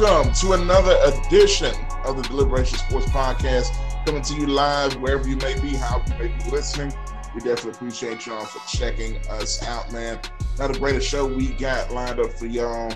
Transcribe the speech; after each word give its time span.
welcome 0.00 0.32
to 0.32 0.52
another 0.52 0.98
edition 1.04 1.74
of 2.06 2.16
the 2.16 2.22
Deliberation 2.22 2.78
Sports 2.78 3.04
Podcast, 3.10 3.68
coming 4.06 4.22
to 4.22 4.34
you 4.34 4.46
live 4.46 4.94
wherever 4.94 5.28
you 5.28 5.36
may 5.36 5.60
be, 5.60 5.74
however 5.74 6.04
you 6.24 6.30
may 6.30 6.42
be 6.42 6.50
listening. 6.50 6.90
We 7.34 7.42
definitely 7.42 7.72
appreciate 7.72 8.24
y'all 8.24 8.46
for 8.46 8.66
checking 8.66 9.18
us 9.28 9.62
out, 9.62 9.92
man. 9.92 10.18
Another 10.56 10.78
greater 10.78 11.02
show 11.02 11.26
we 11.26 11.48
got 11.48 11.90
lined 11.90 12.18
up 12.18 12.32
for 12.32 12.46
y'all 12.46 12.94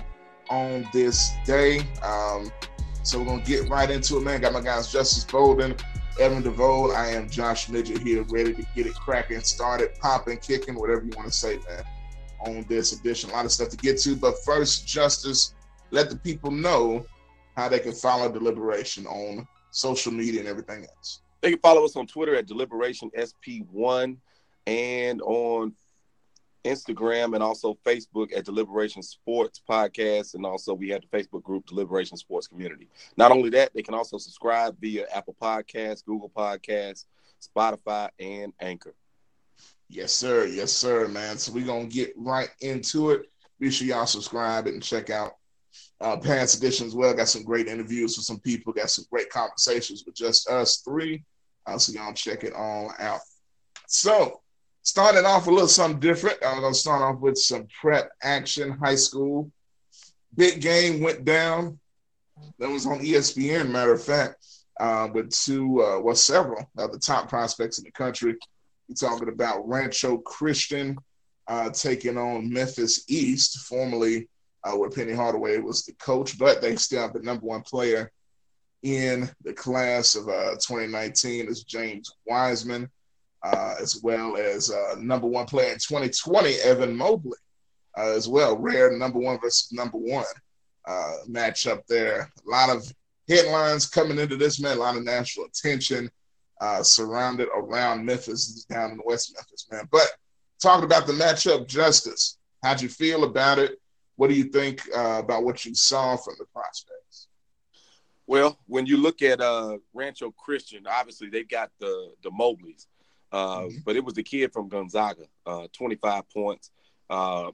on 0.49 0.87
this 0.93 1.31
day. 1.45 1.81
Um, 2.01 2.51
so 3.03 3.19
we're 3.19 3.25
gonna 3.25 3.43
get 3.43 3.69
right 3.69 3.91
into 3.91 4.17
it, 4.17 4.21
man. 4.21 4.41
Got 4.41 4.53
my 4.53 4.61
guys 4.61 4.91
Justice 4.91 5.25
Bolden, 5.25 5.75
Evan 6.19 6.41
DeVoe. 6.41 6.91
I 6.91 7.09
am 7.09 7.29
Josh 7.29 7.69
Midget 7.69 7.99
here, 7.99 8.23
ready 8.29 8.55
to 8.55 8.65
get 8.75 8.87
it 8.87 8.95
cracking, 8.95 9.41
started, 9.41 9.93
popping, 9.99 10.37
kicking, 10.37 10.73
whatever 10.73 11.03
you 11.03 11.11
want 11.15 11.27
to 11.27 11.33
say, 11.33 11.59
man. 11.69 11.83
On 12.47 12.65
this 12.67 12.93
edition, 12.93 13.29
a 13.29 13.33
lot 13.33 13.45
of 13.45 13.51
stuff 13.51 13.69
to 13.69 13.77
get 13.77 13.99
to, 13.99 14.15
but 14.15 14.43
first, 14.43 14.87
Justice, 14.87 15.54
let 15.95 16.09
the 16.09 16.17
people 16.17 16.51
know 16.51 17.05
how 17.55 17.69
they 17.69 17.79
can 17.79 17.93
follow 17.93 18.29
Deliberation 18.29 19.07
on 19.07 19.47
social 19.71 20.11
media 20.11 20.41
and 20.41 20.49
everything 20.49 20.85
else. 20.85 21.21
They 21.39 21.51
can 21.51 21.59
follow 21.59 21.85
us 21.85 21.95
on 21.95 22.05
Twitter 22.05 22.35
at 22.35 22.47
Deliberation 22.47 23.09
SP1 23.17 24.17
and 24.67 25.21
on 25.21 25.73
Instagram 26.65 27.33
and 27.33 27.41
also 27.41 27.77
Facebook 27.85 28.35
at 28.35 28.43
Deliberation 28.43 29.01
Sports 29.03 29.61
Podcast. 29.69 30.33
And 30.33 30.45
also 30.45 30.73
we 30.73 30.89
have 30.89 31.01
the 31.01 31.17
Facebook 31.17 31.43
group 31.43 31.65
Deliberation 31.65 32.17
Sports 32.17 32.47
Community. 32.47 32.89
Not 33.15 33.31
only 33.31 33.49
that, 33.51 33.73
they 33.73 33.81
can 33.81 33.93
also 33.93 34.17
subscribe 34.17 34.75
via 34.81 35.05
Apple 35.13 35.37
Podcasts, 35.41 36.03
Google 36.03 36.29
Podcasts, 36.35 37.05
Spotify, 37.41 38.09
and 38.19 38.51
Anchor. 38.59 38.95
Yes, 39.87 40.11
sir. 40.11 40.45
Yes, 40.45 40.73
sir, 40.73 41.07
man. 41.07 41.37
So 41.37 41.53
we're 41.53 41.65
gonna 41.65 41.85
get 41.85 42.11
right 42.17 42.49
into 42.59 43.11
it. 43.11 43.29
Be 43.59 43.71
sure 43.71 43.87
y'all 43.87 44.05
subscribe 44.05 44.67
and 44.67 44.83
check 44.83 45.09
out 45.09 45.35
uh, 46.01 46.17
past 46.17 46.57
edition 46.57 46.87
as 46.87 46.95
well. 46.95 47.13
Got 47.13 47.29
some 47.29 47.43
great 47.43 47.67
interviews 47.67 48.17
with 48.17 48.25
some 48.25 48.39
people. 48.39 48.73
Got 48.73 48.89
some 48.89 49.05
great 49.11 49.29
conversations 49.29 50.03
with 50.05 50.15
just 50.15 50.49
us 50.49 50.77
three. 50.77 51.23
Uh, 51.65 51.77
so 51.77 51.93
y'all 51.93 52.13
check 52.13 52.43
it 52.43 52.53
all 52.53 52.93
out. 52.99 53.21
So 53.87 54.41
starting 54.83 55.25
off 55.25 55.47
a 55.47 55.51
little 55.51 55.67
something 55.67 55.99
different. 55.99 56.37
I'm 56.45 56.61
gonna 56.61 56.73
start 56.73 57.01
off 57.01 57.21
with 57.21 57.37
some 57.37 57.67
prep 57.81 58.11
action. 58.21 58.71
High 58.71 58.95
school 58.95 59.51
big 60.35 60.61
game 60.61 61.01
went 61.01 61.25
down. 61.25 61.79
That 62.59 62.69
was 62.69 62.85
on 62.85 62.99
ESPN. 62.99 63.71
Matter 63.71 63.93
of 63.93 64.03
fact, 64.03 64.45
uh, 64.79 65.07
with 65.13 65.31
two, 65.31 65.81
uh, 65.81 65.99
well, 66.01 66.15
several 66.15 66.69
of 66.77 66.91
the 66.91 66.99
top 66.99 67.29
prospects 67.29 67.77
in 67.79 67.85
the 67.85 67.91
country. 67.91 68.35
You're 68.87 68.95
talking 68.95 69.29
about 69.29 69.67
Rancho 69.67 70.17
Christian 70.17 70.97
uh, 71.47 71.69
taking 71.71 72.17
on 72.17 72.51
Memphis 72.51 73.05
East, 73.07 73.59
formerly 73.59 74.27
uh, 74.65 74.75
where 74.75 74.89
Penny 74.89 75.13
Hardaway 75.13 75.59
was 75.59 75.85
the 75.85 75.93
coach, 75.93 76.37
but 76.37 76.61
they 76.61 76.75
still 76.75 77.01
have 77.01 77.13
the 77.13 77.21
number 77.21 77.45
one 77.45 77.61
player 77.61 78.11
in 78.81 79.29
the 79.43 79.53
class 79.53 80.15
of 80.15 80.27
uh, 80.27 80.51
2019 80.55 81.47
is 81.47 81.63
James 81.63 82.11
Wiseman, 82.25 82.89
uh, 83.43 83.75
as 83.79 84.01
well 84.01 84.37
as 84.37 84.71
uh, 84.71 84.95
number 84.99 85.27
one 85.27 85.45
player 85.45 85.71
in 85.71 85.79
2020, 85.79 86.55
Evan 86.63 86.95
Mobley, 86.95 87.37
uh, 87.97 88.11
as 88.11 88.27
well. 88.27 88.57
Rare 88.57 88.95
number 88.97 89.19
one 89.19 89.39
versus 89.39 89.71
number 89.71 89.97
one 89.97 90.25
uh, 90.87 91.13
matchup 91.29 91.81
there. 91.87 92.31
A 92.45 92.49
lot 92.49 92.69
of 92.69 92.91
headlines 93.29 93.87
coming 93.87 94.19
into 94.19 94.35
this, 94.35 94.59
man, 94.59 94.77
a 94.77 94.79
lot 94.79 94.97
of 94.97 95.03
national 95.03 95.45
attention 95.45 96.09
surrounded 96.81 97.47
around 97.55 98.05
Memphis, 98.05 98.65
down 98.65 98.91
in 98.91 98.99
West 99.05 99.35
Memphis, 99.35 99.67
man. 99.71 99.87
But 99.91 100.11
talking 100.61 100.85
about 100.85 101.05
the 101.05 101.13
matchup, 101.13 101.67
Justice, 101.67 102.37
how'd 102.63 102.81
you 102.81 102.89
feel 102.89 103.23
about 103.23 103.59
it? 103.59 103.79
What 104.15 104.29
do 104.29 104.35
you 104.35 104.45
think 104.45 104.81
uh, 104.95 105.21
about 105.23 105.43
what 105.43 105.65
you 105.65 105.75
saw 105.75 106.15
from 106.15 106.35
the 106.39 106.45
prospects? 106.45 107.27
Well, 108.27 108.57
when 108.67 108.85
you 108.85 108.97
look 108.97 109.21
at 109.21 109.39
uh, 109.39 109.77
Rancho 109.93 110.31
Christian, 110.31 110.87
obviously 110.87 111.29
they've 111.29 111.47
got 111.47 111.71
the 111.79 112.13
the 112.23 112.31
Mobleys, 112.31 112.87
uh, 113.31 113.59
mm-hmm. 113.59 113.77
but 113.85 113.95
it 113.95 114.03
was 114.03 114.15
the 114.15 114.23
kid 114.23 114.51
from 114.51 114.69
Gonzaga, 114.69 115.25
uh, 115.45 115.67
25 115.73 116.29
points, 116.29 116.71
uh, 117.09 117.51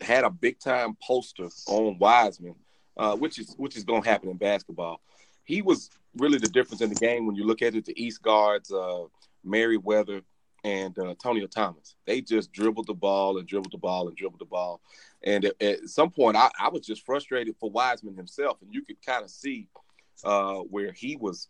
had 0.00 0.24
a 0.24 0.30
big 0.30 0.58
time 0.58 0.96
poster 1.02 1.48
on 1.66 1.98
Wiseman, 1.98 2.54
uh, 2.96 3.16
which 3.16 3.38
is 3.38 3.54
which 3.58 3.76
is 3.76 3.84
going 3.84 4.02
to 4.02 4.08
happen 4.08 4.30
in 4.30 4.36
basketball. 4.36 5.00
He 5.44 5.60
was 5.60 5.90
really 6.16 6.38
the 6.38 6.48
difference 6.48 6.80
in 6.80 6.88
the 6.88 6.94
game 6.94 7.26
when 7.26 7.36
you 7.36 7.44
look 7.44 7.60
at 7.60 7.74
it. 7.74 7.84
The 7.84 8.02
East 8.02 8.22
guards, 8.22 8.72
Merriweather, 9.44 10.22
and 10.64 10.98
uh, 10.98 11.10
Antonio 11.10 11.46
Thomas. 11.46 11.96
They 12.06 12.20
just 12.20 12.52
dribbled 12.52 12.86
the 12.86 12.94
ball 12.94 13.38
and 13.38 13.46
dribbled 13.46 13.72
the 13.72 13.78
ball 13.78 14.08
and 14.08 14.16
dribbled 14.16 14.40
the 14.40 14.46
ball. 14.46 14.80
And 15.22 15.44
at, 15.44 15.60
at 15.62 15.88
some 15.88 16.10
point, 16.10 16.36
I, 16.36 16.50
I, 16.58 16.68
was 16.68 16.86
just 16.86 17.04
frustrated 17.04 17.56
for 17.58 17.70
Wiseman 17.70 18.16
himself, 18.16 18.58
and 18.62 18.72
you 18.72 18.82
could 18.82 19.04
kind 19.04 19.24
of 19.24 19.30
see 19.30 19.68
uh, 20.24 20.56
where 20.56 20.92
he 20.92 21.16
was 21.16 21.48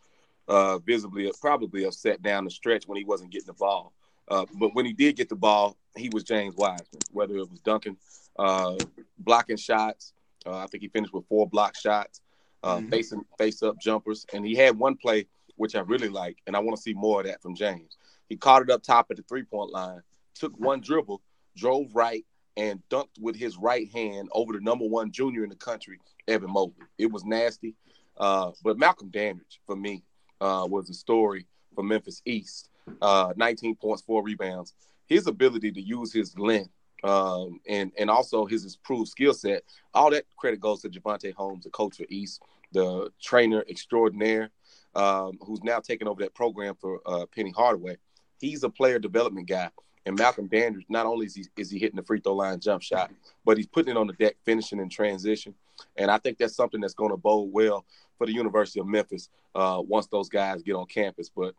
uh, 0.48 0.78
visibly 0.78 1.30
probably 1.40 1.84
upset 1.84 2.22
down 2.22 2.44
the 2.44 2.50
stretch 2.50 2.86
when 2.86 2.98
he 2.98 3.04
wasn't 3.04 3.30
getting 3.30 3.46
the 3.46 3.52
ball. 3.52 3.92
Uh, 4.28 4.46
but 4.58 4.74
when 4.74 4.86
he 4.86 4.92
did 4.92 5.16
get 5.16 5.28
the 5.28 5.36
ball, 5.36 5.76
he 5.96 6.08
was 6.12 6.24
James 6.24 6.54
Wiseman. 6.56 7.00
Whether 7.12 7.36
it 7.36 7.50
was 7.50 7.60
dunking, 7.60 7.96
uh, 8.38 8.76
blocking 9.18 9.56
shots, 9.56 10.12
uh, 10.46 10.58
I 10.58 10.66
think 10.66 10.82
he 10.82 10.88
finished 10.88 11.12
with 11.12 11.26
four 11.28 11.48
block 11.48 11.76
shots, 11.76 12.20
mm-hmm. 12.62 12.88
facing 12.88 13.24
face 13.38 13.62
up 13.62 13.80
jumpers, 13.80 14.26
and 14.32 14.44
he 14.44 14.54
had 14.54 14.78
one 14.78 14.96
play 14.96 15.26
which 15.60 15.76
I 15.76 15.80
really 15.80 16.08
like, 16.08 16.38
and 16.46 16.56
I 16.56 16.58
want 16.58 16.74
to 16.74 16.82
see 16.82 16.94
more 16.94 17.20
of 17.20 17.26
that 17.26 17.42
from 17.42 17.54
James. 17.54 17.98
He 18.30 18.36
caught 18.36 18.62
it 18.62 18.70
up 18.70 18.82
top 18.82 19.08
at 19.10 19.18
the 19.18 19.22
three 19.24 19.42
point 19.42 19.72
line, 19.72 20.00
took 20.34 20.58
one 20.58 20.80
dribble, 20.80 21.20
drove 21.56 21.94
right, 21.94 22.24
and 22.56 22.80
dunked 22.88 23.20
with 23.20 23.36
his 23.36 23.58
right 23.58 23.90
hand 23.92 24.30
over 24.32 24.54
the 24.54 24.60
number 24.60 24.86
one 24.86 25.12
junior 25.12 25.44
in 25.44 25.50
the 25.50 25.56
country, 25.56 25.98
Evan 26.26 26.50
Mobley. 26.50 26.86
It 26.96 27.10
was 27.12 27.24
nasty. 27.24 27.74
Uh, 28.16 28.52
but 28.64 28.78
Malcolm 28.78 29.10
Dandridge, 29.10 29.60
for 29.66 29.76
me, 29.76 30.02
uh, 30.40 30.66
was 30.68 30.88
a 30.88 30.94
story 30.94 31.46
for 31.74 31.84
Memphis 31.84 32.22
East. 32.24 32.70
Uh, 33.02 33.34
19 33.36 33.76
points, 33.76 34.02
four 34.02 34.22
rebounds. 34.22 34.74
His 35.06 35.26
ability 35.26 35.72
to 35.72 35.80
use 35.80 36.12
his 36.12 36.38
length 36.38 36.70
um, 37.02 37.60
and 37.68 37.92
and 37.98 38.10
also 38.10 38.46
his 38.46 38.64
improved 38.64 39.08
skill 39.08 39.34
set, 39.34 39.62
all 39.94 40.10
that 40.10 40.24
credit 40.36 40.60
goes 40.60 40.82
to 40.82 40.88
Javante 40.88 41.32
Holmes, 41.34 41.64
the 41.64 41.70
coach 41.70 41.96
for 41.96 42.06
East, 42.08 42.42
the 42.72 43.10
trainer 43.22 43.64
extraordinaire, 43.68 44.50
um, 44.94 45.38
who's 45.40 45.62
now 45.62 45.80
taking 45.80 46.08
over 46.08 46.22
that 46.22 46.34
program 46.34 46.74
for 46.80 47.00
uh, 47.06 47.26
Penny 47.34 47.52
Hardaway. 47.56 47.96
He's 48.40 48.62
a 48.62 48.70
player 48.70 48.98
development 48.98 49.48
guy. 49.48 49.70
And 50.06 50.18
Malcolm 50.18 50.48
Dandridge, 50.48 50.86
not 50.88 51.06
only 51.06 51.26
is 51.26 51.34
he, 51.34 51.44
is 51.56 51.70
he 51.70 51.78
hitting 51.78 51.96
the 51.96 52.02
free 52.02 52.20
throw 52.20 52.34
line 52.34 52.58
jump 52.58 52.82
shot, 52.82 53.10
but 53.44 53.58
he's 53.58 53.66
putting 53.66 53.90
it 53.90 53.98
on 53.98 54.06
the 54.06 54.14
deck, 54.14 54.36
finishing 54.44 54.80
in 54.80 54.88
transition. 54.88 55.54
And 55.96 56.10
I 56.10 56.18
think 56.18 56.38
that's 56.38 56.56
something 56.56 56.80
that's 56.80 56.94
going 56.94 57.10
to 57.10 57.16
bode 57.18 57.52
well 57.52 57.84
for 58.16 58.26
the 58.26 58.32
University 58.32 58.80
of 58.80 58.86
Memphis 58.86 59.28
uh, 59.54 59.82
once 59.86 60.06
those 60.06 60.28
guys 60.28 60.62
get 60.62 60.74
on 60.74 60.86
campus. 60.86 61.30
But 61.34 61.54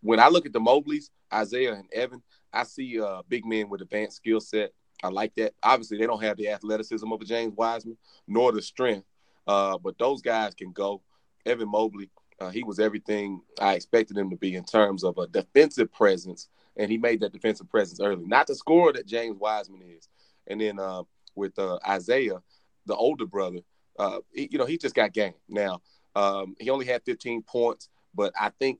when 0.00 0.20
I 0.20 0.28
look 0.28 0.46
at 0.46 0.52
the 0.52 0.60
Mobleys, 0.60 1.10
Isaiah 1.32 1.74
and 1.74 1.92
Evan, 1.92 2.22
I 2.52 2.64
see 2.64 3.00
uh, 3.00 3.22
big 3.28 3.44
men 3.44 3.68
with 3.68 3.80
advanced 3.82 4.16
skill 4.16 4.40
set. 4.40 4.72
I 5.02 5.08
like 5.08 5.34
that. 5.36 5.54
Obviously, 5.62 5.98
they 5.98 6.06
don't 6.06 6.22
have 6.22 6.36
the 6.36 6.48
athleticism 6.48 7.10
of 7.10 7.20
a 7.20 7.24
James 7.24 7.54
Wiseman, 7.56 7.96
nor 8.26 8.52
the 8.52 8.62
strength, 8.62 9.06
uh, 9.46 9.78
but 9.78 9.98
those 9.98 10.22
guys 10.22 10.54
can 10.54 10.72
go. 10.72 11.02
Evan 11.46 11.70
Mobley, 11.70 12.10
uh, 12.40 12.50
he 12.50 12.62
was 12.62 12.78
everything 12.78 13.40
I 13.60 13.74
expected 13.74 14.16
him 14.16 14.30
to 14.30 14.36
be 14.36 14.54
in 14.54 14.64
terms 14.64 15.04
of 15.04 15.18
a 15.18 15.26
defensive 15.26 15.92
presence 15.92 16.48
and 16.78 16.90
he 16.90 16.96
made 16.96 17.20
that 17.20 17.32
defensive 17.32 17.68
presence 17.68 18.00
early. 18.00 18.24
Not 18.24 18.46
the 18.46 18.54
scorer 18.54 18.92
that 18.92 19.06
James 19.06 19.36
Wiseman 19.38 19.82
is. 19.82 20.08
And 20.46 20.60
then 20.60 20.78
uh, 20.78 21.02
with 21.34 21.58
uh, 21.58 21.78
Isaiah, 21.86 22.40
the 22.86 22.94
older 22.94 23.26
brother, 23.26 23.58
uh, 23.98 24.20
he, 24.32 24.48
you 24.50 24.58
know, 24.58 24.64
he 24.64 24.78
just 24.78 24.94
got 24.94 25.12
game. 25.12 25.34
Now, 25.48 25.82
um, 26.14 26.54
he 26.58 26.70
only 26.70 26.86
had 26.86 27.02
15 27.04 27.42
points, 27.42 27.88
but 28.14 28.32
I 28.40 28.50
think 28.60 28.78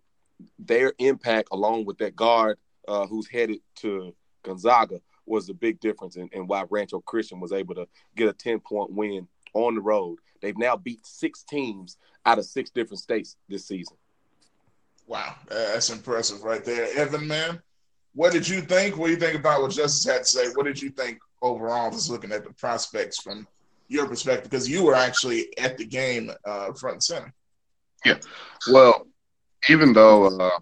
their 0.59 0.93
impact, 0.99 1.49
along 1.51 1.85
with 1.85 1.99
that 1.99 2.15
guard 2.15 2.59
uh, 2.87 3.07
who's 3.07 3.29
headed 3.29 3.59
to 3.77 4.15
Gonzaga, 4.45 5.01
was 5.27 5.49
a 5.49 5.55
big 5.55 5.81
difference 5.81 6.17
in, 6.17 6.29
in 6.33 6.47
why 6.47 6.65
Rancho 6.71 7.01
Christian 7.01 7.41
was 7.41 7.53
able 7.53 7.75
to 7.75 7.87
get 8.17 8.29
a 8.29 8.33
10 8.33 8.61
point 8.61 8.93
win 8.93 9.27
on 9.55 9.75
the 9.75 9.81
road. 9.81 10.19
They've 10.41 10.57
now 10.57 10.77
beat 10.77 11.05
six 11.05 11.43
teams 11.43 11.99
out 12.29 12.39
of 12.39 12.45
six 12.45 12.71
different 12.71 13.01
states 13.01 13.37
this 13.49 13.67
season. 13.67 13.97
Wow, 15.07 15.35
that's 15.49 15.89
impressive 15.89 16.43
right 16.43 16.63
there. 16.63 16.87
Evan, 16.95 17.27
man, 17.27 17.63
what 18.15 18.33
did 18.33 18.47
you 18.47 18.61
think? 18.61 18.99
What 18.99 19.07
do 19.07 19.13
you 19.13 19.19
think 19.19 19.39
about 19.39 19.63
what 19.63 19.71
Justice 19.71 20.05
had 20.05 20.19
to 20.19 20.25
say? 20.25 20.49
What 20.55 20.67
did 20.67 20.81
you 20.81 20.91
think 20.91 21.19
overall, 21.41 21.91
just 21.91 22.11
looking 22.11 22.33
at 22.33 22.45
the 22.45 22.53
prospects 22.53 23.19
from 23.21 23.47
your 23.89 24.07
perspective? 24.07 24.51
Because 24.51 24.69
you 24.69 24.85
were 24.85 24.95
actually 24.95 25.57
at 25.57 25.79
the 25.79 25.87
game 25.87 26.31
uh, 26.45 26.73
front 26.75 26.95
and 26.95 27.03
center. 27.03 27.33
Yeah. 28.05 28.19
Well, 28.71 29.07
even 29.71 29.95
though 29.95 30.27
uh, 30.27 30.59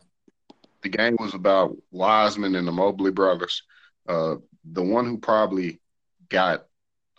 the 0.82 0.88
game 0.88 1.16
was 1.18 1.34
about 1.34 1.76
Wiseman 1.90 2.54
and 2.54 2.68
the 2.68 2.72
Mobley 2.72 3.10
brothers, 3.10 3.64
uh, 4.08 4.36
the 4.64 4.82
one 4.82 5.06
who 5.06 5.18
probably 5.18 5.80
got 6.28 6.66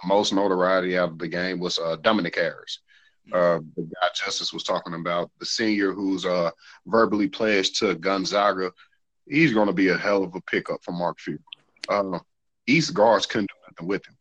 the 0.02 0.08
most 0.08 0.32
notoriety 0.32 0.98
out 0.98 1.10
of 1.10 1.20
the 1.20 1.28
game 1.28 1.60
was 1.60 1.78
uh, 1.78 1.98
Dominic 1.98 2.36
Harris. 2.36 2.80
Uh, 3.34 3.60
the 3.76 3.84
guy 3.84 4.08
Justice 4.16 4.54
was 4.54 4.64
talking 4.64 4.94
about, 4.94 5.30
the 5.40 5.46
senior 5.46 5.92
who's 5.92 6.26
uh, 6.26 6.52
verbally 6.86 7.28
pledged 7.28 7.78
to 7.80 7.96
Gonzaga 7.96 8.72
he's 9.30 9.54
going 9.54 9.68
to 9.68 9.74
be 9.74 9.90
a 9.90 9.98
hell 9.98 10.24
of 10.24 10.36
a 10.36 10.42
pickup 10.42 10.84
for 10.84 10.92
Mark 10.92 11.20
Few. 11.20 11.40
Uh, 11.90 12.20
East 12.66 12.94
guards 12.94 13.26
couldn't 13.26 13.50
do 13.50 13.72
nothing 13.72 13.88
with 13.88 14.06
him. 14.06 14.16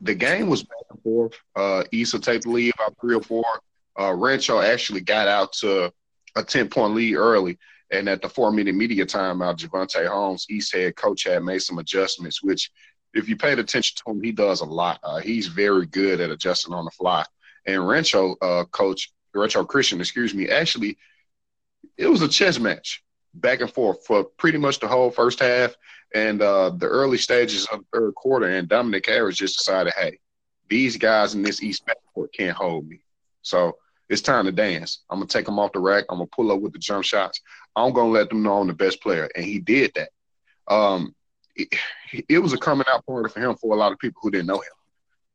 the 0.00 0.14
game 0.14 0.48
was 0.48 0.62
back 0.62 0.84
and 0.90 1.02
forth. 1.02 1.34
Uh, 1.56 1.84
East 1.92 2.12
will 2.12 2.20
take 2.20 2.42
the 2.42 2.50
lead 2.50 2.74
about 2.74 2.96
three 3.00 3.14
or 3.14 3.22
four. 3.22 3.44
Uh, 3.98 4.12
Rancho 4.12 4.60
actually 4.60 5.00
got 5.00 5.28
out 5.28 5.52
to 5.54 5.92
a 6.36 6.42
10 6.42 6.68
point 6.68 6.94
lead 6.94 7.14
early. 7.14 7.58
And 7.90 8.08
at 8.08 8.22
the 8.22 8.28
four 8.28 8.50
minute 8.50 8.74
media 8.74 9.06
timeout, 9.06 9.58
Javante 9.58 10.06
Holmes, 10.06 10.46
East 10.50 10.74
head 10.74 10.96
coach, 10.96 11.24
had 11.24 11.42
made 11.42 11.60
some 11.60 11.78
adjustments, 11.78 12.42
which, 12.42 12.70
if 13.12 13.28
you 13.28 13.36
paid 13.36 13.58
attention 13.58 13.96
to 13.98 14.10
him, 14.10 14.22
he 14.22 14.32
does 14.32 14.60
a 14.60 14.64
lot. 14.64 14.98
Uh, 15.04 15.18
he's 15.18 15.46
very 15.46 15.86
good 15.86 16.20
at 16.20 16.30
adjusting 16.30 16.74
on 16.74 16.84
the 16.84 16.90
fly. 16.90 17.24
And 17.66 17.86
Rancho 17.86 18.36
uh, 18.40 18.64
coach, 18.64 19.12
Rancho 19.34 19.64
Christian, 19.64 20.00
excuse 20.00 20.34
me, 20.34 20.48
actually, 20.48 20.98
it 21.96 22.06
was 22.06 22.22
a 22.22 22.28
chess 22.28 22.58
match 22.58 23.02
back 23.34 23.60
and 23.60 23.70
forth 23.70 24.06
for 24.06 24.24
pretty 24.24 24.58
much 24.58 24.80
the 24.80 24.88
whole 24.88 25.10
first 25.10 25.40
half 25.40 25.74
and 26.14 26.40
uh, 26.40 26.70
the 26.70 26.86
early 26.86 27.18
stages 27.18 27.66
of 27.66 27.80
the 27.80 27.98
third 27.98 28.14
quarter. 28.14 28.48
And 28.48 28.68
Dominic 28.68 29.06
Harris 29.06 29.36
just 29.36 29.58
decided, 29.58 29.92
hey, 29.96 30.18
these 30.68 30.96
guys 30.96 31.34
in 31.34 31.42
this 31.42 31.62
East 31.62 31.84
backcourt 31.86 32.32
can't 32.32 32.56
hold 32.56 32.88
me. 32.88 33.00
So 33.42 33.76
it's 34.08 34.22
time 34.22 34.46
to 34.46 34.52
dance. 34.52 35.02
I'm 35.10 35.18
gonna 35.18 35.26
take 35.26 35.46
them 35.46 35.58
off 35.58 35.72
the 35.72 35.80
rack. 35.80 36.04
I'm 36.08 36.18
gonna 36.18 36.26
pull 36.26 36.52
up 36.52 36.60
with 36.60 36.72
the 36.72 36.78
jump 36.78 37.04
shots. 37.04 37.40
I'm 37.74 37.92
gonna 37.92 38.10
let 38.10 38.28
them 38.28 38.42
know 38.42 38.60
I'm 38.60 38.66
the 38.66 38.74
best 38.74 39.02
player, 39.02 39.28
and 39.34 39.44
he 39.44 39.58
did 39.58 39.92
that. 39.94 40.10
Um, 40.72 41.14
it, 41.56 41.68
it 42.28 42.38
was 42.38 42.52
a 42.52 42.58
coming 42.58 42.86
out 42.92 43.04
party 43.06 43.28
for 43.28 43.40
him 43.40 43.56
for 43.56 43.74
a 43.74 43.78
lot 43.78 43.92
of 43.92 43.98
people 43.98 44.20
who 44.22 44.30
didn't 44.30 44.46
know 44.46 44.58
him. 44.58 44.72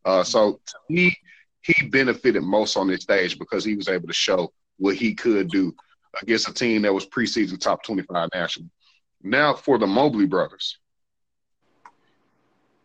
Uh, 0.05 0.23
so 0.23 0.59
to 0.65 0.75
me, 0.89 1.17
he 1.61 1.87
benefited 1.87 2.43
most 2.43 2.77
on 2.77 2.87
this 2.87 3.01
stage 3.01 3.37
because 3.37 3.63
he 3.63 3.75
was 3.75 3.87
able 3.87 4.07
to 4.07 4.13
show 4.13 4.51
what 4.77 4.95
he 4.95 5.13
could 5.13 5.49
do 5.49 5.75
against 6.21 6.49
a 6.49 6.53
team 6.53 6.81
that 6.81 6.93
was 6.93 7.05
preseason 7.05 7.59
top 7.59 7.83
25 7.83 8.29
national. 8.33 8.69
Now 9.21 9.53
for 9.53 9.77
the 9.77 9.87
Mobley 9.87 10.25
brothers. 10.25 10.77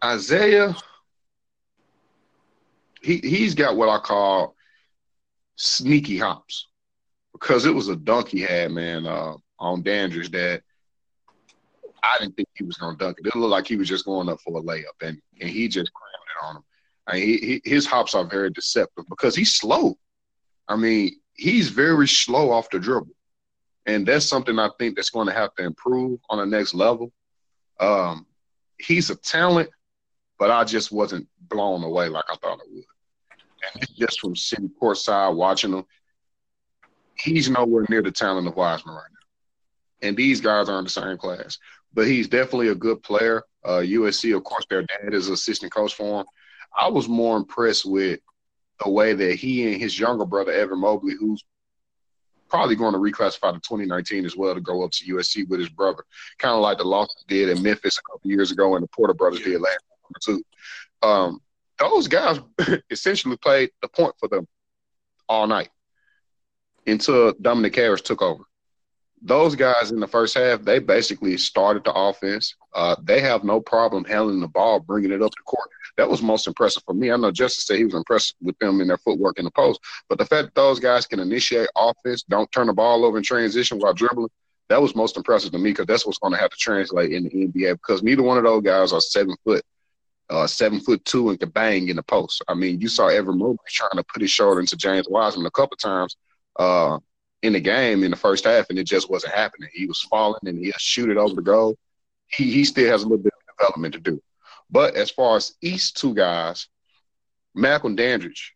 Isaiah, 0.03 0.77
he 3.01 3.19
he's 3.19 3.55
got 3.55 3.77
what 3.77 3.89
I 3.89 3.99
call 3.99 4.55
sneaky 5.57 6.19
hops 6.19 6.69
because 7.33 7.65
it 7.65 7.75
was 7.75 7.89
a 7.89 7.97
dunk 7.97 8.29
he 8.29 8.41
had, 8.41 8.73
man, 8.73 9.07
uh, 9.07 9.35
on 9.59 9.83
Dandridge 9.83 10.31
that 10.33 10.63
I 12.03 12.19
didn't 12.19 12.37
think 12.37 12.49
he 12.55 12.65
was 12.65 12.77
going 12.77 12.97
to 12.97 13.05
dunk 13.05 13.19
it. 13.19 13.27
It 13.27 13.37
looked 13.37 13.51
like 13.51 13.67
he 13.67 13.77
was 13.77 13.89
just 13.89 14.05
going 14.05 14.29
up 14.29 14.41
for 14.41 14.59
a 14.59 14.63
layup, 14.63 15.01
and, 15.01 15.21
and 15.41 15.51
he 15.51 15.69
just 15.69 15.93
crammed 15.93 16.15
it 16.29 16.47
on 16.47 16.57
him. 16.57 16.65
I 17.07 17.15
mean, 17.15 17.23
he, 17.23 17.61
his 17.65 17.87
hops 17.87 18.15
are 18.15 18.25
very 18.25 18.51
deceptive 18.51 19.05
because 19.09 19.37
he's 19.37 19.55
slow. 19.55 19.97
I 20.69 20.77
mean, 20.77 21.13
he's 21.35 21.69
very 21.69 22.09
slow 22.09 22.51
off 22.51 22.71
the 22.71 22.79
dribble. 22.79 23.15
And 23.87 24.07
that's 24.07 24.27
something 24.27 24.59
I 24.59 24.71
think 24.79 24.97
that's 24.97 25.11
going 25.11 25.27
to 25.27 25.35
have 25.35 25.55
to 25.57 25.65
improve 25.65 26.19
on 26.31 26.39
the 26.39 26.47
next 26.47 26.75
level. 26.75 27.13
Um, 27.79 28.27
he's 28.79 29.11
a 29.11 29.17
talent, 29.17 29.69
but 30.39 30.51
I 30.51 30.65
just 30.65 30.91
wasn't 30.91 31.29
blown 31.49 31.83
away 31.85 32.09
like 32.09 32.25
I 32.31 32.37
thought 32.37 32.61
it 32.61 32.73
would. 32.73 32.85
And 33.75 33.89
just 33.97 34.21
from 34.21 34.37
sitting 34.37 34.71
courtside 34.81 35.35
watching 35.35 35.73
him, 35.73 35.85
he's 37.19 37.51
nowhere 37.51 37.87
near 37.89 38.03
the 38.03 38.11
talent 38.11 38.49
of 38.49 38.57
Wiseman 38.57 38.95
right 38.95 39.05
now. 39.11 40.09
And 40.09 40.17
these 40.17 40.41
guys 40.41 40.69
are 40.69 40.79
in 40.79 40.85
the 40.85 40.91
same 40.91 41.19
class. 41.19 41.59
But 41.93 42.07
he's 42.07 42.29
definitely 42.29 42.69
a 42.69 42.75
good 42.75 43.03
player. 43.03 43.43
Uh, 43.65 43.81
USC, 43.81 44.37
of 44.37 44.45
course, 44.45 44.67
their 44.69 44.83
dad 44.83 45.15
is 45.15 45.29
assistant 45.29 45.73
coach 45.73 45.95
for 45.95 46.21
him. 46.21 46.27
I 46.77 46.89
was 46.89 47.09
more 47.09 47.37
impressed 47.37 47.85
with 47.85 48.21
the 48.83 48.91
way 48.91 49.13
that 49.13 49.37
he 49.37 49.73
and 49.73 49.81
his 49.81 49.99
younger 49.99 50.25
brother, 50.25 50.53
Evan 50.53 50.81
Mobley, 50.81 51.15
who's 51.19 51.45
probably 52.49 52.77
going 52.77 52.93
to 52.93 52.99
reclassify 52.99 53.53
to 53.53 53.61
2019 53.61 54.25
as 54.25 54.37
well 54.37 54.55
to 54.55 54.61
go 54.61 54.85
up 54.85 54.91
to 54.93 55.15
USC 55.15 55.49
with 55.49 55.61
his 55.61 55.69
brother, 55.69 56.05
kind 56.39 56.55
of 56.55 56.61
like 56.61 56.79
the 56.79 56.85
Lawsons 56.85 57.25
did 57.27 57.49
in 57.49 57.63
Memphis 57.63 57.99
a 57.99 58.13
couple 58.13 58.31
years 58.31 58.51
ago 58.51 58.75
and 58.75 58.83
the 58.83 58.89
Porter 58.89 59.15
brothers 59.15 59.41
did 59.41 59.61
last 59.61 59.79
year 60.29 60.37
too. 60.37 60.45
Um, 61.07 61.41
those 61.79 62.09
guys 62.09 62.39
essentially 62.91 63.37
played 63.39 63.71
the 63.83 63.89
point 63.89 64.15
for 64.19 64.29
them 64.29 64.47
all 65.29 65.47
night 65.47 65.71
until 66.87 67.33
Dominic 67.41 67.75
Harris 67.75 68.03
took 68.03 68.23
over. 68.23 68.45
Those 69.23 69.55
guys 69.57 69.91
in 69.91 70.01
the 70.01 70.07
first 70.07 70.35
half, 70.37 70.63
they 70.63 70.79
basically 70.79 71.37
started 71.39 71.85
the 71.85 71.95
offense. 71.95 72.55
Uh, 72.75 72.97
they 73.03 73.21
have 73.21 73.43
no 73.43 73.61
problem 73.61 74.05
handling 74.05 74.41
the 74.41 74.49
ball, 74.49 74.81
bringing 74.81 75.13
it 75.13 75.23
up 75.23 75.31
the 75.31 75.43
court. 75.45 75.69
That 75.97 76.11
was 76.11 76.21
most 76.21 76.47
impressive 76.47 76.83
for 76.85 76.95
me. 76.95 77.11
I 77.11 77.17
know 77.17 77.31
Justice 77.31 77.67
said 77.67 77.79
he 77.79 77.85
was 77.85 77.95
impressed 77.95 78.35
with 78.43 78.59
them 78.59 78.81
in 78.81 78.89
their 78.89 78.99
footwork 78.99 79.39
in 79.39 79.45
the 79.45 79.51
post, 79.53 79.81
but 80.09 80.19
the 80.19 80.27
fact 80.27 80.47
that 80.47 80.55
those 80.55 80.81
guys 80.81 81.07
can 81.07 81.21
initiate 81.21 81.69
offense, 81.77 82.25
don't 82.25 82.51
turn 82.53 82.67
the 82.67 82.73
ball 82.73 83.05
over 83.05 83.17
in 83.17 83.23
transition 83.23 83.79
while 83.79 83.95
dribbling, 83.95 84.31
that 84.69 84.83
was 84.83 84.95
most 84.97 85.17
impressive 85.17 85.53
to 85.53 85.59
me 85.59 85.71
because 85.71 85.87
that's 85.87 86.07
what's 86.07 86.19
going 86.19 86.33
to 86.33 86.41
have 86.41 86.51
to 86.51 86.57
translate 86.57 87.13
in 87.13 87.25
the 87.25 87.31
NBA 87.31 87.75
because 87.75 88.03
neither 88.03 88.23
one 88.23 88.39
of 88.39 88.45
those 88.45 88.63
guys 88.63 88.93
are 88.93 89.01
seven 89.01 89.35
foot 89.45 89.63
uh, 90.31 90.47
seven 90.47 90.81
foot 90.81 91.05
two 91.05 91.31
and 91.31 91.39
could 91.39 91.53
bang 91.53 91.89
in 91.89 91.97
the 91.97 92.03
post. 92.03 92.43
I 92.49 92.55
mean, 92.55 92.81
you 92.81 92.89
saw 92.89 93.09
Evan 93.09 93.39
Mobley 93.39 93.59
trying 93.69 93.97
to 93.97 94.05
put 94.05 94.23
his 94.23 94.31
shoulder 94.31 94.61
into 94.61 94.77
James 94.77 95.07
Wiseman 95.09 95.47
a 95.47 95.51
couple 95.51 95.77
times 95.77 96.17
uh, 96.59 96.99
in 97.45 97.53
the 97.53 97.61
game 97.61 98.03
in 98.03 98.11
the 98.11 98.17
first 98.17 98.45
half, 98.45 98.71
and 98.71 98.79
it 98.79 98.87
just 98.87 99.11
wasn't 99.11 99.35
happening. 99.35 99.69
He 99.73 99.85
was 99.85 100.01
falling 100.01 100.41
and 100.47 100.59
he'll 100.59 100.73
shoot 100.79 101.11
it 101.11 101.19
over 101.19 101.35
the 101.35 101.43
goal. 101.43 101.77
He 102.27 102.51
he 102.51 102.65
still 102.65 102.91
has 102.91 103.03
a 103.03 103.07
little 103.07 103.23
bit 103.23 103.35
of 103.35 103.57
development 103.59 103.95
to 103.95 104.01
do. 104.01 104.23
But 104.71 104.97
as 104.97 105.11
far 105.11 105.37
as 105.37 105.55
East 105.61 105.99
two 105.99 106.15
guys, 106.15 106.69
Malcolm 107.55 107.97
Dandridge, 107.97 108.55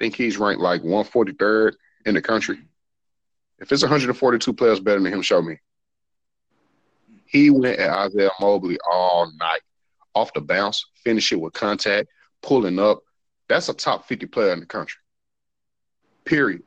I 0.00 0.04
think 0.04 0.16
he's 0.16 0.38
ranked 0.38 0.62
like 0.62 0.82
143rd 0.82 1.74
in 2.06 2.14
the 2.14 2.22
country. 2.22 2.60
If 3.58 3.70
it's 3.70 3.82
142 3.82 4.52
players 4.54 4.80
better 4.80 5.00
than 5.00 5.12
him, 5.12 5.22
show 5.22 5.42
me. 5.42 5.58
He 7.26 7.50
went 7.50 7.78
at 7.78 7.90
Isaiah 7.90 8.30
Mobley 8.40 8.78
all 8.90 9.30
night 9.38 9.60
off 10.14 10.32
the 10.32 10.40
bounce, 10.40 10.86
finish 11.04 11.30
it 11.30 11.40
with 11.40 11.52
contact, 11.52 12.08
pulling 12.42 12.78
up. 12.78 13.00
That's 13.48 13.68
a 13.68 13.74
top 13.74 14.06
50 14.06 14.26
player 14.26 14.52
in 14.54 14.60
the 14.60 14.66
country. 14.66 15.00
Period. 16.24 16.62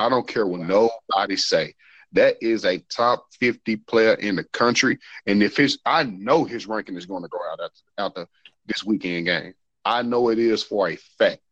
I 0.00 0.08
don't 0.08 0.26
care 0.26 0.46
what 0.46 0.60
nobody 0.60 1.36
say. 1.36 1.74
That 2.12 2.36
is 2.40 2.64
a 2.64 2.78
top 2.78 3.26
50 3.38 3.76
player 3.76 4.14
in 4.14 4.34
the 4.34 4.44
country. 4.44 4.98
And 5.26 5.42
if 5.42 5.58
his 5.58 5.78
I 5.84 6.04
know 6.04 6.44
his 6.44 6.66
ranking 6.66 6.96
is 6.96 7.04
going 7.04 7.22
to 7.22 7.28
go 7.28 7.38
out 7.52 7.60
out 7.98 8.14
the 8.14 8.26
this 8.64 8.82
weekend 8.82 9.26
game. 9.26 9.52
I 9.84 10.02
know 10.02 10.30
it 10.30 10.38
is 10.38 10.62
for 10.62 10.88
a 10.88 10.96
fact. 11.18 11.42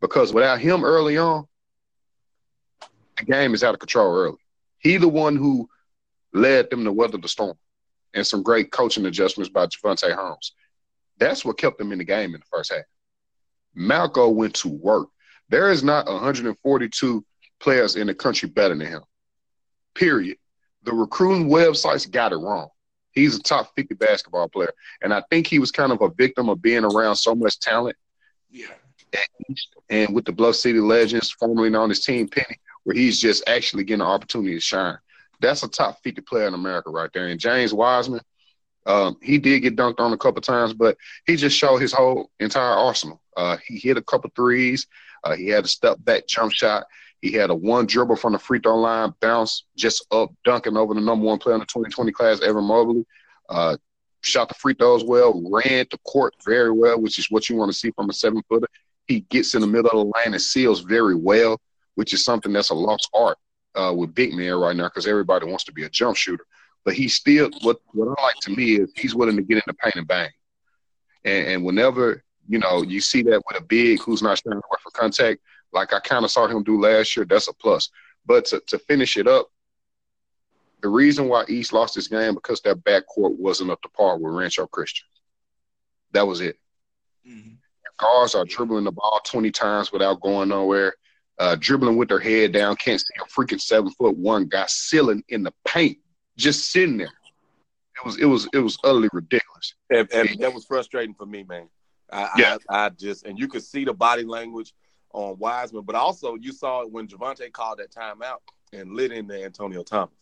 Because 0.00 0.32
without 0.32 0.60
him 0.60 0.82
early 0.82 1.18
on, 1.18 1.46
the 3.18 3.24
game 3.24 3.52
is 3.52 3.62
out 3.62 3.74
of 3.74 3.80
control 3.80 4.16
early. 4.16 4.38
He 4.78 4.96
the 4.96 5.08
one 5.08 5.36
who 5.36 5.68
led 6.32 6.70
them 6.70 6.84
to 6.84 6.92
weather 6.92 7.18
the 7.18 7.28
storm. 7.28 7.58
And 8.14 8.26
some 8.26 8.42
great 8.42 8.72
coaching 8.72 9.04
adjustments 9.04 9.50
by 9.50 9.66
Javante 9.66 10.14
Holmes. 10.14 10.52
That's 11.18 11.44
what 11.44 11.58
kept 11.58 11.76
them 11.76 11.92
in 11.92 11.98
the 11.98 12.04
game 12.04 12.34
in 12.34 12.40
the 12.40 12.46
first 12.50 12.72
half. 12.72 12.84
Malco 13.76 14.32
went 14.32 14.54
to 14.54 14.68
work. 14.68 15.08
There 15.50 15.70
is 15.70 15.84
not 15.84 16.06
142 16.06 17.24
players 17.60 17.96
in 17.96 18.06
the 18.06 18.14
country 18.14 18.48
better 18.48 18.74
than 18.74 18.86
him. 18.86 19.02
Period. 19.94 20.38
The 20.82 20.92
recruiting 20.92 21.48
websites 21.48 22.10
got 22.10 22.32
it 22.32 22.36
wrong. 22.36 22.68
He's 23.12 23.36
a 23.36 23.42
top 23.42 23.72
50 23.76 23.94
basketball 23.94 24.48
player. 24.48 24.72
And 25.02 25.12
I 25.12 25.22
think 25.30 25.46
he 25.46 25.58
was 25.58 25.70
kind 25.70 25.92
of 25.92 26.00
a 26.00 26.10
victim 26.10 26.48
of 26.48 26.62
being 26.62 26.84
around 26.84 27.16
so 27.16 27.34
much 27.34 27.58
talent. 27.58 27.96
Yeah. 28.50 28.66
And 29.88 30.14
with 30.14 30.24
the 30.24 30.32
Bluff 30.32 30.56
City 30.56 30.78
Legends, 30.78 31.30
formerly 31.32 31.70
known 31.70 31.90
as 31.90 32.00
Team 32.00 32.28
Penny, 32.28 32.58
where 32.84 32.96
he's 32.96 33.20
just 33.20 33.48
actually 33.48 33.84
getting 33.84 34.02
an 34.02 34.06
opportunity 34.06 34.54
to 34.54 34.60
shine. 34.60 34.96
That's 35.40 35.62
a 35.62 35.68
top 35.68 36.02
50 36.02 36.22
player 36.22 36.46
in 36.46 36.54
America 36.54 36.90
right 36.90 37.10
there. 37.12 37.26
And 37.26 37.40
James 37.40 37.74
Wiseman, 37.74 38.20
um, 38.86 39.16
he 39.22 39.38
did 39.38 39.60
get 39.60 39.76
dunked 39.76 40.00
on 40.00 40.12
a 40.12 40.18
couple 40.18 40.40
times, 40.40 40.72
but 40.72 40.96
he 41.26 41.36
just 41.36 41.56
showed 41.56 41.78
his 41.78 41.92
whole 41.92 42.30
entire 42.38 42.72
arsenal. 42.72 43.20
Uh, 43.36 43.56
he 43.66 43.78
hit 43.78 43.96
a 43.96 44.02
couple 44.02 44.30
threes. 44.34 44.86
Uh, 45.24 45.34
he 45.34 45.48
had 45.48 45.64
a 45.64 45.68
step 45.68 45.96
back 46.00 46.26
jump 46.26 46.52
shot. 46.52 46.86
He 47.20 47.32
had 47.32 47.50
a 47.50 47.54
one 47.54 47.86
dribble 47.86 48.16
from 48.16 48.32
the 48.32 48.38
free 48.38 48.60
throw 48.60 48.76
line, 48.76 49.14
bounce 49.20 49.64
just 49.76 50.06
up, 50.10 50.30
dunking 50.44 50.76
over 50.76 50.94
the 50.94 51.00
number 51.00 51.26
one 51.26 51.38
player 51.38 51.54
in 51.54 51.60
the 51.60 51.66
2020 51.66 52.12
class, 52.12 52.40
Evan 52.40 52.64
Mobley. 52.64 53.04
Uh, 53.48 53.76
shot 54.22 54.48
the 54.48 54.54
free 54.54 54.74
throws 54.74 55.04
well, 55.04 55.42
ran 55.50 55.86
the 55.90 55.98
court 56.06 56.34
very 56.44 56.70
well, 56.70 57.00
which 57.00 57.18
is 57.18 57.30
what 57.30 57.48
you 57.48 57.56
want 57.56 57.70
to 57.70 57.76
see 57.76 57.90
from 57.90 58.08
a 58.10 58.12
seven 58.12 58.42
footer. 58.48 58.66
He 59.06 59.20
gets 59.20 59.54
in 59.54 59.60
the 59.60 59.66
middle 59.66 59.90
of 59.90 60.06
the 60.06 60.12
lane 60.18 60.34
and 60.34 60.42
seals 60.42 60.80
very 60.80 61.14
well, 61.14 61.60
which 61.94 62.14
is 62.14 62.24
something 62.24 62.52
that's 62.52 62.70
a 62.70 62.74
lost 62.74 63.08
art 63.12 63.38
uh, 63.74 63.92
with 63.96 64.14
big 64.14 64.32
men 64.32 64.54
right 64.54 64.76
now 64.76 64.84
because 64.84 65.06
everybody 65.06 65.46
wants 65.46 65.64
to 65.64 65.72
be 65.72 65.84
a 65.84 65.90
jump 65.90 66.16
shooter. 66.16 66.44
But 66.84 66.94
he 66.94 67.08
still, 67.08 67.50
what 67.62 67.78
what 67.92 68.08
I 68.18 68.22
like 68.22 68.36
to 68.42 68.56
me 68.56 68.76
is 68.76 68.92
he's 68.96 69.14
willing 69.14 69.36
to 69.36 69.42
get 69.42 69.56
in 69.56 69.62
the 69.66 69.74
paint 69.74 69.96
and 69.96 70.08
bang. 70.08 70.30
And, 71.24 71.46
and 71.48 71.64
whenever 71.64 72.22
you 72.48 72.58
know 72.58 72.82
you 72.82 73.00
see 73.00 73.22
that 73.22 73.42
with 73.46 73.60
a 73.60 73.64
big 73.64 74.00
who's 74.00 74.22
not 74.22 74.38
standing 74.38 74.62
away 74.64 74.78
for 74.82 74.90
contact, 74.92 75.40
like 75.72 75.92
I 75.92 76.00
kind 76.00 76.24
of 76.24 76.30
saw 76.30 76.46
him 76.46 76.62
do 76.62 76.80
last 76.80 77.16
year, 77.16 77.26
that's 77.26 77.48
a 77.48 77.52
plus. 77.54 77.90
But 78.26 78.46
to, 78.46 78.62
to 78.68 78.78
finish 78.78 79.16
it 79.16 79.26
up, 79.26 79.48
the 80.82 80.88
reason 80.88 81.28
why 81.28 81.44
East 81.48 81.72
lost 81.72 81.94
this 81.94 82.08
game 82.08 82.34
because 82.34 82.60
their 82.60 82.76
backcourt 82.76 83.36
wasn't 83.36 83.70
up 83.70 83.82
to 83.82 83.88
par 83.90 84.18
with 84.18 84.32
Rancho 84.32 84.66
Christian. 84.66 85.06
That 86.12 86.26
was 86.26 86.40
it. 86.40 86.56
Mm-hmm. 87.28 87.54
Guards 87.98 88.34
are 88.34 88.46
dribbling 88.46 88.84
the 88.84 88.92
ball 88.92 89.20
20 89.24 89.50
times 89.50 89.92
without 89.92 90.20
going 90.22 90.48
nowhere, 90.48 90.94
uh, 91.38 91.56
dribbling 91.60 91.96
with 91.96 92.08
their 92.08 92.18
head 92.18 92.52
down, 92.52 92.76
can't 92.76 93.00
see 93.00 93.14
a 93.20 93.24
freaking 93.24 93.60
seven 93.60 93.90
foot 93.92 94.16
one 94.16 94.46
guy 94.46 94.64
sealing 94.68 95.22
in 95.28 95.42
the 95.42 95.52
paint, 95.66 95.98
just 96.36 96.70
sitting 96.70 96.96
there. 96.96 97.12
It 97.96 98.06
was 98.06 98.18
it 98.18 98.24
was 98.24 98.48
it 98.54 98.58
was 98.58 98.78
utterly 98.82 99.10
ridiculous. 99.12 99.74
And, 99.90 100.10
and 100.12 100.38
that 100.38 100.54
was 100.54 100.64
frustrating 100.64 101.14
for 101.14 101.26
me, 101.26 101.42
man. 101.42 101.68
I, 102.10 102.30
yeah. 102.38 102.56
I, 102.70 102.86
I 102.86 102.88
just 102.88 103.26
and 103.26 103.38
you 103.38 103.46
could 103.46 103.62
see 103.62 103.84
the 103.84 103.92
body 103.92 104.24
language 104.24 104.72
on 105.12 105.38
Wiseman, 105.38 105.82
but 105.82 105.94
also 105.94 106.36
you 106.36 106.52
saw 106.52 106.82
it 106.82 106.90
when 106.90 107.06
Javonte 107.08 107.52
called 107.52 107.78
that 107.78 107.92
timeout 107.92 108.38
and 108.72 108.92
lit 108.92 109.12
into 109.12 109.42
Antonio 109.42 109.82
Thomas. 109.82 110.14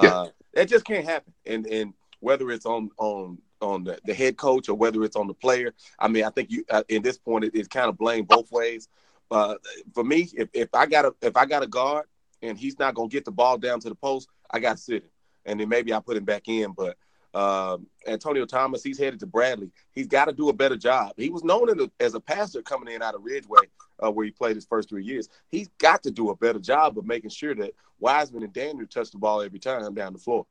Yeah. 0.00 0.14
Uh, 0.14 0.28
that 0.54 0.68
just 0.68 0.84
can't 0.84 1.04
happen. 1.04 1.32
And 1.46 1.66
and 1.66 1.94
whether 2.20 2.50
it's 2.50 2.66
on 2.66 2.90
on 2.98 3.38
on 3.60 3.84
the, 3.84 3.98
the 4.04 4.14
head 4.14 4.36
coach 4.36 4.68
or 4.68 4.74
whether 4.74 5.02
it's 5.04 5.16
on 5.16 5.26
the 5.26 5.34
player, 5.34 5.74
I 5.98 6.08
mean, 6.08 6.24
I 6.24 6.30
think 6.30 6.50
you 6.50 6.64
uh, 6.70 6.84
in 6.88 7.02
this 7.02 7.18
point 7.18 7.44
it, 7.44 7.54
it's 7.54 7.68
kind 7.68 7.88
of 7.88 7.98
blame 7.98 8.24
both 8.24 8.50
ways. 8.52 8.88
Uh, 9.30 9.54
for 9.94 10.02
me, 10.02 10.28
if, 10.34 10.48
if 10.52 10.68
I 10.74 10.86
got 10.86 11.04
a 11.04 11.14
if 11.22 11.36
I 11.36 11.46
got 11.46 11.62
a 11.62 11.66
guard 11.66 12.06
and 12.42 12.58
he's 12.58 12.78
not 12.78 12.94
gonna 12.94 13.08
get 13.08 13.24
the 13.24 13.30
ball 13.30 13.58
down 13.58 13.80
to 13.80 13.88
the 13.88 13.94
post, 13.94 14.28
I 14.50 14.60
got 14.60 14.76
to 14.76 14.82
sit 14.82 15.02
him, 15.04 15.10
and 15.46 15.60
then 15.60 15.68
maybe 15.68 15.92
I 15.92 16.00
put 16.00 16.16
him 16.16 16.24
back 16.24 16.48
in. 16.48 16.72
But 16.72 16.96
um, 17.32 17.86
Antonio 18.06 18.44
Thomas, 18.44 18.82
he's 18.82 18.98
headed 18.98 19.20
to 19.20 19.26
Bradley. 19.26 19.70
He's 19.92 20.08
got 20.08 20.24
to 20.26 20.32
do 20.32 20.48
a 20.48 20.52
better 20.52 20.76
job. 20.76 21.12
He 21.16 21.30
was 21.30 21.44
known 21.44 21.68
a, 21.68 21.90
as 22.02 22.14
a 22.14 22.20
passer 22.20 22.62
coming 22.62 22.92
in 22.92 23.02
out 23.02 23.14
of 23.14 23.22
Ridgeway, 23.22 23.66
uh, 24.02 24.10
where 24.10 24.24
he 24.24 24.30
played 24.30 24.56
his 24.56 24.66
first 24.66 24.88
three 24.88 25.04
years. 25.04 25.28
He's 25.48 25.68
got 25.78 26.02
to 26.04 26.10
do 26.10 26.30
a 26.30 26.36
better 26.36 26.58
job 26.58 26.98
of 26.98 27.06
making 27.06 27.30
sure 27.30 27.54
that 27.54 27.72
Wiseman 27.98 28.42
and 28.42 28.52
Daniel 28.52 28.86
touch 28.86 29.10
the 29.10 29.18
ball 29.18 29.42
every 29.42 29.58
time 29.58 29.94
down 29.94 30.12
the 30.12 30.18
floor. 30.18 30.46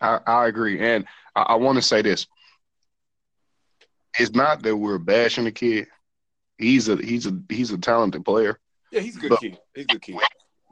I, 0.00 0.18
I 0.26 0.46
agree, 0.46 0.80
and 0.80 1.04
I, 1.36 1.42
I 1.42 1.54
want 1.56 1.76
to 1.76 1.82
say 1.82 2.02
this: 2.02 2.26
it's 4.18 4.34
not 4.34 4.62
that 4.62 4.76
we're 4.76 4.98
bashing 4.98 5.44
the 5.44 5.52
kid. 5.52 5.88
He's 6.58 6.88
a 6.88 6.96
he's 6.96 7.26
a 7.26 7.38
he's 7.48 7.70
a 7.70 7.78
talented 7.78 8.24
player. 8.24 8.58
Yeah, 8.90 9.00
he's 9.00 9.16
a 9.16 9.20
good 9.20 9.30
but 9.30 9.40
kid. 9.40 9.58
He's 9.74 9.84
a 9.84 9.88
good 9.88 10.02
kid. 10.02 10.16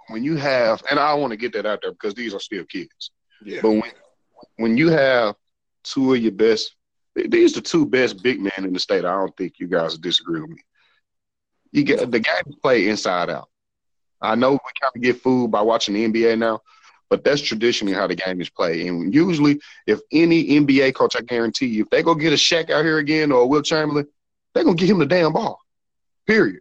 When 0.08 0.24
you 0.24 0.36
have, 0.36 0.82
and 0.90 0.98
I 0.98 1.12
want 1.14 1.32
to 1.32 1.36
get 1.36 1.52
that 1.52 1.66
out 1.66 1.80
there 1.82 1.92
because 1.92 2.14
these 2.14 2.34
are 2.34 2.40
still 2.40 2.64
kids. 2.64 3.10
Yeah. 3.44 3.60
But 3.62 3.70
when 3.72 3.92
when 4.56 4.76
you 4.76 4.88
have 4.88 5.36
two 5.84 6.14
of 6.14 6.20
your 6.20 6.32
best, 6.32 6.74
these 7.14 7.56
are 7.56 7.60
the 7.60 7.68
two 7.68 7.86
best 7.86 8.22
big 8.22 8.40
men 8.40 8.52
in 8.58 8.72
the 8.72 8.80
state. 8.80 9.04
I 9.04 9.12
don't 9.12 9.36
think 9.36 9.58
you 9.58 9.68
guys 9.68 9.98
disagree 9.98 10.40
with 10.40 10.50
me. 10.50 10.62
You 11.72 11.84
get 11.84 12.10
the 12.10 12.20
guys 12.20 12.42
play 12.62 12.88
inside 12.88 13.30
out. 13.30 13.48
I 14.20 14.34
know 14.34 14.52
we 14.52 14.58
kind 14.80 14.92
of 14.94 15.02
get 15.02 15.20
fooled 15.20 15.50
by 15.50 15.60
watching 15.62 15.94
the 15.94 16.06
NBA 16.06 16.38
now, 16.38 16.60
but 17.08 17.24
that's 17.24 17.40
traditionally 17.40 17.94
how 17.94 18.06
the 18.06 18.16
game 18.16 18.40
is 18.40 18.50
played. 18.50 18.86
And 18.86 19.14
usually, 19.14 19.60
if 19.86 20.00
any 20.12 20.44
NBA 20.60 20.94
coach, 20.94 21.14
I 21.16 21.20
guarantee 21.20 21.66
you, 21.66 21.82
if 21.82 21.90
they 21.90 22.02
go 22.02 22.14
get 22.14 22.32
a 22.32 22.36
Shaq 22.36 22.70
out 22.70 22.84
here 22.84 22.98
again 22.98 23.32
or 23.32 23.48
Wilt 23.48 23.64
Chamberlain, 23.64 24.06
they're 24.54 24.64
gonna 24.64 24.76
get 24.76 24.90
him 24.90 24.98
the 24.98 25.06
damn 25.06 25.32
ball. 25.32 25.60
Period. 26.26 26.60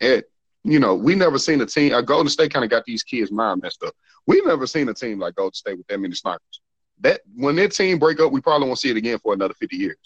And 0.00 0.22
you 0.64 0.78
know, 0.78 0.94
we 0.94 1.14
never 1.14 1.38
seen 1.38 1.60
a 1.60 1.66
team. 1.66 1.94
Uh, 1.94 2.02
Golden 2.02 2.28
State 2.28 2.52
kind 2.52 2.64
of 2.64 2.70
got 2.70 2.84
these 2.84 3.02
kids' 3.02 3.32
mind 3.32 3.62
messed 3.62 3.82
up. 3.82 3.94
We've 4.26 4.44
never 4.44 4.66
seen 4.66 4.88
a 4.88 4.94
team 4.94 5.18
like 5.18 5.36
Golden 5.36 5.54
State 5.54 5.78
with 5.78 5.86
that 5.86 5.98
many 5.98 6.14
snipers. 6.14 6.60
That 7.00 7.20
when 7.34 7.56
their 7.56 7.68
team 7.68 7.98
break 7.98 8.20
up, 8.20 8.32
we 8.32 8.40
probably 8.40 8.66
won't 8.66 8.78
see 8.78 8.90
it 8.90 8.96
again 8.96 9.18
for 9.20 9.32
another 9.32 9.54
fifty 9.54 9.76
years. 9.76 9.96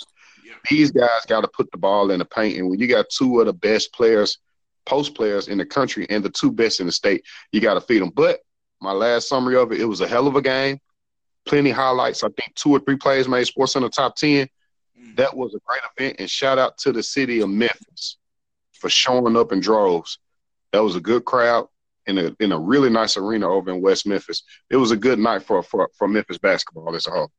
These 0.71 0.91
guys 0.91 1.27
got 1.27 1.43
to 1.43 1.49
put 1.49 1.71
the 1.71 1.79
ball 1.79 2.11
in 2.11 2.19
the 2.19 2.25
paint, 2.25 2.59
and 2.59 2.69
when 2.69 2.79
you 2.79 2.87
got 2.87 3.11
two 3.11 3.41
of 3.41 3.47
the 3.47 3.53
best 3.53 3.93
players, 3.93 4.39
post 4.87 5.15
players 5.15 5.49
in 5.49 5.59
the 5.59 5.67
country, 5.67 6.07
and 6.11 6.25
the 6.25 6.31
two 6.31 6.53
best 6.53 6.81
in 6.81 6.87
the 6.87 6.93
state, 6.93 7.25
you 7.53 7.61
got 7.61 7.75
to 7.75 7.81
feed 7.81 8.03
them. 8.03 8.11
But 8.11 8.41
my 8.81 8.93
last 8.93 9.29
summary 9.29 9.57
of 9.57 9.73
it, 9.73 9.81
it 9.81 9.85
was 9.85 10.01
a 10.01 10.09
hell 10.09 10.27
of 10.27 10.37
a 10.37 10.43
game. 10.43 10.79
Plenty 11.45 11.71
highlights. 11.71 12.23
I 12.23 12.29
think 12.29 12.55
two 12.55 12.71
or 12.71 12.81
three 12.81 12.97
plays 12.97 13.29
made 13.29 13.45
Sports 13.45 13.77
in 13.77 13.83
the 13.83 13.89
top 13.89 14.17
10. 14.17 14.49
Mm. 15.01 15.17
That 15.17 15.37
was 15.37 15.55
a 15.55 15.61
great 15.67 15.83
event. 15.97 16.17
And 16.21 16.31
shout 16.31 16.59
out 16.59 16.79
to 16.79 16.93
the 16.93 17.03
city 17.03 17.41
of 17.41 17.49
Memphis 17.49 18.19
for 18.73 18.89
showing 18.89 19.37
up 19.37 19.53
in 19.53 19.61
droves. 19.61 20.19
That 20.73 20.83
was 20.83 20.97
a 20.97 21.01
good 21.01 21.25
crowd 21.25 21.69
in 22.07 22.19
a 22.19 22.35
in 22.41 22.53
a 22.53 22.59
really 22.59 22.91
nice 22.91 23.17
arena 23.17 23.49
over 23.49 23.71
in 23.71 23.81
West 23.81 24.07
Memphis. 24.07 24.43
It 24.71 24.77
was 24.77 24.91
a 24.91 24.97
good 24.97 25.19
night 25.19 25.43
for 25.43 25.63
for, 25.63 25.89
for 25.97 26.09
Memphis 26.09 26.39
basketball 26.39 26.95
as 26.95 27.07
a 27.07 27.11
whole. 27.11 27.31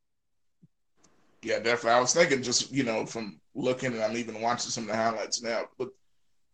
Yeah, 1.44 1.58
definitely. 1.58 1.90
I 1.90 2.00
was 2.00 2.14
thinking 2.14 2.42
just, 2.42 2.72
you 2.72 2.84
know, 2.84 3.04
from 3.04 3.38
looking 3.54 3.92
and 3.92 4.02
I'm 4.02 4.16
even 4.16 4.40
watching 4.40 4.70
some 4.70 4.84
of 4.84 4.88
the 4.88 4.96
highlights 4.96 5.42
now, 5.42 5.64
but 5.78 5.88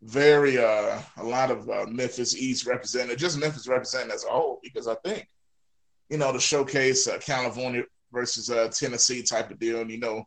very 0.03 0.57
uh, 0.57 0.99
a 1.15 1.23
lot 1.23 1.49
of 1.49 1.69
uh, 1.69 1.85
Memphis 1.87 2.35
East 2.35 2.67
represented, 2.67 3.17
just 3.17 3.39
Memphis 3.39 3.69
represented 3.69 4.11
as 4.11 4.25
a 4.25 4.29
whole, 4.29 4.59
because 4.61 4.89
I 4.89 4.95
think, 4.95 5.29
you 6.09 6.17
know, 6.17 6.33
to 6.33 6.41
showcase 6.41 7.07
uh, 7.07 7.19
California 7.19 7.83
versus 8.11 8.49
uh, 8.49 8.67
Tennessee 8.67 9.23
type 9.23 9.49
of 9.49 9.59
deal, 9.59 9.79
and 9.79 9.89
you 9.89 9.99
know, 9.99 10.25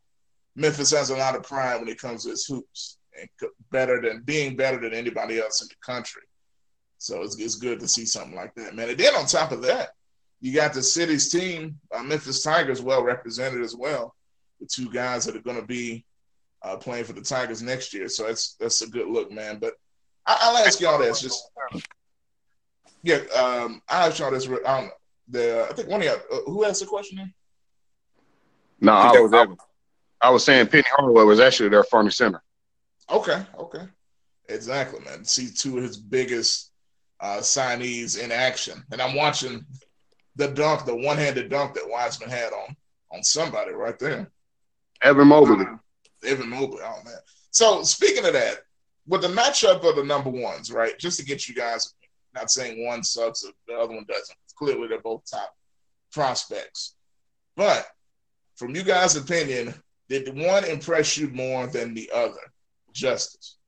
Memphis 0.56 0.92
has 0.92 1.10
a 1.10 1.16
lot 1.16 1.36
of 1.36 1.42
pride 1.42 1.78
when 1.80 1.88
it 1.88 2.00
comes 2.00 2.24
to 2.24 2.30
its 2.30 2.46
hoops, 2.46 2.96
and 3.20 3.28
better 3.70 4.00
than 4.00 4.22
being 4.22 4.56
better 4.56 4.80
than 4.80 4.94
anybody 4.94 5.38
else 5.40 5.60
in 5.60 5.68
the 5.68 5.74
country. 5.84 6.22
So 6.96 7.20
it's, 7.22 7.36
it's 7.38 7.56
good 7.56 7.80
to 7.80 7.88
see 7.88 8.06
something 8.06 8.34
like 8.34 8.54
that, 8.54 8.74
man. 8.74 8.88
And 8.88 8.98
then 8.98 9.14
on 9.14 9.26
top 9.26 9.52
of 9.52 9.60
that, 9.62 9.90
you 10.40 10.54
got 10.54 10.72
the 10.72 10.82
city's 10.82 11.28
team, 11.28 11.78
uh, 11.94 12.02
Memphis 12.02 12.42
Tigers, 12.42 12.80
well 12.80 13.02
represented 13.02 13.60
as 13.60 13.76
well. 13.76 14.14
The 14.60 14.66
two 14.66 14.90
guys 14.90 15.24
that 15.24 15.36
are 15.36 15.40
going 15.40 15.60
to 15.60 15.66
be 15.66 16.04
uh, 16.62 16.76
playing 16.76 17.04
for 17.04 17.12
the 17.12 17.20
Tigers 17.20 17.62
next 17.62 17.92
year. 17.92 18.08
So 18.08 18.26
that's 18.26 18.54
that's 18.54 18.80
a 18.82 18.88
good 18.88 19.08
look, 19.08 19.30
man. 19.30 19.58
But 19.58 19.74
I, 20.26 20.50
will 20.50 20.58
ask 20.58 20.80
y'all 20.80 20.98
this. 20.98 21.20
Just 21.20 21.50
yeah, 23.02 23.16
um, 23.36 23.82
I'll 23.88 24.08
ask 24.08 24.18
y'all 24.18 24.30
this. 24.30 24.46
I 24.46 24.50
don't, 24.50 24.86
know. 24.86 24.90
the 25.28 25.68
I 25.70 25.74
think 25.74 25.88
one 25.88 26.00
of 26.00 26.06
y'all 26.06 26.20
uh, 26.32 26.50
who 26.50 26.64
asked 26.64 26.80
the 26.80 26.86
question. 26.86 27.18
Here? 27.18 27.30
No, 28.80 28.92
I, 28.92 29.08
I 29.08 29.20
was 29.20 29.32
I, 29.32 29.46
I, 30.26 30.30
was 30.30 30.44
saying 30.44 30.66
Penny 30.68 30.84
Hardaway 30.90 31.24
was 31.24 31.40
actually 31.40 31.68
their 31.68 31.84
front 31.84 32.12
center. 32.12 32.42
Okay, 33.10 33.44
okay, 33.58 33.86
exactly, 34.48 35.00
man. 35.00 35.24
See 35.24 35.48
two 35.50 35.76
of 35.76 35.84
his 35.84 35.98
biggest 35.98 36.72
uh, 37.20 37.38
signees 37.38 38.18
in 38.18 38.32
action, 38.32 38.82
and 38.90 39.00
I'm 39.00 39.14
watching 39.14 39.64
the 40.36 40.48
dunk, 40.48 40.84
the 40.84 40.96
one-handed 40.96 41.50
dunk 41.50 41.74
that 41.74 41.88
Wiseman 41.88 42.30
had 42.30 42.52
on 42.52 42.74
on 43.12 43.22
somebody 43.22 43.72
right 43.72 43.98
there. 43.98 44.30
Evan 45.02 45.28
Mobley. 45.28 45.64
Uh, 45.64 45.76
Evan 46.26 46.48
Mobley. 46.48 46.80
Oh 46.82 47.02
man. 47.04 47.18
So 47.50 47.82
speaking 47.82 48.24
of 48.24 48.32
that, 48.32 48.58
with 49.06 49.22
the 49.22 49.28
matchup 49.28 49.88
of 49.88 49.96
the 49.96 50.04
number 50.04 50.30
ones, 50.30 50.72
right? 50.72 50.98
Just 50.98 51.18
to 51.18 51.24
get 51.24 51.48
you 51.48 51.54
guys 51.54 51.94
not 52.34 52.50
saying 52.50 52.84
one 52.86 53.02
sucks, 53.02 53.44
or 53.44 53.52
the 53.68 53.74
other 53.74 53.94
one 53.94 54.04
doesn't. 54.08 54.36
Clearly, 54.56 54.88
they're 54.88 55.00
both 55.00 55.28
top 55.30 55.54
prospects. 56.12 56.96
But 57.56 57.86
from 58.56 58.74
you 58.74 58.82
guys' 58.82 59.16
opinion, 59.16 59.74
did 60.08 60.26
the 60.26 60.32
one 60.32 60.64
impress 60.64 61.16
you 61.16 61.28
more 61.28 61.66
than 61.66 61.94
the 61.94 62.10
other? 62.14 62.40
Justice. 62.92 63.58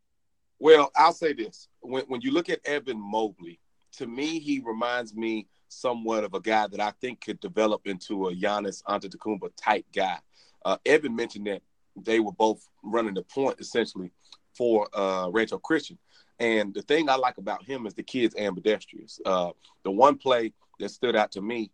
Well, 0.59 0.91
I'll 0.97 1.13
say 1.13 1.33
this: 1.33 1.69
when 1.81 2.05
when 2.07 2.21
you 2.21 2.33
look 2.33 2.49
at 2.49 2.65
Evan 2.65 3.01
Mobley, 3.01 3.61
to 3.97 4.07
me, 4.07 4.39
he 4.39 4.61
reminds 4.65 5.15
me 5.15 5.47
somewhat 5.69 6.25
of 6.25 6.35
a 6.35 6.41
guy 6.41 6.67
that 6.69 6.81
I 6.81 6.93
think 7.01 7.21
could 7.21 7.41
develop 7.41 7.87
into 7.87 8.29
a 8.29 8.35
Giannis 8.35 8.83
Antetokounmpo 8.85 9.51
type 9.57 9.85
guy. 9.95 10.19
Uh, 10.67 10.77
Evan 10.85 11.15
mentioned 11.15 11.47
that 11.47 11.63
they 11.95 12.19
were 12.19 12.33
both 12.33 12.69
running 12.83 13.15
the 13.15 13.23
point 13.23 13.61
essentially 13.61 14.11
for 14.53 14.89
uh, 14.93 15.29
Rancho 15.31 15.59
Christian. 15.59 15.97
And 16.41 16.75
the 16.75 16.83
thing 16.83 17.09
I 17.09 17.15
like 17.15 17.39
about 17.39 17.65
him 17.65 17.87
is 17.87 17.95
the 17.95 18.03
kid's 18.03 18.35
ambidextrous. 18.37 19.21
Uh, 19.25 19.53
the 19.85 19.93
one 19.93 20.19
play 20.19 20.53
that 20.81 20.91
stood 20.91 21.15
out 21.15 21.31
to 21.33 21.41
me, 21.41 21.71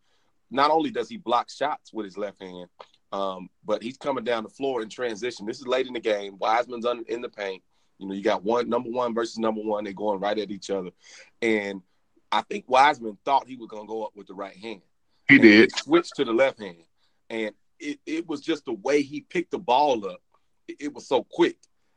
not 0.50 0.70
only 0.70 0.90
does 0.90 1.08
he 1.08 1.16
block 1.16 1.50
shots 1.50 1.90
with 1.94 2.04
his 2.04 2.18
left 2.18 2.40
hand, 2.40 2.68
um, 3.12 3.48
but 3.64 3.82
he's 3.82 3.96
coming 3.96 4.24
down 4.24 4.42
the 4.42 4.50
floor 4.50 4.82
in 4.82 4.90
transition. 4.90 5.46
This 5.46 5.58
is 5.58 5.66
late 5.66 5.86
in 5.86 5.94
the 5.94 6.00
game. 6.00 6.36
Wiseman's 6.38 6.84
on, 6.84 7.02
in 7.08 7.22
the 7.22 7.30
paint. 7.30 7.62
You 7.98 8.08
know, 8.08 8.14
you 8.14 8.22
got 8.22 8.44
one 8.44 8.68
number 8.68 8.90
one 8.90 9.14
versus 9.14 9.38
number 9.38 9.62
one. 9.62 9.84
They're 9.84 9.94
going 9.94 10.20
right 10.20 10.38
at 10.38 10.50
each 10.50 10.70
other, 10.70 10.90
and 11.40 11.82
I 12.30 12.42
think 12.42 12.64
Wiseman 12.66 13.16
thought 13.24 13.46
he 13.46 13.56
was 13.56 13.68
going 13.68 13.84
to 13.84 13.88
go 13.88 14.04
up 14.04 14.12
with 14.16 14.26
the 14.26 14.34
right 14.34 14.56
hand. 14.56 14.82
He 15.28 15.38
did. 15.38 15.70
He 15.72 15.80
switched 15.80 16.16
to 16.16 16.24
the 16.24 16.32
left 16.32 16.58
hand, 16.58 16.78
and 17.30 17.52
it, 17.82 18.00
it 18.06 18.28
was 18.28 18.40
just 18.40 18.64
the 18.64 18.72
way 18.72 19.02
he 19.02 19.20
picked 19.20 19.50
the 19.50 19.58
ball 19.58 20.06
up. 20.06 20.20
It, 20.68 20.76
it 20.80 20.94
was 20.94 21.06
so 21.06 21.24
quick. 21.24 21.56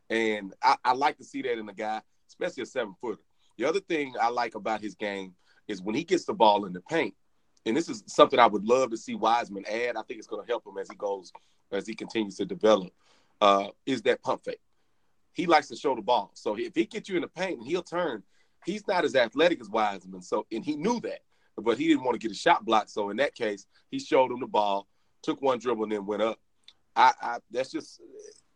And 0.09 0.53
I, 0.61 0.75
I, 0.83 0.93
like 0.93 1.17
to 1.17 1.23
see 1.23 1.41
that 1.43 1.57
in 1.57 1.67
a 1.69 1.73
guy, 1.73 2.01
especially 2.27 2.63
a 2.63 2.65
seven 2.65 2.95
footer. 2.99 3.21
The 3.57 3.65
other 3.65 3.79
thing 3.79 4.13
I 4.21 4.29
like 4.29 4.55
about 4.55 4.81
his 4.81 4.95
game 4.95 5.33
is 5.67 5.81
when 5.81 5.95
he 5.95 6.03
gets 6.03 6.25
the 6.25 6.33
ball 6.33 6.65
in 6.65 6.73
the 6.73 6.81
paint, 6.81 7.15
and 7.65 7.75
this 7.75 7.89
is 7.89 8.03
something 8.07 8.39
I 8.39 8.45
would 8.45 8.63
love 8.63 8.91
to 8.91 8.97
see 8.97 9.15
Wiseman 9.15 9.65
add. 9.65 9.95
I 9.95 10.03
think 10.03 10.19
it's 10.19 10.27
going 10.27 10.45
to 10.45 10.51
help 10.51 10.67
him 10.67 10.77
as 10.77 10.89
he 10.89 10.95
goes, 10.95 11.31
as 11.71 11.87
he 11.87 11.95
continues 11.95 12.35
to 12.35 12.45
develop, 12.45 12.93
uh, 13.41 13.67
is 13.85 14.03
that 14.03 14.21
pump 14.21 14.43
fake. 14.45 14.59
He 15.33 15.47
likes 15.47 15.67
to 15.69 15.75
show 15.75 15.95
the 15.95 16.01
ball. 16.01 16.31
So 16.35 16.55
if 16.57 16.75
he 16.75 16.85
gets 16.85 17.09
you 17.09 17.15
in 17.15 17.21
the 17.21 17.27
paint 17.27 17.59
and 17.59 17.67
he'll 17.67 17.81
turn, 17.81 18.21
he's 18.65 18.87
not 18.87 19.03
as 19.03 19.15
athletic 19.15 19.59
as 19.61 19.69
Wiseman. 19.69 20.21
So, 20.21 20.45
and 20.51 20.63
he 20.63 20.75
knew 20.75 20.99
that, 21.01 21.21
but 21.57 21.77
he 21.77 21.87
didn't 21.87 22.03
want 22.03 22.19
to 22.19 22.25
get 22.25 22.31
a 22.31 22.39
shot 22.39 22.63
blocked. 22.65 22.91
So 22.91 23.09
in 23.09 23.17
that 23.17 23.33
case, 23.33 23.65
he 23.89 23.99
showed 23.99 24.31
him 24.31 24.39
the 24.39 24.47
ball 24.47 24.87
took 25.25 25.41
one 25.41 25.59
dribble 25.59 25.83
and 25.83 25.91
then 25.91 26.05
went 26.05 26.21
up. 26.21 26.39
I, 26.95 27.11
I 27.21 27.37
that's 27.51 27.71
just 27.71 28.01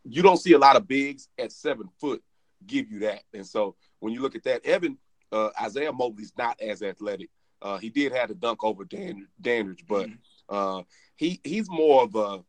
you 0.04 0.22
don't 0.22 0.38
see 0.38 0.54
a 0.54 0.58
lot 0.60 0.76
of 0.76 0.88
bigs 0.88 1.28
at 1.38 1.52
seven 1.52 1.90
foot 2.00 2.24
give 2.66 2.90
you 2.90 3.00
that. 3.00 3.24
And 3.34 3.46
so 3.46 3.76
when 4.00 4.14
you 4.14 4.22
look 4.22 4.36
at 4.36 4.44
that, 4.44 4.66
Evan 4.66 4.98
uh, 5.32 5.50
Isaiah 5.62 5.94
Mobley's 5.94 6.34
not 6.38 6.60
as 6.62 6.82
athletic. 6.82 7.30
Uh, 7.62 7.78
he 7.78 7.90
did 7.90 8.12
have 8.14 8.30
to 8.30 8.36
dunk 8.36 8.64
over 8.64 8.86
Dan, 8.86 9.28
Dandridge, 9.42 9.86
but 9.88 10.08
mm-hmm. 10.08 10.16
uh, 10.56 10.84
he 11.16 11.42
he's 11.44 11.70
more 11.70 12.04
of 12.04 12.16
a 12.16 12.44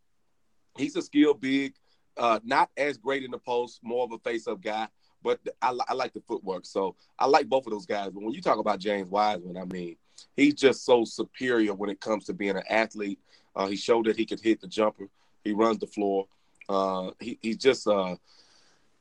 he's 0.78 0.96
a 0.96 1.02
skilled 1.02 1.40
big, 1.40 1.74
uh, 2.16 2.38
not 2.44 2.70
as 2.76 2.96
great 2.96 3.24
in 3.24 3.30
the 3.30 3.38
post, 3.38 3.80
more 3.82 4.04
of 4.04 4.12
a 4.12 4.18
face 4.18 4.46
up 4.46 4.62
guy. 4.62 4.86
But 5.22 5.40
I, 5.60 5.76
I 5.88 5.94
like 5.94 6.14
the 6.14 6.22
footwork, 6.26 6.64
so 6.64 6.96
I 7.18 7.26
like 7.26 7.48
both 7.48 7.66
of 7.66 7.72
those 7.72 7.86
guys. 7.86 8.10
But 8.12 8.22
when 8.22 8.32
you 8.32 8.40
talk 8.40 8.58
about 8.58 8.78
James 8.78 9.10
Wiseman, 9.10 9.58
I 9.58 9.64
mean, 9.64 9.96
he's 10.36 10.54
just 10.54 10.84
so 10.84 11.04
superior 11.04 11.74
when 11.74 11.90
it 11.90 12.00
comes 12.00 12.24
to 12.26 12.32
being 12.32 12.56
an 12.56 12.62
athlete 12.70 13.18
uh, 13.56 13.66
he 13.66 13.76
showed 13.76 14.06
that 14.06 14.16
he 14.16 14.26
could 14.26 14.40
hit 14.40 14.60
the 14.60 14.66
jumper. 14.66 15.08
He 15.44 15.52
runs 15.52 15.78
the 15.78 15.86
floor. 15.86 16.26
Uh, 16.68 17.10
he, 17.18 17.38
he's 17.42 17.56
just 17.56 17.86
uh, 17.86 18.16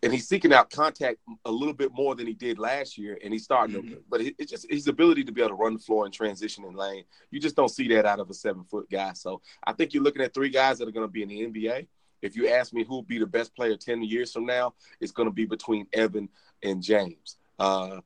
and 0.02 0.14
he's 0.14 0.28
seeking 0.28 0.54
out 0.54 0.70
contact 0.70 1.18
a 1.46 1.52
little 1.52 1.74
bit 1.74 1.92
more 1.94 2.16
than 2.16 2.26
he 2.26 2.34
did 2.34 2.58
last 2.58 2.98
year, 2.98 3.20
and 3.24 3.34
he's 3.34 3.44
starting 3.44 3.76
mm-hmm. 3.76 3.90
to. 3.96 4.04
But 4.10 4.22
it's 4.22 4.50
just 4.50 4.70
his 4.70 4.88
ability 4.88 5.24
to 5.26 5.32
be 5.32 5.42
able 5.42 5.50
to 5.50 5.56
run 5.56 5.74
the 5.74 5.80
floor 5.80 6.06
and 6.06 6.14
transition 6.14 6.64
in 6.64 6.74
lane. 6.74 7.04
You 7.32 7.40
just 7.40 7.56
don't 7.56 7.70
see 7.70 7.88
that 7.90 8.06
out 8.06 8.20
of 8.20 8.30
a 8.30 8.34
seven 8.34 8.64
foot 8.64 8.90
guy. 8.90 9.14
So 9.14 9.42
I 9.64 9.74
think 9.74 9.94
you're 9.94 10.04
looking 10.04 10.22
at 10.22 10.34
three 10.34 10.50
guys 10.50 10.80
that 10.80 10.88
are 10.88 10.92
going 10.92 11.08
to 11.08 11.12
be 11.12 11.24
in 11.24 11.30
the 11.30 11.46
NBA. 11.46 11.88
If 12.22 12.36
you 12.36 12.50
ask 12.50 12.74
me 12.74 12.84
who 12.84 12.96
will 12.96 13.04
be 13.04 13.20
the 13.20 13.28
best 13.28 13.56
player 13.56 13.76
ten 13.76 14.02
years 14.04 14.32
from 14.32 14.46
now, 14.46 14.74
it's 15.02 15.12
going 15.12 15.28
to 15.28 15.34
be 15.34 15.46
between 15.46 15.88
Evan 15.94 16.30
and 16.64 16.82
James. 16.82 17.38
Uh, 17.58 18.00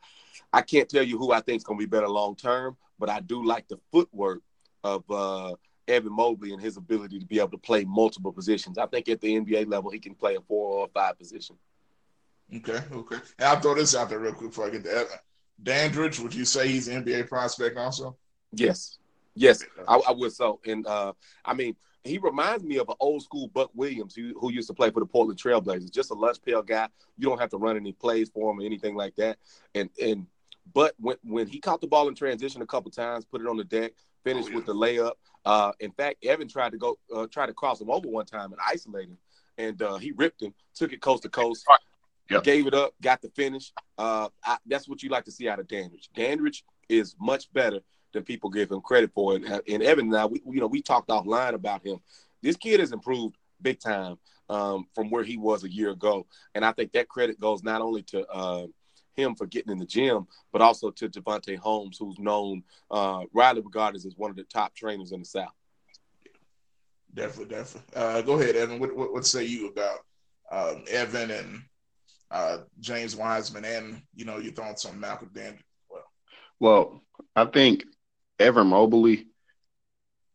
I 0.51 0.61
can't 0.61 0.89
tell 0.89 1.03
you 1.03 1.17
who 1.17 1.31
I 1.31 1.41
think 1.41 1.57
is 1.57 1.63
going 1.63 1.79
to 1.79 1.85
be 1.85 1.89
better 1.89 2.09
long 2.09 2.35
term, 2.35 2.75
but 2.99 3.09
I 3.09 3.19
do 3.19 3.45
like 3.45 3.67
the 3.67 3.79
footwork 3.91 4.41
of 4.83 5.03
uh, 5.09 5.53
Evan 5.87 6.13
Mobley 6.13 6.53
and 6.53 6.61
his 6.61 6.77
ability 6.77 7.19
to 7.19 7.25
be 7.25 7.39
able 7.39 7.49
to 7.51 7.57
play 7.57 7.83
multiple 7.83 8.31
positions. 8.31 8.77
I 8.77 8.85
think 8.85 9.09
at 9.09 9.21
the 9.21 9.35
NBA 9.39 9.69
level, 9.69 9.91
he 9.91 9.99
can 9.99 10.15
play 10.15 10.35
a 10.35 10.41
four 10.41 10.79
or 10.79 10.87
five 10.93 11.17
position. 11.17 11.55
Okay, 12.55 12.79
okay. 12.91 13.17
And 13.39 13.47
I'll 13.47 13.59
throw 13.59 13.75
this 13.75 13.95
out 13.95 14.09
there 14.09 14.19
real 14.19 14.33
quick 14.33 14.51
before 14.51 14.67
I 14.67 14.69
get 14.69 14.83
to 14.83 14.91
Evan. 14.91 15.17
Dandridge, 15.61 16.19
would 16.19 16.33
you 16.33 16.45
say 16.45 16.67
he's 16.67 16.87
an 16.87 17.03
NBA 17.03 17.27
prospect 17.27 17.77
also? 17.77 18.17
Yes. 18.51 18.97
Yes, 19.35 19.63
I, 19.87 19.95
I 19.95 20.11
would 20.11 20.31
so. 20.31 20.59
And 20.65 20.85
uh, 20.85 21.13
I 21.43 21.53
mean, 21.53 21.75
he 22.03 22.17
reminds 22.17 22.63
me 22.63 22.77
of 22.77 22.89
an 22.89 22.95
old 22.99 23.23
school 23.23 23.47
Buck 23.47 23.71
Williams 23.73 24.13
who, 24.13 24.33
who 24.39 24.51
used 24.51 24.67
to 24.67 24.73
play 24.73 24.91
for 24.91 24.99
the 24.99 25.05
Portland 25.05 25.39
Trailblazers. 25.39 25.91
Just 25.91 26.11
a 26.11 26.13
lunch 26.13 26.37
pail 26.45 26.61
guy. 26.61 26.87
You 27.17 27.29
don't 27.29 27.39
have 27.39 27.49
to 27.49 27.57
run 27.57 27.77
any 27.77 27.93
plays 27.93 28.29
for 28.29 28.51
him 28.51 28.59
or 28.59 28.63
anything 28.63 28.95
like 28.95 29.15
that. 29.15 29.37
And 29.73 29.89
and 30.01 30.27
but 30.73 30.93
when 30.99 31.17
when 31.23 31.47
he 31.47 31.59
caught 31.59 31.81
the 31.81 31.87
ball 31.87 32.07
in 32.09 32.15
transition 32.15 32.61
a 32.61 32.67
couple 32.67 32.91
times, 32.91 33.25
put 33.25 33.41
it 33.41 33.47
on 33.47 33.57
the 33.57 33.63
deck, 33.63 33.93
finished 34.23 34.49
oh, 34.49 34.51
yeah. 34.51 34.55
with 34.57 34.65
the 34.65 34.73
layup. 34.73 35.13
Uh, 35.45 35.71
in 35.79 35.91
fact, 35.91 36.23
Evan 36.25 36.47
tried 36.47 36.71
to 36.71 36.77
go 36.77 36.97
uh, 37.13 37.27
try 37.27 37.45
to 37.45 37.53
cross 37.53 37.81
him 37.81 37.89
over 37.89 38.07
one 38.07 38.25
time 38.25 38.51
and 38.51 38.61
isolate 38.67 39.09
him, 39.09 39.17
and 39.57 39.81
uh, 39.81 39.97
he 39.97 40.11
ripped 40.11 40.41
him, 40.41 40.53
took 40.73 40.93
it 40.93 41.01
coast 41.01 41.23
to 41.23 41.29
coast, 41.29 41.65
yep. 42.29 42.43
gave 42.43 42.67
it 42.67 42.73
up, 42.73 42.93
got 43.01 43.21
the 43.21 43.29
finish. 43.29 43.71
Uh, 43.97 44.29
I, 44.43 44.57
that's 44.65 44.87
what 44.87 45.03
you 45.03 45.09
like 45.09 45.25
to 45.25 45.31
see 45.31 45.49
out 45.49 45.59
of 45.59 45.67
Dandridge. 45.67 46.09
Dandridge 46.15 46.63
is 46.89 47.15
much 47.19 47.51
better 47.53 47.81
than 48.13 48.23
people 48.23 48.49
give 48.49 48.71
him 48.71 48.81
credit 48.81 49.11
for. 49.13 49.35
And, 49.35 49.45
and 49.45 49.83
Evan 49.83 50.07
and 50.07 50.15
I, 50.15 50.25
we, 50.25 50.41
you 50.45 50.61
know, 50.61 50.67
we 50.67 50.81
talked 50.81 51.09
offline 51.09 51.53
about 51.53 51.85
him. 51.85 51.99
This 52.41 52.55
kid 52.55 52.79
has 52.79 52.91
improved 52.91 53.35
big 53.61 53.79
time 53.79 54.17
um, 54.49 54.85
from 54.93 55.09
where 55.09 55.23
he 55.23 55.37
was 55.37 55.63
a 55.63 55.71
year 55.71 55.89
ago, 55.89 56.25
and 56.55 56.63
I 56.63 56.71
think 56.71 56.91
that 56.93 57.07
credit 57.07 57.39
goes 57.39 57.63
not 57.63 57.81
only 57.81 58.03
to 58.03 58.25
uh, 58.27 58.67
him 59.15 59.35
for 59.35 59.45
getting 59.45 59.71
in 59.71 59.79
the 59.79 59.85
gym, 59.85 60.27
but 60.51 60.61
also 60.61 60.91
to 60.91 61.09
Javonte 61.09 61.57
Holmes, 61.57 61.97
who's 61.97 62.19
known 62.19 62.63
uh, 62.91 63.21
widely 63.33 63.61
regarded 63.61 64.05
as 64.05 64.15
one 64.17 64.29
of 64.29 64.37
the 64.37 64.43
top 64.43 64.75
trainers 64.75 65.11
in 65.11 65.19
the 65.19 65.25
South. 65.25 65.53
Definitely, 67.13 67.55
definitely. 67.55 67.95
Uh, 67.95 68.21
go 68.21 68.39
ahead, 68.39 68.55
Evan. 68.55 68.79
What, 68.79 68.95
what, 68.95 69.13
what 69.13 69.25
say 69.25 69.43
you 69.45 69.67
about 69.67 69.99
um, 70.51 70.83
Evan 70.89 71.31
and 71.31 71.61
uh, 72.31 72.57
James 72.79 73.15
Wiseman, 73.15 73.65
and 73.65 74.01
you 74.15 74.25
know 74.25 74.39
your 74.39 74.53
thoughts 74.53 74.85
on 74.85 74.99
Malcolm 74.99 75.29
Dandridge? 75.33 75.63
Well, 75.89 76.03
well, 76.59 77.01
I 77.35 77.45
think 77.45 77.83
Evan 78.39 78.67
Mobley. 78.67 79.27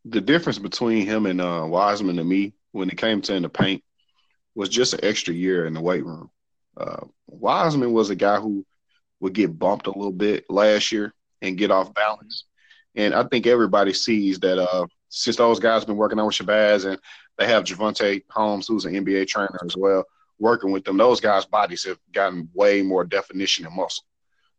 The 0.05 0.21
difference 0.21 0.57
between 0.57 1.05
him 1.05 1.25
and 1.25 1.41
uh, 1.41 1.65
Wiseman 1.67 2.15
to 2.15 2.23
me, 2.23 2.53
when 2.71 2.89
it 2.89 2.97
came 2.97 3.21
to 3.21 3.35
in 3.35 3.43
the 3.43 3.49
paint, 3.49 3.83
was 4.55 4.69
just 4.69 4.93
an 4.93 5.01
extra 5.03 5.33
year 5.33 5.65
in 5.65 5.73
the 5.73 5.81
weight 5.81 6.05
room. 6.05 6.31
Uh, 6.77 7.05
Wiseman 7.27 7.91
was 7.91 8.09
a 8.09 8.15
guy 8.15 8.39
who 8.39 8.65
would 9.19 9.33
get 9.33 9.57
bumped 9.57 9.87
a 9.87 9.91
little 9.91 10.11
bit 10.11 10.45
last 10.49 10.91
year 10.91 11.13
and 11.41 11.57
get 11.57 11.71
off 11.71 11.93
balance. 11.93 12.45
And 12.95 13.13
I 13.13 13.23
think 13.23 13.47
everybody 13.47 13.93
sees 13.93 14.39
that 14.39 14.59
uh, 14.59 14.87
since 15.09 15.35
those 15.35 15.59
guys 15.59 15.81
have 15.81 15.87
been 15.87 15.97
working 15.97 16.19
on 16.19 16.25
with 16.25 16.35
Shabazz 16.35 16.89
and 16.89 16.99
they 17.37 17.47
have 17.47 17.63
Javonte 17.63 18.23
Holmes, 18.29 18.67
who's 18.67 18.85
an 18.85 18.93
NBA 18.93 19.27
trainer 19.27 19.59
as 19.63 19.77
well, 19.77 20.03
working 20.39 20.71
with 20.71 20.83
them, 20.83 20.97
those 20.97 21.21
guys' 21.21 21.45
bodies 21.45 21.83
have 21.85 21.99
gotten 22.11 22.49
way 22.53 22.81
more 22.81 23.05
definition 23.05 23.65
and 23.65 23.75
muscle. 23.75 24.05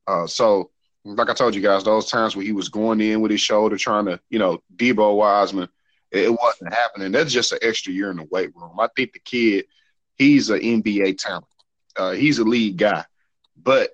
Uh, 0.07 0.27
so, 0.27 0.71
like 1.05 1.31
I 1.31 1.35
told 1.35 1.55
you 1.55 1.63
guys, 1.63 1.85
those 1.85 2.11
times 2.11 2.37
where 2.37 2.45
he 2.45 2.53
was 2.53 2.69
going 2.69 3.01
in 3.01 3.21
with 3.21 3.31
his 3.31 3.41
shoulder 3.41 3.77
trying 3.77 4.07
to, 4.07 4.21
you 4.29 4.39
know, 4.39 4.63
Debo 4.77 5.17
Wiseman, 5.17 5.69
it, 6.11 6.25
it 6.25 6.31
wasn't 6.31 6.75
happening. 6.75 7.13
That's 7.13 7.33
just 7.33 7.53
an 7.53 7.59
extra 7.63 7.93
year 7.93 8.11
in 8.11 8.19
the 8.19 8.29
weight 8.31 8.55
room. 8.55 8.79
I 8.79 8.89
think 8.95 9.13
the 9.13 9.21
kid, 9.21 9.65
he's 10.17 10.51
an 10.51 10.61
NBA 10.61 11.19
talent. 11.19 11.47
Uh, 11.97 12.13
he's 12.13 12.39
a 12.39 12.45
lead 12.45 12.77
guy, 12.77 13.05
but 13.57 13.91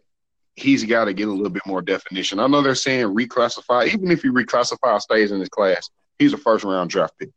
he's 0.56 0.84
got 0.84 1.04
to 1.04 1.12
get 1.12 1.28
a 1.28 1.32
little 1.32 1.50
bit 1.50 1.66
more 1.66 1.82
definition. 1.82 2.40
I 2.40 2.46
know 2.46 2.62
they're 2.62 2.74
saying 2.74 3.14
reclassify. 3.14 3.86
Even 3.92 4.10
if 4.10 4.22
he 4.22 4.28
reclassify, 4.28 5.00
stays 5.00 5.30
in 5.30 5.38
his 5.38 5.50
class, 5.50 5.88
he's 6.18 6.32
a 6.32 6.38
first 6.38 6.64
round 6.64 6.90
draft 6.90 7.14
pick. 7.18 7.30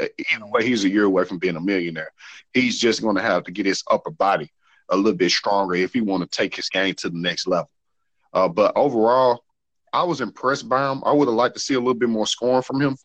Uh, 0.00 0.06
either 0.32 0.46
way, 0.46 0.66
he's 0.66 0.84
a 0.84 0.88
year 0.88 1.04
away 1.04 1.24
from 1.24 1.38
being 1.38 1.56
a 1.56 1.60
millionaire. 1.60 2.10
He's 2.52 2.78
just 2.78 3.02
going 3.02 3.16
to 3.16 3.22
have 3.22 3.44
to 3.44 3.52
get 3.52 3.66
his 3.66 3.82
upper 3.90 4.10
body 4.10 4.50
a 4.88 4.96
little 4.96 5.14
bit 5.14 5.30
stronger 5.30 5.74
if 5.74 5.92
he 5.92 6.00
want 6.00 6.22
to 6.22 6.36
take 6.36 6.54
his 6.54 6.68
game 6.68 6.94
to 6.94 7.10
the 7.10 7.18
next 7.18 7.46
level. 7.46 7.70
Uh, 8.32 8.48
but 8.48 8.72
overall, 8.76 9.42
I 9.92 10.02
was 10.02 10.20
impressed 10.20 10.68
by 10.68 10.90
him. 10.90 11.02
I 11.04 11.12
would 11.12 11.28
have 11.28 11.34
liked 11.34 11.54
to 11.54 11.60
see 11.60 11.74
a 11.74 11.78
little 11.78 11.94
bit 11.94 12.08
more 12.08 12.26
scoring 12.26 12.62
from 12.62 12.80
him. 12.80 12.96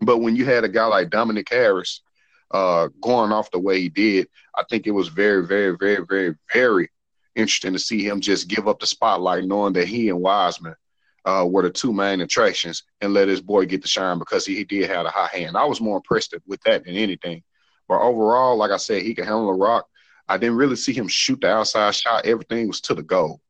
But 0.00 0.18
when 0.18 0.36
you 0.36 0.44
had 0.44 0.64
a 0.64 0.68
guy 0.68 0.86
like 0.86 1.10
Dominic 1.10 1.48
Harris 1.50 2.02
uh, 2.50 2.88
going 3.00 3.32
off 3.32 3.50
the 3.50 3.58
way 3.58 3.80
he 3.80 3.88
did, 3.88 4.28
I 4.54 4.62
think 4.68 4.86
it 4.86 4.92
was 4.92 5.08
very, 5.08 5.46
very, 5.46 5.76
very, 5.76 6.04
very, 6.06 6.34
very 6.52 6.90
interesting 7.36 7.72
to 7.72 7.78
see 7.78 8.06
him 8.06 8.20
just 8.20 8.48
give 8.48 8.66
up 8.66 8.80
the 8.80 8.86
spotlight, 8.86 9.44
knowing 9.44 9.74
that 9.74 9.86
he 9.86 10.08
and 10.08 10.20
Wiseman 10.20 10.74
uh, 11.24 11.46
were 11.48 11.62
the 11.62 11.70
two 11.70 11.92
main 11.92 12.20
attractions, 12.20 12.82
and 13.00 13.12
let 13.12 13.28
his 13.28 13.40
boy 13.40 13.66
get 13.66 13.82
the 13.82 13.88
shine 13.88 14.18
because 14.18 14.46
he, 14.46 14.56
he 14.56 14.64
did 14.64 14.90
have 14.90 15.06
a 15.06 15.10
high 15.10 15.28
hand. 15.32 15.56
I 15.56 15.64
was 15.64 15.80
more 15.80 15.96
impressed 15.96 16.34
with 16.46 16.60
that 16.62 16.84
than 16.84 16.94
anything. 16.94 17.42
But 17.88 18.00
overall, 18.00 18.56
like 18.56 18.70
I 18.70 18.78
said, 18.78 19.02
he 19.02 19.14
can 19.14 19.24
handle 19.24 19.48
a 19.48 19.54
rock. 19.54 19.86
I 20.28 20.38
didn't 20.38 20.56
really 20.56 20.76
see 20.76 20.92
him 20.92 21.06
shoot 21.06 21.40
the 21.40 21.52
outside 21.52 21.94
shot. 21.94 22.26
Everything 22.26 22.66
was 22.66 22.80
to 22.82 22.94
the 22.94 23.02
goal. 23.02 23.40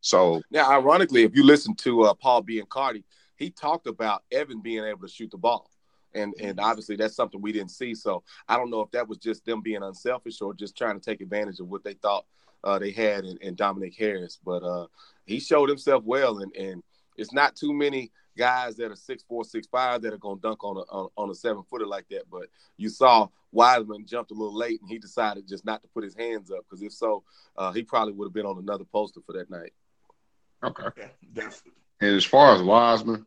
So 0.00 0.42
now, 0.50 0.70
ironically, 0.70 1.22
if 1.22 1.36
you 1.36 1.44
listen 1.44 1.76
to 1.76 2.02
uh, 2.02 2.14
Paul 2.14 2.42
Biancardi, 2.42 3.04
he 3.36 3.50
talked 3.50 3.86
about 3.86 4.24
Evan 4.32 4.60
being 4.60 4.84
able 4.84 5.06
to 5.06 5.08
shoot 5.08 5.30
the 5.30 5.38
ball 5.38 5.70
and 6.14 6.34
and 6.40 6.60
obviously 6.60 6.96
that's 6.96 7.16
something 7.16 7.40
we 7.40 7.52
didn't 7.52 7.70
see. 7.70 7.94
So 7.94 8.22
I 8.48 8.56
don't 8.56 8.70
know 8.70 8.80
if 8.80 8.90
that 8.92 9.08
was 9.08 9.18
just 9.18 9.44
them 9.44 9.60
being 9.60 9.82
unselfish 9.82 10.40
or 10.40 10.54
just 10.54 10.76
trying 10.76 10.98
to 10.98 11.04
take 11.04 11.20
advantage 11.20 11.60
of 11.60 11.68
what 11.68 11.84
they 11.84 11.94
thought 11.94 12.24
uh, 12.64 12.78
they 12.78 12.90
had 12.90 13.24
in, 13.24 13.36
in, 13.38 13.54
Dominic 13.54 13.94
Harris. 13.96 14.38
But 14.44 14.62
uh, 14.62 14.86
he 15.26 15.38
showed 15.38 15.68
himself 15.68 16.02
well, 16.04 16.38
and 16.38 16.54
and 16.56 16.82
it's 17.16 17.32
not 17.32 17.54
too 17.54 17.72
many 17.72 18.10
guys 18.36 18.76
that 18.76 18.90
are 18.90 18.96
six 18.96 19.22
four, 19.22 19.44
six 19.44 19.66
five 19.66 20.02
that 20.02 20.12
are 20.12 20.18
gonna 20.18 20.40
dunk 20.40 20.64
on 20.64 20.78
a 20.78 20.80
on, 20.80 21.08
on 21.16 21.30
a 21.30 21.34
seven 21.34 21.62
footer 21.70 21.86
like 21.86 22.08
that. 22.10 22.24
But 22.30 22.46
you 22.76 22.88
saw 22.88 23.28
Wiseman 23.52 24.06
jumped 24.06 24.30
a 24.30 24.34
little 24.34 24.56
late, 24.56 24.80
and 24.80 24.90
he 24.90 24.98
decided 24.98 25.46
just 25.46 25.64
not 25.64 25.82
to 25.82 25.88
put 25.88 26.04
his 26.04 26.14
hands 26.14 26.50
up 26.50 26.64
because 26.68 26.82
if 26.82 26.92
so, 26.92 27.22
uh, 27.56 27.72
he 27.72 27.82
probably 27.82 28.14
would 28.14 28.26
have 28.26 28.34
been 28.34 28.46
on 28.46 28.58
another 28.58 28.84
poster 28.84 29.20
for 29.24 29.34
that 29.34 29.50
night. 29.50 29.72
Okay, 30.64 30.88
yeah, 30.96 31.08
definitely. 31.32 31.72
And 32.00 32.16
as 32.16 32.24
far 32.24 32.54
as 32.54 32.62
Wiseman, 32.62 33.26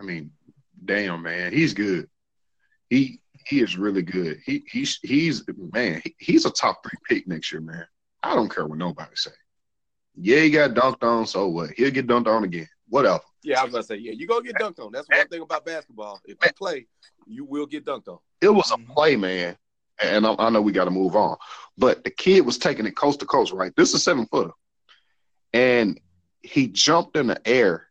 I 0.00 0.02
mean, 0.02 0.32
damn 0.84 1.22
man, 1.22 1.52
he's 1.52 1.74
good. 1.74 2.08
He 2.88 3.20
he 3.46 3.60
is 3.60 3.76
really 3.76 4.02
good. 4.02 4.40
He 4.44 4.64
he's 4.66 4.98
he's 5.02 5.44
man, 5.72 6.00
he, 6.02 6.16
he's 6.18 6.46
a 6.46 6.50
top 6.50 6.82
three 6.82 6.98
pick 7.08 7.28
next 7.28 7.52
year, 7.52 7.60
man. 7.60 7.86
I 8.24 8.34
don't 8.34 8.52
care 8.52 8.66
what 8.66 8.78
nobody 8.78 9.14
say. 9.14 9.30
Yeah, 10.16 10.40
he 10.40 10.50
got 10.50 10.70
dunked 10.70 11.02
on, 11.02 11.26
so 11.26 11.48
what? 11.48 11.70
He'll 11.76 11.90
get 11.90 12.06
dunked 12.06 12.26
on 12.26 12.44
again. 12.44 12.68
Whatever. 12.88 13.20
Yeah, 13.42 13.60
I 13.60 13.64
was 13.64 13.72
gonna 13.72 13.84
say, 13.84 13.96
yeah, 13.96 14.12
you 14.12 14.26
go 14.26 14.40
get 14.40 14.56
dunked 14.56 14.78
on. 14.78 14.92
That's 14.92 15.08
one 15.08 15.28
thing 15.28 15.42
about 15.42 15.66
basketball. 15.66 16.20
If 16.24 16.38
you 16.42 16.52
play, 16.56 16.86
you 17.26 17.44
will 17.44 17.66
get 17.66 17.84
dunked 17.84 18.08
on. 18.08 18.18
It 18.40 18.48
was 18.48 18.70
a 18.70 18.74
mm-hmm. 18.74 18.92
play, 18.92 19.16
man. 19.16 19.56
And 20.02 20.26
I, 20.26 20.34
I 20.38 20.50
know 20.50 20.62
we 20.62 20.72
got 20.72 20.86
to 20.86 20.90
move 20.90 21.14
on, 21.14 21.36
but 21.78 22.02
the 22.02 22.10
kid 22.10 22.40
was 22.40 22.58
taking 22.58 22.86
it 22.86 22.96
coast 22.96 23.20
to 23.20 23.26
coast, 23.26 23.52
right? 23.52 23.72
This 23.76 23.90
is 23.90 23.96
a 23.96 23.98
seven 24.00 24.26
footer, 24.26 24.52
and 25.52 26.00
he 26.42 26.68
jumped 26.68 27.16
in 27.16 27.26
the 27.26 27.48
air 27.48 27.86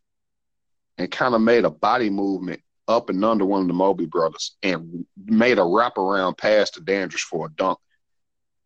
and 0.98 1.10
kind 1.10 1.34
of 1.34 1.42
made 1.42 1.66
a 1.66 1.70
body 1.70 2.10
movement 2.10 2.62
up 2.88 3.10
and 3.10 3.24
under 3.24 3.46
one 3.46 3.62
of 3.62 3.68
the 3.68 3.74
Mobley 3.74 4.06
brothers 4.06 4.58
and 4.64 5.06
made 5.26 5.58
a 5.58 5.62
wraparound 5.62 6.38
pass 6.38 6.70
to 6.72 6.82
Dandridge 6.82 7.24
for 7.24 7.48
a 7.48 7.52
dunk. 7.52 7.80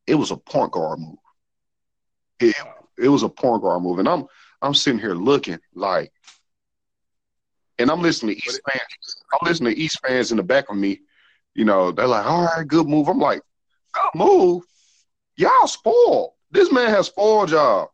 It 0.08 0.16
was 0.16 0.32
a 0.32 0.38
point 0.38 0.72
guard 0.72 1.00
move. 1.00 1.18
It, 2.40 2.56
it 2.98 3.10
was 3.10 3.24
a 3.24 3.30
point 3.30 3.62
guard 3.62 3.84
move. 3.84 4.00
And 4.00 4.08
I'm 4.08 4.26
I'm 4.62 4.74
sitting 4.74 5.00
here 5.00 5.14
looking 5.14 5.60
like 5.76 6.12
and 7.80 7.92
I'm 7.92 8.02
listening 8.02 8.36
to 8.36 8.42
East 8.42 8.62
fans. 8.70 9.16
I'm 9.34 9.48
listening 9.48 9.76
to 9.76 9.80
East 9.80 10.00
fans 10.06 10.32
in 10.32 10.38
the 10.38 10.44
back 10.44 10.70
of 10.70 10.78
me. 10.78 11.02
You 11.54 11.66
know, 11.66 11.92
they're 11.92 12.08
like, 12.08 12.26
all 12.26 12.46
right, 12.46 12.68
good 12.68 12.88
move. 12.88 13.08
I'm 13.08 13.20
like, 13.20 13.42
good 13.94 14.10
move. 14.16 14.64
Y'all 15.36 15.68
spoiled. 15.68 16.34
This 16.52 16.72
man 16.72 16.90
has 16.90 17.08
four 17.08 17.46
job. 17.46 17.90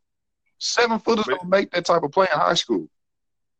Seven 0.60 0.99
footers 0.99 1.25
don't 1.25 1.49
make 1.49 1.71
that 1.71 1.86
type 1.86 2.03
of 2.03 2.12
play 2.12 2.27
in 2.32 2.39
high 2.39 2.53
school. 2.53 2.88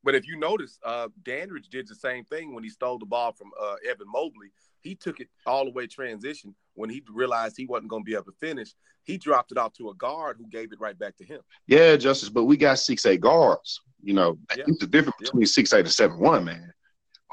But 0.04 0.16
if 0.16 0.28
you 0.28 0.38
notice, 0.38 0.80
uh, 0.84 1.08
Dandridge 1.24 1.70
did 1.70 1.88
the 1.88 1.96
same 1.96 2.26
thing 2.26 2.54
when 2.54 2.64
he 2.64 2.70
stole 2.70 3.00
the 3.00 3.06
ball 3.06 3.32
from 3.32 3.52
uh, 3.62 3.76
Evan 3.88 4.08
Mobley. 4.12 4.52
He 4.82 4.96
took 4.96 5.22
it 5.22 5.30
all 5.46 5.64
the 5.64 5.72
way 5.72 5.88
transition. 5.88 6.54
When 6.76 6.90
he 6.90 7.02
realized 7.10 7.56
he 7.56 7.66
wasn't 7.66 7.90
going 7.90 8.04
to 8.04 8.06
be 8.06 8.16
able 8.16 8.26
to 8.26 8.34
finish, 8.40 8.74
he 9.04 9.18
dropped 9.18 9.52
it 9.52 9.58
off 9.58 9.74
to 9.74 9.90
a 9.90 9.96
guard 9.96 10.38
who 10.38 10.48
gave 10.48 10.74
it 10.74 10.80
right 10.80 10.98
back 10.98 11.16
to 11.18 11.26
him. 11.26 11.40
Yeah, 11.68 11.96
Justice, 11.96 12.30
but 12.30 12.46
we 12.46 12.58
got 12.58 12.80
six 12.80 13.06
eight 13.06 13.22
guards. 13.22 13.82
You 14.02 14.14
know, 14.14 14.38
yeah. 14.58 14.66
the 14.80 14.88
difference 14.88 15.16
yeah. 15.22 15.26
between 15.26 15.46
six 15.46 15.72
eight 15.74 15.86
and 15.86 15.92
seven 15.92 16.20
one, 16.20 16.46
man. 16.46 16.74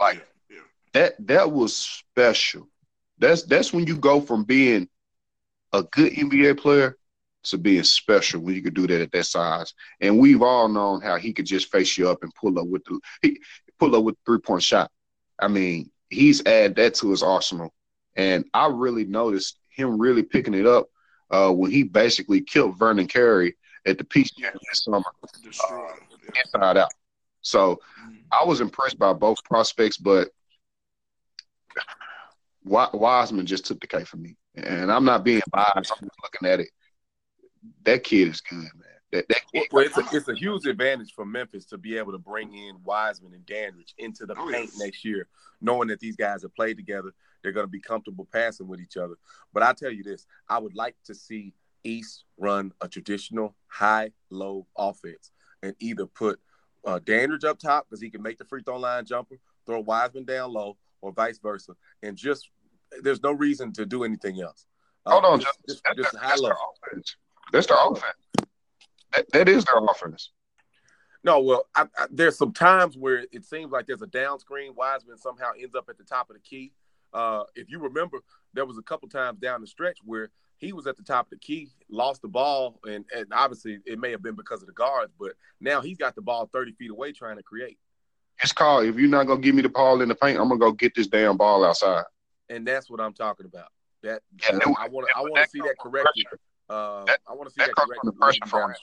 Like 0.01 0.27
yeah. 0.49 0.59
that 0.93 1.15
that 1.27 1.51
was 1.51 1.77
special. 1.77 2.69
That's 3.19 3.43
that's 3.45 3.73
when 3.73 3.87
you 3.87 3.97
go 3.97 4.21
from 4.21 4.45
being 4.45 4.89
a 5.73 5.83
good 5.83 6.13
NBA 6.13 6.59
player 6.59 6.97
to 7.45 7.59
being 7.59 7.83
special 7.83 8.41
when 8.41 8.55
you 8.55 8.63
could 8.63 8.75
do 8.75 8.87
that 8.87 9.01
at 9.01 9.13
that 9.13 9.25
size. 9.25 9.73
And 10.01 10.19
we've 10.19 10.43
all 10.43 10.69
known 10.69 11.01
how 11.01 11.17
he 11.17 11.33
could 11.33 11.47
just 11.47 11.71
face 11.71 11.97
you 11.97 12.09
up 12.09 12.23
and 12.23 12.35
pull 12.35 12.59
up 12.59 12.67
with 12.67 12.85
the 12.85 13.01
he 13.23 13.41
pull 13.79 13.97
up 13.97 14.05
with 14.05 14.17
three 14.27 14.39
point 14.39 14.63
shot. 14.63 14.91
I 15.39 15.49
mean, 15.49 15.91
he's 16.09 16.45
add 16.45 16.77
that 16.77 16.95
to 16.97 17.11
his 17.11 17.23
arsenal. 17.23 17.73
And 18.17 18.45
I 18.53 18.67
really 18.67 19.05
noticed 19.05 19.59
him 19.71 19.99
really 19.99 20.23
picking 20.23 20.55
it 20.55 20.67
up 20.67 20.89
uh, 21.31 21.51
when 21.51 21.71
he 21.71 21.85
basically 21.85 22.41
killed 22.43 22.79
Vernon 22.79 23.07
Carey 23.07 23.57
at 23.87 23.97
the 23.97 24.05
Peach 24.05 24.37
Jam 24.37 24.53
this 24.53 24.85
summer, 24.85 25.03
uh, 25.03 25.87
inside 26.45 26.77
out. 26.77 26.93
So 27.41 27.77
mm-hmm. 27.77 28.17
I 28.31 28.45
was 28.45 28.61
impressed 28.61 28.99
by 28.99 29.13
both 29.15 29.43
prospects, 29.45 29.97
but 29.97 30.29
Wiseman 32.65 33.47
just 33.47 33.65
took 33.65 33.81
the 33.81 33.87
cake 33.87 34.07
for 34.07 34.19
me. 34.19 34.37
And 34.55 34.93
I'm 34.93 35.05
not 35.05 35.25
being 35.25 35.41
biased. 35.51 35.93
I'm 36.01 36.09
looking 36.23 36.49
at 36.49 36.61
it. 36.61 36.69
That 37.85 38.05
kid 38.05 38.29
is 38.29 38.41
good, 38.41 38.59
man. 38.59 38.85
That, 39.13 39.29
that 39.29 39.41
kid, 39.53 39.65
well, 39.73 39.85
it's 39.85 39.99
a, 39.99 40.05
it's 40.13 40.29
a 40.29 40.35
huge 40.35 40.67
advantage 40.67 41.13
for 41.15 41.25
Memphis 41.25 41.65
to 41.67 41.79
be 41.79 41.97
able 41.99 42.13
to 42.13 42.19
bring 42.19 42.55
in 42.55 42.77
Wiseman 42.85 43.35
and 43.35 43.45
Dandridge 43.45 43.95
into 43.99 44.25
the 44.25 44.35
oh, 44.39 44.51
paint 44.51 44.71
yes. 44.73 44.79
next 44.79 45.05
year, 45.05 45.27
knowing 45.61 45.89
that 45.89 46.01
these 46.01 46.17
guys 46.17 46.43
have 46.43 46.55
played 46.55 46.77
together. 46.77 47.11
They're 47.43 47.53
going 47.53 47.67
to 47.67 47.71
be 47.71 47.81
comfortable 47.81 48.29
passing 48.33 48.69
with 48.69 48.81
each 48.81 48.97
other. 48.97 49.15
But 49.53 49.63
I 49.63 49.73
tell 49.73 49.91
you 49.91 50.05
this, 50.05 50.27
I 50.49 50.59
would 50.59 50.75
like 50.77 50.95
to 51.07 51.15
see 51.15 51.55
East 51.83 52.25
run 52.39 52.73
a 52.81 52.89
traditional 52.89 53.57
high-low 53.69 54.67
offense 54.77 55.33
and 55.63 55.75
either 55.81 56.07
put 56.07 56.39
uh, 56.85 57.01
Dandridge 57.05 57.45
up 57.45 57.59
top 57.59 57.87
because 57.89 58.01
he 58.01 58.11
can 58.11 58.23
make 58.23 58.39
the 58.39 58.45
free 58.45 58.63
throw 58.63 58.79
line 58.79 59.05
jumper, 59.05 59.39
throw 59.67 59.81
Wiseman 59.81 60.25
down 60.25 60.53
low, 60.53 60.77
or 61.01 61.13
vice 61.13 61.39
versa, 61.39 61.73
and 62.03 62.17
just 62.17 62.51
there's 63.03 63.23
no 63.23 63.33
reason 63.33 63.73
to 63.73 63.87
do 63.87 64.05
anything 64.05 64.41
else. 64.41 64.67
Uh, 65.07 65.13
Hold 65.13 65.25
on, 65.25 65.41
just, 65.41 65.59
just, 65.69 65.83
just, 65.97 66.13
just 66.13 66.43
their 66.43 66.53
offense. 66.53 67.17
That's 67.53 67.67
their 67.67 67.77
offense. 67.81 68.17
That, 69.13 69.31
that 69.33 69.49
is 69.49 69.65
their 69.65 69.83
offense. 69.85 70.31
No, 71.23 71.41
well, 71.41 71.67
I, 71.75 71.83
I, 71.99 72.07
there's 72.11 72.39
some 72.39 72.53
times 72.53 72.97
where 72.97 73.25
it 73.31 73.45
seems 73.45 73.71
like 73.71 73.87
there's 73.87 74.03
a 74.03 74.07
down 74.07 74.39
screen. 74.39 74.73
Wiseman 74.75 75.19
somehow 75.19 75.51
ends 75.61 75.75
up 75.75 75.89
at 75.89 75.99
the 75.99 76.05
top 76.05 76.31
of 76.31 76.37
the 76.37 76.41
key. 76.41 76.73
Uh, 77.13 77.43
if 77.55 77.71
you 77.71 77.79
remember, 77.79 78.21
there 78.55 78.65
was 78.65 78.79
a 78.79 78.83
couple 78.83 79.09
times 79.09 79.39
down 79.39 79.61
the 79.61 79.67
stretch 79.67 79.99
where 80.05 80.31
he 80.57 80.73
was 80.73 80.87
at 80.87 80.97
the 80.97 81.03
top 81.03 81.27
of 81.27 81.31
the 81.31 81.39
key, 81.39 81.71
lost 81.91 82.23
the 82.23 82.29
ball, 82.29 82.79
and, 82.85 83.05
and 83.15 83.27
obviously 83.33 83.79
it 83.87 83.99
may 83.99 84.11
have 84.11 84.23
been 84.23 84.35
because 84.35 84.63
of 84.63 84.67
the 84.67 84.75
guards, 84.75 85.13
but 85.19 85.33
now 85.61 85.81
he's 85.81 85.99
got 85.99 86.15
the 86.15 86.23
ball 86.23 86.49
30 86.53 86.73
feet 86.73 86.91
away 86.91 87.13
trying 87.13 87.37
to 87.37 87.43
create. 87.43 87.79
It's 88.43 88.53
called 88.53 88.87
if 88.87 88.97
you're 88.97 89.09
not 89.09 89.27
gonna 89.27 89.41
give 89.41 89.55
me 89.55 89.63
the 89.63 89.69
ball 89.69 90.01
in 90.01 90.09
the 90.09 90.15
paint, 90.15 90.39
I'm 90.39 90.49
gonna 90.49 90.59
go 90.59 90.73
get 90.73 90.95
this 90.95 91.07
damn 91.07 91.37
ball 91.37 91.65
outside. 91.65 92.05
And 92.49 92.67
that's 92.67 92.89
what 92.89 93.01
I'm 93.01 93.13
talking 93.13 93.47
about. 93.47 93.69
That 94.03 94.23
yeah, 94.43 94.59
I 94.79 94.89
want 94.89 95.09
to 95.09 95.19
I 95.19 95.21
want 95.21 95.37
to 95.37 95.49
see 95.51 95.61
that 95.61 95.77
corrected. 95.79 96.25
Uh, 96.71 97.05
that, 97.05 97.19
I 97.29 97.35
want 97.35 97.49
to 97.49 97.51
see 97.51 97.59
that, 97.59 97.69
that 97.69 97.75
corrected. 97.77 97.97
From 98.01 98.07
the 98.07 98.13
pressure 98.13 98.47
from 98.47 98.75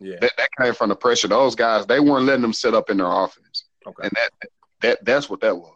yeah, 0.00 0.16
that, 0.20 0.32
that 0.36 0.48
came 0.60 0.74
from 0.74 0.88
the 0.88 0.96
pressure. 0.96 1.28
Those 1.28 1.54
guys 1.54 1.86
they 1.86 2.00
weren't 2.00 2.26
letting 2.26 2.42
them 2.42 2.52
set 2.52 2.74
up 2.74 2.90
in 2.90 2.96
their 2.96 3.06
offense. 3.06 3.66
Okay, 3.86 4.02
and 4.02 4.12
that 4.16 4.48
that 4.80 5.04
that's 5.04 5.30
what 5.30 5.40
that 5.40 5.56
was. 5.56 5.70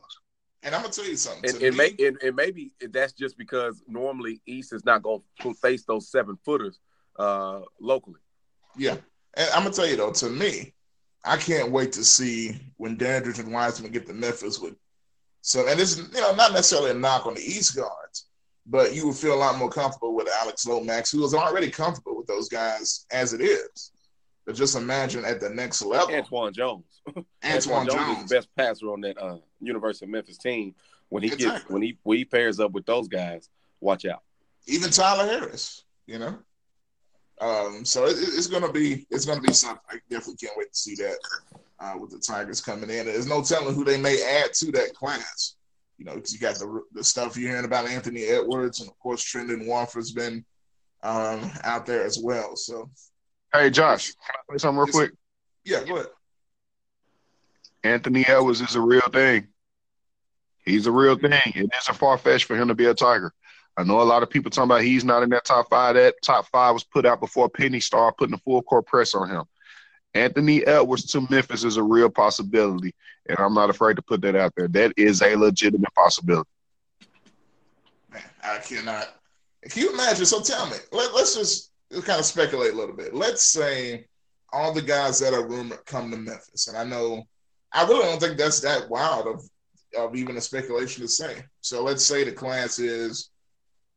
And 0.64 0.74
I'm 0.74 0.82
gonna 0.82 0.92
tell 0.92 1.06
you 1.06 1.16
something. 1.16 1.48
And, 1.48 1.62
and, 1.62 1.76
may, 1.76 1.94
and, 2.00 2.20
and, 2.20 2.34
maybe 2.34 2.72
that's 2.90 3.12
just 3.12 3.38
because 3.38 3.80
normally 3.86 4.40
East 4.46 4.72
is 4.72 4.84
not 4.84 5.02
gonna 5.02 5.20
face 5.62 5.84
those 5.84 6.10
seven 6.10 6.36
footers 6.44 6.80
uh, 7.18 7.60
locally. 7.80 8.20
Yeah, 8.76 8.96
and 9.34 9.48
I'm 9.54 9.62
gonna 9.62 9.74
tell 9.74 9.86
you 9.86 9.96
though, 9.96 10.10
to 10.10 10.28
me, 10.28 10.74
I 11.24 11.36
can't 11.36 11.70
wait 11.70 11.92
to 11.92 12.04
see 12.04 12.60
when 12.78 12.96
Dandridge 12.96 13.38
and 13.38 13.52
Wiseman 13.52 13.92
get 13.92 14.06
to 14.08 14.12
Memphis 14.12 14.58
with 14.58 14.74
so 15.42 15.66
and 15.66 15.78
this 15.78 15.96
is 15.96 16.12
you 16.12 16.20
know 16.20 16.34
not 16.34 16.52
necessarily 16.52 16.90
a 16.90 16.94
knock 16.94 17.26
on 17.26 17.34
the 17.34 17.40
East 17.40 17.76
guards, 17.76 18.26
but 18.68 18.94
you 18.94 19.06
would 19.06 19.16
feel 19.16 19.34
a 19.34 19.36
lot 19.36 19.56
more 19.56 19.70
comfortable 19.70 20.14
with 20.14 20.28
Alex 20.40 20.66
Lomax, 20.66 21.10
who 21.10 21.24
is 21.24 21.34
already 21.34 21.70
comfortable 21.70 22.16
with 22.16 22.26
those 22.26 22.48
guys 22.48 23.06
as 23.10 23.32
it 23.32 23.40
is. 23.40 23.92
But 24.44 24.54
just 24.54 24.76
imagine 24.76 25.24
at 25.24 25.40
the 25.40 25.50
next 25.50 25.82
level. 25.82 26.08
Antwann 26.08 26.52
Jones. 26.52 26.84
Antwann, 27.42 27.86
Jones, 27.86 27.94
Jones, 27.94 28.18
is 28.18 28.28
the 28.28 28.34
best 28.34 28.48
passer 28.56 28.90
on 28.92 29.00
that 29.02 29.18
uh, 29.18 29.38
University 29.60 30.06
of 30.06 30.10
Memphis 30.10 30.38
team. 30.38 30.74
When 31.08 31.22
he 31.22 31.32
exactly. 31.32 31.58
gets 31.58 31.70
when 31.70 31.82
he 31.82 31.98
when 32.02 32.18
he 32.18 32.24
pairs 32.24 32.60
up 32.60 32.72
with 32.72 32.84
those 32.84 33.08
guys, 33.08 33.48
watch 33.80 34.04
out. 34.04 34.22
Even 34.66 34.90
Tyler 34.90 35.24
Harris, 35.24 35.84
you 36.06 36.18
know. 36.18 36.38
Um, 37.40 37.84
so 37.84 38.06
it, 38.06 38.16
it's 38.18 38.46
gonna 38.46 38.70
be 38.70 39.06
it's 39.10 39.24
gonna 39.24 39.40
be 39.40 39.52
something. 39.54 39.82
I 39.90 39.96
definitely 40.10 40.36
can't 40.36 40.56
wait 40.56 40.72
to 40.72 40.78
see 40.78 40.94
that 40.96 41.18
uh, 41.80 41.94
with 41.98 42.10
the 42.10 42.18
Tigers 42.18 42.60
coming 42.60 42.90
in. 42.90 43.06
There's 43.06 43.26
no 43.26 43.42
telling 43.42 43.74
who 43.74 43.84
they 43.84 43.98
may 43.98 44.22
add 44.22 44.52
to 44.54 44.72
that 44.72 44.94
class. 44.94 45.54
You 45.98 46.04
know, 46.04 46.14
because 46.14 46.32
you 46.32 46.38
got 46.38 46.54
the 46.54 46.82
the 46.92 47.04
stuff 47.04 47.36
you're 47.36 47.50
hearing 47.50 47.64
about 47.64 47.88
Anthony 47.88 48.24
Edwards, 48.24 48.80
and 48.80 48.88
of 48.88 48.98
course 48.98 49.22
Trendon 49.24 49.66
Watford's 49.66 50.12
been 50.12 50.44
um, 51.02 51.50
out 51.64 51.86
there 51.86 52.04
as 52.04 52.18
well. 52.22 52.56
So, 52.56 52.88
hey 53.52 53.70
Josh, 53.70 54.06
can 54.06 54.36
I 54.36 54.52
say 54.52 54.58
something 54.58 54.78
real 54.78 54.92
quick? 54.92 55.12
Yeah, 55.64 55.84
go 55.84 55.96
ahead. 55.96 56.06
Anthony 57.84 58.24
Edwards 58.26 58.60
is 58.60 58.76
a 58.76 58.80
real 58.80 59.08
thing. 59.12 59.48
He's 60.64 60.86
a 60.86 60.92
real 60.92 61.16
thing. 61.16 61.40
It 61.46 61.70
is 61.78 61.88
a 61.88 61.94
far 61.94 62.18
fetched 62.18 62.44
for 62.44 62.56
him 62.56 62.68
to 62.68 62.74
be 62.74 62.86
a 62.86 62.94
Tiger. 62.94 63.32
I 63.76 63.84
know 63.84 64.00
a 64.00 64.02
lot 64.02 64.22
of 64.22 64.30
people 64.30 64.50
talking 64.50 64.70
about 64.70 64.82
he's 64.82 65.04
not 65.04 65.22
in 65.22 65.30
that 65.30 65.44
top 65.44 65.70
five. 65.70 65.94
That 65.94 66.16
top 66.22 66.46
five 66.48 66.74
was 66.74 66.82
put 66.84 67.06
out 67.06 67.20
before 67.20 67.48
Penny 67.48 67.80
started 67.80 68.16
putting 68.16 68.32
the 68.32 68.42
full 68.42 68.60
court 68.62 68.86
press 68.86 69.14
on 69.14 69.30
him. 69.30 69.44
Anthony 70.14 70.66
Edwards 70.66 71.06
to 71.12 71.26
Memphis 71.30 71.64
is 71.64 71.76
a 71.76 71.82
real 71.82 72.10
possibility, 72.10 72.94
and 73.28 73.38
I'm 73.38 73.54
not 73.54 73.70
afraid 73.70 73.96
to 73.96 74.02
put 74.02 74.22
that 74.22 74.36
out 74.36 74.54
there. 74.56 74.68
That 74.68 74.92
is 74.96 75.22
a 75.22 75.36
legitimate 75.36 75.94
possibility. 75.94 76.48
Man, 78.12 78.22
I 78.42 78.58
cannot. 78.58 79.14
Can 79.68 79.82
you 79.82 79.92
imagine? 79.92 80.24
So 80.24 80.40
tell 80.40 80.66
me, 80.66 80.76
let, 80.92 81.12
us 81.14 81.34
just 81.34 81.72
kind 82.04 82.18
of 82.18 82.24
speculate 82.24 82.72
a 82.72 82.76
little 82.76 82.96
bit. 82.96 83.14
Let's 83.14 83.46
say 83.46 84.06
all 84.52 84.72
the 84.72 84.82
guys 84.82 85.18
that 85.20 85.34
are 85.34 85.46
rumored 85.46 85.84
come 85.84 86.10
to 86.10 86.16
Memphis, 86.16 86.68
and 86.68 86.76
I 86.76 86.84
know 86.84 87.24
I 87.72 87.84
really 87.84 88.04
don't 88.04 88.20
think 88.20 88.38
that's 88.38 88.60
that 88.60 88.88
wild 88.88 89.26
of 89.26 89.42
of 89.96 90.14
even 90.14 90.36
a 90.36 90.40
speculation 90.40 91.02
to 91.02 91.08
say. 91.08 91.44
So 91.60 91.82
let's 91.82 92.04
say 92.04 92.24
the 92.24 92.32
class 92.32 92.78
is 92.78 93.30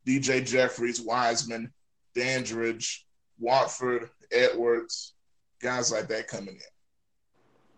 DJ 0.08 0.46
Jeffries, 0.46 1.02
Wiseman, 1.02 1.72
Dandridge, 2.16 3.06
Watford, 3.40 4.10
Edwards, 4.32 5.14
guys 5.62 5.92
like 5.92 6.08
that 6.08 6.28
coming 6.28 6.56
in. 6.56 6.62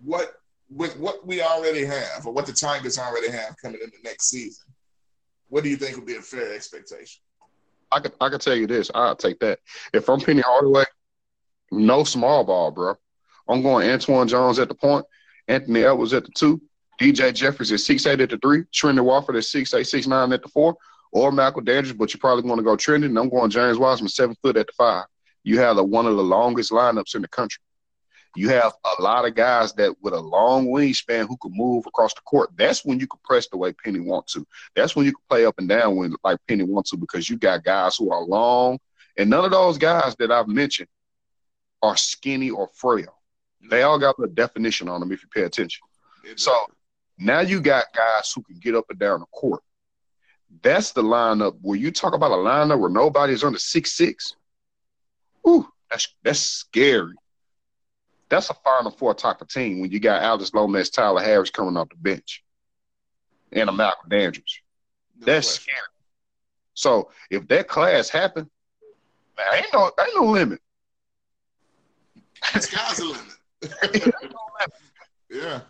What 0.03 0.33
with 0.75 0.97
what 0.97 1.25
we 1.25 1.41
already 1.41 1.85
have, 1.85 2.25
or 2.25 2.33
what 2.33 2.45
the 2.45 2.53
Tigers 2.53 2.97
already 2.97 3.31
have 3.31 3.55
coming 3.61 3.79
in 3.83 3.89
the 3.89 4.09
next 4.09 4.29
season, 4.29 4.65
what 5.49 5.63
do 5.63 5.69
you 5.69 5.75
think 5.75 5.95
would 5.95 6.05
be 6.05 6.15
a 6.15 6.21
fair 6.21 6.53
expectation? 6.53 7.21
I 7.91 7.99
could 7.99 8.13
I 8.19 8.29
could 8.29 8.41
tell 8.41 8.55
you 8.55 8.67
this. 8.67 8.89
I'll 8.93 9.15
take 9.15 9.39
that. 9.39 9.59
If 9.93 10.09
I'm 10.09 10.19
Penny 10.19 10.41
Hardaway, 10.41 10.85
no 11.71 12.03
small 12.03 12.43
ball, 12.43 12.71
bro. 12.71 12.95
I'm 13.47 13.61
going 13.61 13.87
Antwann 13.87 14.27
Jones 14.27 14.57
at 14.57 14.67
the 14.67 14.75
point, 14.75 15.05
Anthony 15.47 15.83
Edwards 15.83 16.13
at 16.13 16.25
the 16.25 16.31
two, 16.31 16.61
DJ 16.99 17.33
Jeffries 17.33 17.71
at 17.71 17.81
six 17.81 18.05
eight 18.05 18.21
at 18.21 18.29
the 18.29 18.37
three, 18.37 18.63
Trendon 18.73 19.03
Watford 19.03 19.35
at 19.35 19.43
six 19.43 19.73
eight 19.73 19.87
six 19.87 20.07
nine 20.07 20.33
at 20.33 20.41
the 20.41 20.49
four, 20.49 20.75
or 21.11 21.31
Malcolm 21.31 21.65
Dandridge, 21.65 21.97
but 21.97 22.13
you're 22.13 22.19
probably 22.19 22.43
going 22.43 22.57
to 22.57 22.63
go 22.63 22.75
Trendon. 22.75 23.19
I'm 23.19 23.29
going 23.29 23.51
James 23.51 23.77
Wiseman 23.77 24.09
seven 24.09 24.35
foot 24.41 24.57
at 24.57 24.67
the 24.67 24.73
five. 24.73 25.05
You 25.43 25.59
have 25.59 25.75
the, 25.75 25.83
one 25.83 26.07
of 26.07 26.15
the 26.15 26.23
longest 26.23 26.71
lineups 26.71 27.15
in 27.15 27.21
the 27.21 27.27
country. 27.27 27.61
You 28.35 28.49
have 28.49 28.73
a 28.97 29.01
lot 29.01 29.25
of 29.25 29.35
guys 29.35 29.73
that 29.73 29.95
with 30.01 30.13
a 30.13 30.19
long 30.19 30.67
wingspan 30.67 31.27
who 31.27 31.37
can 31.37 31.51
move 31.53 31.85
across 31.85 32.13
the 32.15 32.21
court. 32.21 32.49
That's 32.55 32.83
when 32.83 32.99
you 32.99 33.05
can 33.05 33.19
press 33.23 33.47
the 33.47 33.57
way 33.57 33.73
Penny 33.73 33.99
wants 33.99 34.33
to. 34.33 34.47
That's 34.75 34.95
when 34.95 35.05
you 35.05 35.11
can 35.11 35.21
play 35.29 35.45
up 35.45 35.59
and 35.59 35.69
down 35.69 35.95
when 35.95 36.15
like 36.23 36.39
Penny 36.47 36.63
wants 36.63 36.89
to 36.91 36.97
because 36.97 37.29
you 37.29 37.37
got 37.37 37.63
guys 37.63 37.95
who 37.95 38.11
are 38.11 38.23
long, 38.23 38.79
and 39.17 39.29
none 39.29 39.45
of 39.45 39.51
those 39.51 39.77
guys 39.77 40.15
that 40.17 40.31
I've 40.31 40.47
mentioned 40.47 40.89
are 41.83 41.95
skinny 41.95 42.49
or 42.49 42.69
frail. 42.73 43.13
They 43.69 43.83
all 43.83 43.99
got 43.99 44.15
a 44.21 44.27
definition 44.27 44.89
on 44.89 44.99
them 44.99 45.11
if 45.11 45.21
you 45.21 45.29
pay 45.29 45.43
attention. 45.43 45.85
So 46.35 46.51
now 47.19 47.41
you 47.41 47.61
got 47.61 47.85
guys 47.95 48.31
who 48.33 48.41
can 48.41 48.57
get 48.57 48.75
up 48.75 48.85
and 48.89 48.97
down 48.97 49.19
the 49.19 49.25
court. 49.27 49.61
That's 50.61 50.91
the 50.91 51.03
lineup 51.03 51.57
where 51.61 51.77
you 51.77 51.91
talk 51.91 52.13
about 52.13 52.31
a 52.31 52.35
lineup 52.35 52.79
where 52.79 52.89
nobody's 52.89 53.43
under 53.43 53.59
six 53.59 53.91
six. 53.91 54.35
Ooh, 55.47 55.67
that's 55.91 56.15
that's 56.23 56.39
scary 56.39 57.13
that's 58.33 58.49
a 58.49 58.55
Final 58.55 58.91
Four 58.91 59.13
type 59.13 59.41
of 59.41 59.47
team 59.47 59.79
when 59.79 59.91
you 59.91 59.99
got 59.99 60.23
Alex 60.23 60.53
Lomax, 60.53 60.89
Tyler 60.89 61.21
Harris 61.21 61.51
coming 61.51 61.77
off 61.77 61.89
the 61.89 61.95
bench, 61.95 62.43
and 63.51 63.69
a 63.69 63.71
Malcolm 63.71 64.09
Dandridge. 64.09 64.63
No 65.19 65.25
that's 65.27 65.47
question. 65.57 65.73
scary. 65.73 65.87
So 66.73 67.11
if 67.29 67.47
that 67.49 67.67
class 67.67 68.09
happened, 68.09 68.49
man, 69.37 69.63
ain't 69.63 69.67
no 69.71 69.91
ain't 69.99 70.15
no 70.15 70.25
limit. 70.25 70.59
The 72.53 72.61
sky's 72.61 72.97
the 72.97 73.05
limit. 73.05 74.13
yeah. 75.29 75.61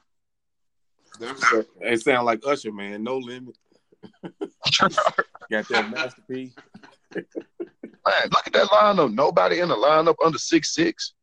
Definitely. 1.19 1.65
It 1.82 2.02
sound 2.02 2.26
like 2.26 2.41
Usher, 2.47 2.71
man. 2.71 3.04
No 3.04 3.17
limit. 3.17 3.58
got 4.23 5.67
that 5.67 5.91
masterpiece. 5.91 6.54
man, 7.13 7.23
look 8.06 8.47
at 8.47 8.54
that 8.54 8.67
lineup. 8.69 9.13
Nobody 9.13 9.60
in 9.60 9.67
the 9.67 9.76
lineup 9.76 10.15
under 10.23 10.38
six 10.38 10.73
six. 10.73 11.13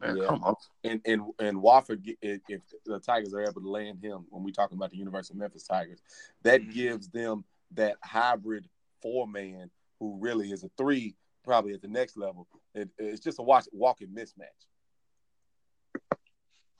Man, 0.00 0.16
yeah. 0.16 0.26
come 0.26 0.42
on. 0.42 0.54
And 0.82 1.00
and 1.04 1.22
and 1.38 1.62
Watford, 1.62 2.02
if, 2.20 2.40
if 2.48 2.62
the 2.84 2.98
Tigers 2.98 3.32
are 3.34 3.42
able 3.42 3.60
to 3.60 3.70
land 3.70 4.02
him, 4.02 4.26
when 4.30 4.42
we 4.42 4.52
talking 4.52 4.76
about 4.76 4.90
the 4.90 4.96
University 4.96 5.34
of 5.34 5.38
Memphis 5.38 5.64
Tigers, 5.64 6.00
that 6.42 6.60
mm-hmm. 6.60 6.72
gives 6.72 7.08
them 7.08 7.44
that 7.74 7.96
hybrid 8.02 8.68
four 9.00 9.26
man 9.26 9.70
who 10.00 10.16
really 10.18 10.50
is 10.50 10.64
a 10.64 10.70
three, 10.76 11.14
probably 11.44 11.74
at 11.74 11.82
the 11.82 11.88
next 11.88 12.16
level, 12.16 12.46
it, 12.74 12.88
it's 12.98 13.20
just 13.20 13.38
a 13.38 13.42
watch, 13.42 13.64
walking 13.72 14.08
mismatch. 14.08 14.48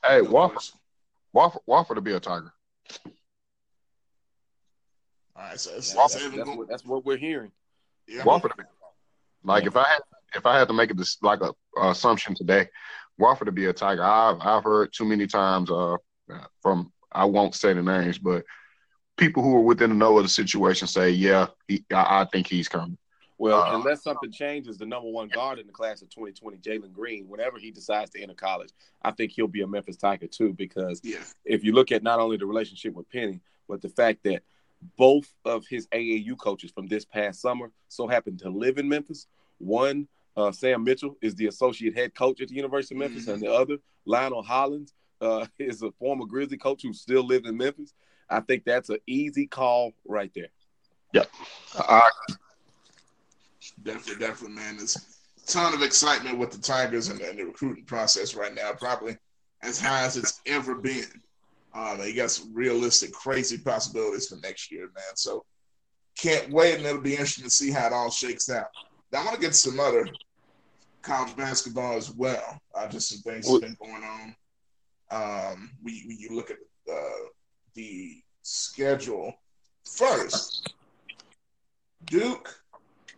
Hey, 0.05 0.21
Watford, 0.21 0.63
Watford, 1.33 1.61
Watford 1.65 1.95
to 1.95 2.01
be 2.01 2.13
a 2.13 2.19
Tiger. 2.19 2.53
All 5.35 5.43
right, 5.43 5.59
so 5.59 5.71
that's, 5.71 5.93
that's, 5.93 6.13
that's, 6.13 6.35
that's, 6.35 6.49
what, 6.49 6.69
that's 6.69 6.85
what, 6.85 7.05
we're 7.05 7.17
hearing. 7.17 7.51
Yeah. 8.07 8.23
Watford, 8.23 8.53
like 9.43 9.65
if 9.65 9.75
I 9.75 9.87
had 9.87 10.01
if 10.35 10.45
I 10.45 10.59
had 10.59 10.67
to 10.67 10.73
make 10.73 10.91
it 10.91 10.97
this 10.97 11.17
like 11.21 11.41
a, 11.41 11.53
a 11.77 11.89
assumption 11.89 12.35
today, 12.35 12.67
Watford 13.17 13.45
to 13.45 13.51
be 13.51 13.65
a 13.65 13.73
Tiger. 13.73 14.03
I've 14.03 14.37
I've 14.41 14.63
heard 14.63 14.93
too 14.93 15.05
many 15.05 15.27
times 15.27 15.71
uh 15.71 15.97
from 16.61 16.91
I 17.11 17.25
won't 17.25 17.55
say 17.55 17.73
the 17.73 17.81
names, 17.81 18.17
but 18.17 18.45
people 19.17 19.41
who 19.41 19.55
are 19.55 19.61
within 19.61 19.89
the 19.89 19.95
know 19.95 20.17
of 20.17 20.23
the 20.23 20.29
situation 20.29 20.87
say, 20.87 21.09
yeah, 21.09 21.47
he, 21.67 21.85
I, 21.93 22.21
I 22.21 22.27
think 22.31 22.47
he's 22.47 22.67
coming. 22.67 22.97
Well, 23.37 23.61
uh, 23.61 23.77
unless 23.77 24.03
something 24.03 24.31
changes, 24.31 24.77
the 24.77 24.85
number 24.85 25.09
one 25.09 25.27
guard 25.27 25.59
in 25.59 25.67
the 25.67 25.73
class 25.73 26.01
of 26.01 26.09
2020, 26.09 26.57
Jalen 26.57 26.93
Green, 26.93 27.27
whenever 27.27 27.57
he 27.57 27.71
decides 27.71 28.11
to 28.11 28.21
enter 28.21 28.33
college, 28.33 28.69
I 29.01 29.11
think 29.11 29.33
he'll 29.33 29.47
be 29.47 29.61
a 29.61 29.67
Memphis 29.67 29.97
Tiger 29.97 30.27
too. 30.27 30.53
Because 30.53 31.01
yeah. 31.03 31.17
if 31.43 31.63
you 31.63 31.73
look 31.73 31.91
at 31.91 32.03
not 32.03 32.19
only 32.19 32.37
the 32.37 32.45
relationship 32.45 32.93
with 32.93 33.09
Penny, 33.09 33.41
but 33.67 33.81
the 33.81 33.89
fact 33.89 34.23
that 34.23 34.43
both 34.97 35.33
of 35.43 35.65
his 35.67 35.87
AAU 35.87 36.37
coaches 36.37 36.71
from 36.71 36.87
this 36.87 37.03
past 37.03 37.41
summer 37.41 37.71
so 37.87 38.07
happened 38.07 38.39
to 38.39 38.49
live 38.49 38.77
in 38.77 38.87
Memphis. 38.87 39.27
One, 39.57 40.07
uh, 40.37 40.51
Sam 40.51 40.83
Mitchell, 40.83 41.17
is 41.21 41.35
the 41.35 41.47
associate 41.47 41.95
head 41.95 42.15
coach 42.15 42.41
at 42.41 42.49
the 42.49 42.55
University 42.55 42.95
of 42.95 42.99
Memphis, 42.99 43.23
mm-hmm. 43.23 43.33
and 43.33 43.41
the 43.41 43.51
other, 43.51 43.77
Lionel 44.05 44.43
Hollins, 44.43 44.93
uh, 45.21 45.45
is 45.59 45.81
a 45.81 45.91
former 45.93 46.25
Grizzly 46.25 46.57
coach 46.57 46.83
who 46.83 46.93
still 46.93 47.25
lives 47.25 47.47
in 47.47 47.57
Memphis. 47.57 47.93
I 48.29 48.39
think 48.39 48.63
that's 48.65 48.89
an 48.89 48.97
easy 49.07 49.47
call 49.47 49.93
right 50.07 50.31
there. 50.33 50.49
Yep. 51.13 51.29
Uh, 51.77 52.01
definitely, 53.83 54.25
definitely, 54.25 54.55
man. 54.55 54.77
There's 54.77 54.97
a 54.97 55.47
ton 55.47 55.73
of 55.73 55.81
excitement 55.81 56.37
with 56.37 56.51
the 56.51 56.57
Tigers 56.57 57.09
and, 57.09 57.21
and 57.21 57.37
the 57.37 57.45
recruiting 57.45 57.85
process 57.85 58.35
right 58.35 58.53
now, 58.53 58.71
probably 58.73 59.17
as 59.61 59.79
high 59.79 60.03
as 60.03 60.17
it's 60.17 60.41
ever 60.45 60.75
been. 60.75 61.21
Um, 61.73 61.99
you 62.01 62.15
got 62.15 62.31
some 62.31 62.53
realistic, 62.53 63.11
crazy 63.11 63.57
possibilities 63.57 64.27
for 64.27 64.37
next 64.37 64.71
year, 64.71 64.89
man. 64.95 65.15
So 65.15 65.45
can't 66.17 66.49
wait, 66.49 66.75
and 66.75 66.85
it'll 66.85 67.01
be 67.01 67.11
interesting 67.11 67.43
to 67.43 67.49
see 67.49 67.71
how 67.71 67.87
it 67.87 67.93
all 67.93 68.09
shakes 68.09 68.49
out. 68.49 68.67
Now, 69.11 69.21
I 69.21 69.25
want 69.25 69.35
to 69.35 69.41
get 69.41 69.55
some 69.55 69.79
other 69.79 70.07
college 71.05 71.35
basketball 71.35 71.95
as 71.95 72.11
well. 72.11 72.59
Uh, 72.73 72.87
just 72.87 73.09
some 73.09 73.19
things 73.19 73.47
that's 73.47 73.59
been 73.59 73.77
going 73.79 74.03
on. 74.03 74.35
Um, 75.11 75.71
we, 75.83 76.03
we 76.07 76.15
you 76.15 76.35
look 76.35 76.49
at 76.49 76.57
uh, 76.91 77.27
the 77.75 78.21
schedule 78.41 79.33
first. 79.85 80.73
Duke, 82.05 82.53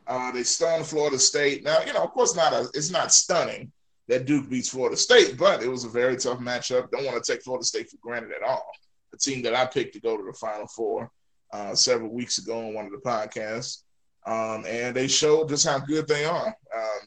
uh, 0.08 0.32
they 0.32 0.44
stunned 0.44 0.86
Florida 0.86 1.20
State. 1.20 1.64
Now, 1.64 1.80
you 1.86 1.94
know, 1.94 2.04
of 2.04 2.12
course, 2.12 2.36
not 2.36 2.54
a, 2.54 2.70
it's 2.74 2.92
not 2.92 3.12
stunning 3.12 3.72
that 4.08 4.26
Duke 4.26 4.50
beats 4.50 4.70
Florida 4.70 4.96
State, 4.96 5.38
but 5.38 5.62
it 5.62 5.68
was 5.68 5.84
a 5.84 5.90
very 5.90 6.16
tough 6.16 6.40
matchup. 6.40 6.90
Don't 6.92 7.06
want 7.06 7.22
to 7.22 7.32
take 7.32 7.44
Florida 7.44 7.66
State 7.66 7.90
for 7.90 7.98
granted 8.02 8.32
at 8.32 8.48
all. 8.48 8.70
The 9.12 9.18
team 9.18 9.42
that 9.44 9.56
I 9.56 9.66
picked 9.66 9.94
to 9.94 10.02
go 10.02 10.18
to 10.18 10.24
the 10.24 10.34
Final 10.34 10.68
Four 10.68 11.12
uh, 11.52 11.76
several 11.76 12.14
weeks 12.14 12.38
ago 12.38 12.68
on 12.68 12.74
one 12.74 12.86
of 12.86 12.92
the 12.92 12.98
podcasts, 12.98 13.84
um, 14.26 14.66
and 14.66 14.96
they 14.96 15.08
showed 15.08 15.50
just 15.50 15.68
how 15.68 15.80
good 15.80 16.08
they 16.08 16.26
are. 16.26 16.48
Um, 16.48 17.00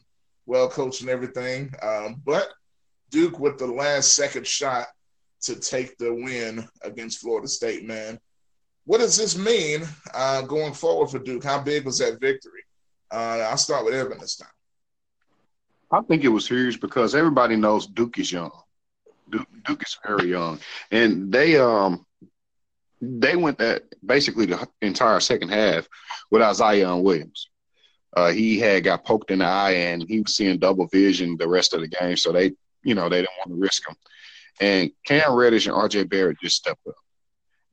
well 0.45 0.69
coached 0.69 1.01
and 1.01 1.09
everything, 1.09 1.71
um, 1.81 2.21
but 2.25 2.49
Duke 3.09 3.39
with 3.39 3.57
the 3.57 3.67
last 3.67 4.15
second 4.15 4.47
shot 4.47 4.87
to 5.41 5.59
take 5.59 5.97
the 5.97 6.13
win 6.13 6.67
against 6.83 7.19
Florida 7.19 7.47
State, 7.47 7.85
man. 7.85 8.19
What 8.85 8.99
does 8.99 9.17
this 9.17 9.37
mean 9.37 9.83
uh, 10.13 10.41
going 10.41 10.73
forward 10.73 11.09
for 11.09 11.19
Duke? 11.19 11.43
How 11.43 11.61
big 11.61 11.85
was 11.85 11.99
that 11.99 12.19
victory? 12.19 12.63
Uh, 13.11 13.45
I'll 13.49 13.57
start 13.57 13.85
with 13.85 13.93
Evan 13.93 14.19
this 14.19 14.37
time. 14.37 14.49
I 15.91 16.01
think 16.01 16.23
it 16.23 16.29
was 16.29 16.47
huge 16.47 16.79
because 16.79 17.13
everybody 17.13 17.55
knows 17.57 17.85
Duke 17.85 18.17
is 18.17 18.31
young. 18.31 18.51
Duke, 19.29 19.47
Duke 19.65 19.83
is 19.83 19.97
very 20.05 20.29
young, 20.29 20.59
and 20.91 21.31
they 21.31 21.57
um 21.57 22.05
they 23.01 23.35
went 23.35 23.57
that 23.57 23.83
basically 24.05 24.45
the 24.45 24.67
entire 24.81 25.19
second 25.19 25.49
half 25.49 25.87
without 26.29 26.55
Zion 26.55 27.01
Williams. 27.03 27.49
Uh, 28.13 28.31
he 28.31 28.59
had 28.59 28.83
got 28.83 29.05
poked 29.05 29.31
in 29.31 29.39
the 29.39 29.45
eye 29.45 29.71
and 29.71 30.03
he 30.07 30.19
was 30.19 30.35
seeing 30.35 30.57
double 30.57 30.87
vision 30.87 31.37
the 31.37 31.47
rest 31.47 31.73
of 31.73 31.81
the 31.81 31.87
game, 31.87 32.17
so 32.17 32.31
they 32.31 32.51
you 32.83 32.95
know 32.95 33.07
they 33.07 33.21
didn't 33.21 33.37
want 33.39 33.57
to 33.57 33.61
risk 33.61 33.87
him. 33.87 33.95
And 34.59 34.91
Cam 35.05 35.33
Reddish 35.33 35.65
and 35.67 35.75
RJ 35.75 36.09
Barrett 36.09 36.37
just 36.41 36.57
stepped 36.57 36.85
up, 36.87 36.95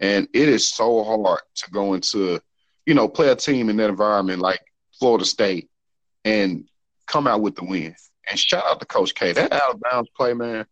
and 0.00 0.28
it 0.32 0.48
is 0.48 0.70
so 0.70 1.02
hard 1.02 1.40
to 1.56 1.70
go 1.70 1.94
into 1.94 2.40
you 2.86 2.94
know 2.94 3.08
play 3.08 3.28
a 3.28 3.36
team 3.36 3.68
in 3.68 3.76
that 3.78 3.90
environment 3.90 4.40
like 4.40 4.60
Florida 4.98 5.24
State 5.24 5.68
and 6.24 6.64
come 7.06 7.26
out 7.26 7.40
with 7.40 7.56
the 7.56 7.64
win. 7.64 7.94
And 8.30 8.38
shout 8.38 8.64
out 8.66 8.78
to 8.80 8.86
Coach 8.86 9.14
K. 9.14 9.32
That 9.32 9.52
out 9.52 9.74
of 9.74 9.80
bounds 9.80 10.10
play, 10.16 10.34
man. 10.34 10.66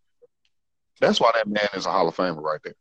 That's 1.00 1.20
why 1.20 1.32
that 1.34 1.48
man 1.48 1.68
is 1.74 1.86
a 1.86 1.92
Hall 1.92 2.08
of 2.08 2.16
Famer 2.16 2.40
right 2.40 2.60
there. 2.62 2.74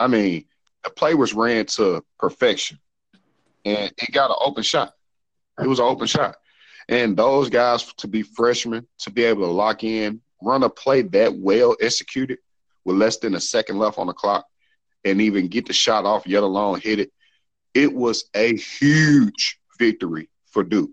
I 0.00 0.06
mean, 0.06 0.44
the 0.84 0.90
play 0.90 1.14
was 1.14 1.34
ran 1.34 1.66
to 1.66 2.04
perfection, 2.18 2.78
and 3.64 3.92
it 3.96 4.12
got 4.12 4.30
an 4.30 4.36
open 4.40 4.62
shot. 4.62 4.94
It 5.60 5.66
was 5.66 5.78
an 5.78 5.86
open 5.86 6.06
shot, 6.06 6.36
and 6.88 7.16
those 7.16 7.50
guys 7.50 7.92
to 7.94 8.08
be 8.08 8.22
freshmen 8.22 8.86
to 9.00 9.10
be 9.10 9.24
able 9.24 9.46
to 9.46 9.52
lock 9.52 9.84
in, 9.84 10.20
run 10.42 10.62
a 10.62 10.70
play 10.70 11.02
that 11.02 11.34
well 11.34 11.76
executed 11.80 12.38
with 12.84 12.96
less 12.96 13.18
than 13.18 13.34
a 13.34 13.40
second 13.40 13.78
left 13.78 13.98
on 13.98 14.06
the 14.06 14.12
clock, 14.12 14.46
and 15.04 15.20
even 15.20 15.48
get 15.48 15.66
the 15.66 15.72
shot 15.72 16.04
off, 16.04 16.26
yet 16.26 16.42
alone 16.42 16.80
hit 16.80 17.00
it. 17.00 17.12
It 17.74 17.92
was 17.92 18.24
a 18.34 18.56
huge 18.56 19.58
victory 19.78 20.28
for 20.50 20.64
Duke 20.64 20.90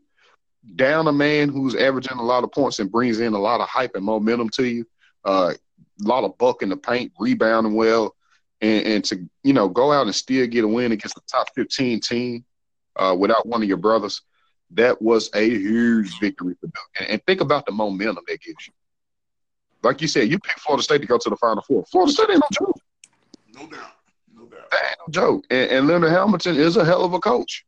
down 0.73 1.08
a 1.08 1.12
man 1.12 1.49
who's 1.49 1.75
averaging 1.75 2.17
a 2.17 2.23
lot 2.23 2.43
of 2.43 2.51
points 2.51 2.80
and 2.80 2.91
brings 2.91 3.19
in 3.19 3.34
a 3.34 3.39
lot 3.39 3.62
of 3.62 3.67
hype 3.67 3.91
and 3.95 4.04
momentum 4.04 4.49
to 4.49 4.65
you, 4.65 4.86
uh, 5.23 5.54
a 5.54 6.08
lot 6.08 6.23
of 6.23 6.38
buck 6.38 6.62
in 6.62 6.69
the 6.69 6.78
paint, 6.78 7.12
rebounding 7.19 7.75
well, 7.75 8.15
and, 8.62 8.86
and, 8.86 9.04
to 9.04 9.30
you 9.43 9.54
know 9.54 9.67
go 9.67 9.91
out 9.91 10.06
and 10.06 10.15
still 10.15 10.47
get 10.47 10.63
a 10.63 10.67
win 10.67 10.91
against 10.91 11.15
the 11.15 11.21
top 11.30 11.47
15 11.56 11.99
team 11.99 12.45
uh, 12.95 13.15
without 13.17 13.45
one 13.45 13.62
of 13.62 13.67
your 13.67 13.78
brothers, 13.78 14.21
that 14.75 15.01
was 15.01 15.29
a 15.33 15.49
huge 15.49 16.19
victory 16.19 16.55
for 16.59 16.67
them. 16.67 16.83
And, 16.99 17.09
and, 17.09 17.25
think 17.25 17.41
about 17.41 17.65
the 17.65 17.71
momentum 17.71 18.23
that 18.27 18.41
gives 18.41 18.67
you. 18.67 18.73
Like 19.83 20.01
you 20.01 20.07
said, 20.07 20.29
you 20.29 20.39
picked 20.39 20.59
Florida 20.59 20.83
State 20.83 21.01
to 21.01 21.07
go 21.07 21.17
to 21.17 21.29
the 21.29 21.38
Final 21.38 21.63
Four. 21.63 21.85
Florida 21.85 22.11
State 22.11 22.29
ain't 22.29 22.41
no 22.41 22.47
joke. 22.51 22.81
No 23.53 23.67
doubt. 23.67 23.91
No 24.33 24.45
doubt. 24.45 24.71
That 24.71 24.83
ain't 24.85 24.97
no 25.07 25.11
joke. 25.11 25.45
And, 25.49 25.71
and 25.71 25.88
Leonard 25.88 26.11
Hamilton 26.11 26.57
is 26.57 26.77
a 26.77 26.85
hell 26.85 27.03
of 27.03 27.13
a 27.13 27.19
coach. 27.19 27.65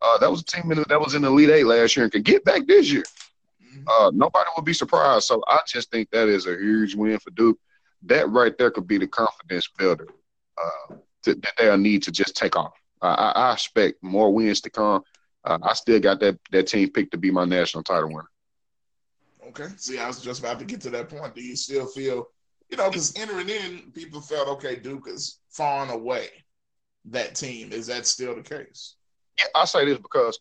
Uh, 0.00 0.18
that 0.18 0.30
was 0.30 0.42
a 0.42 0.44
team 0.44 0.70
in, 0.70 0.84
that 0.88 1.00
was 1.00 1.14
in 1.14 1.22
the 1.22 1.28
Elite 1.28 1.50
Eight 1.50 1.64
last 1.64 1.96
year 1.96 2.04
and 2.04 2.12
can 2.12 2.22
get 2.22 2.44
back 2.44 2.66
this 2.66 2.90
year. 2.90 3.04
Mm-hmm. 3.62 3.88
Uh, 3.88 4.10
nobody 4.12 4.48
will 4.56 4.62
be 4.62 4.74
surprised. 4.74 5.24
So 5.26 5.42
I 5.48 5.60
just 5.66 5.90
think 5.90 6.10
that 6.10 6.28
is 6.28 6.46
a 6.46 6.56
huge 6.56 6.94
win 6.94 7.18
for 7.18 7.30
Duke. 7.30 7.58
That 8.02 8.28
right 8.30 8.56
there 8.56 8.70
could 8.70 8.86
be 8.86 8.98
the 8.98 9.08
confidence 9.08 9.68
builder 9.76 10.08
uh, 10.56 10.94
to, 11.22 11.34
that 11.34 11.52
they'll 11.58 11.78
need 11.78 12.02
to 12.04 12.12
just 12.12 12.36
take 12.36 12.56
off. 12.56 12.74
I, 13.00 13.32
I 13.34 13.52
expect 13.52 14.02
more 14.02 14.32
wins 14.32 14.60
to 14.62 14.70
come. 14.70 15.02
Uh, 15.48 15.58
I 15.62 15.72
still 15.72 15.98
got 15.98 16.20
that 16.20 16.38
that 16.52 16.66
team 16.66 16.90
picked 16.90 17.12
to 17.12 17.18
be 17.18 17.30
my 17.30 17.46
national 17.46 17.82
title 17.82 18.10
winner. 18.10 18.28
Okay. 19.48 19.68
See, 19.76 19.98
I 19.98 20.06
was 20.06 20.20
just 20.20 20.40
about 20.40 20.58
to 20.58 20.66
get 20.66 20.82
to 20.82 20.90
that 20.90 21.08
point. 21.08 21.34
Do 21.34 21.42
you 21.42 21.56
still 21.56 21.86
feel, 21.86 22.28
you 22.68 22.76
know, 22.76 22.90
because 22.90 23.18
entering 23.18 23.48
in, 23.48 23.90
people 23.94 24.20
felt 24.20 24.48
okay, 24.48 24.76
Duke 24.76 25.08
is 25.08 25.38
far 25.48 25.82
and 25.82 25.90
away 25.90 26.28
that 27.06 27.34
team. 27.34 27.72
Is 27.72 27.86
that 27.86 28.06
still 28.06 28.36
the 28.36 28.42
case? 28.42 28.96
Yeah, 29.38 29.46
I 29.54 29.64
say 29.64 29.86
this 29.86 29.96
because 29.96 30.38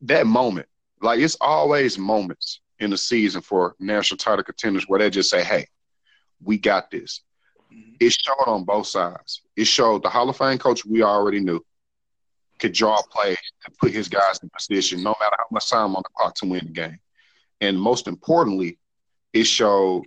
that 0.00 0.26
moment, 0.26 0.68
like 1.02 1.20
it's 1.20 1.36
always 1.42 1.98
moments 1.98 2.60
in 2.78 2.88
the 2.88 2.96
season 2.96 3.42
for 3.42 3.76
national 3.78 4.16
title 4.16 4.42
contenders 4.42 4.84
where 4.88 5.00
they 5.00 5.10
just 5.10 5.28
say, 5.28 5.44
"Hey, 5.44 5.66
we 6.42 6.56
got 6.56 6.90
this." 6.90 7.20
Mm-hmm. 7.70 7.96
It 8.00 8.12
showed 8.12 8.46
on 8.46 8.64
both 8.64 8.86
sides. 8.86 9.42
It 9.54 9.66
showed 9.66 10.02
the 10.02 10.08
Hall 10.08 10.30
of 10.30 10.38
Fame 10.38 10.56
coach 10.56 10.86
we 10.86 11.02
already 11.02 11.40
knew 11.40 11.62
could 12.58 12.72
draw 12.72 13.00
plays 13.10 13.36
and 13.66 13.76
put 13.78 13.92
his 13.92 14.08
guys 14.08 14.40
in 14.42 14.50
position, 14.50 15.02
no 15.02 15.14
matter 15.20 15.36
how 15.38 15.46
much 15.50 15.70
time 15.70 15.96
on 15.96 16.02
the 16.02 16.10
clock 16.16 16.34
to 16.36 16.46
win 16.46 16.66
the 16.66 16.72
game. 16.72 16.98
And 17.60 17.80
most 17.80 18.06
importantly, 18.06 18.78
it 19.32 19.44
showed 19.44 20.04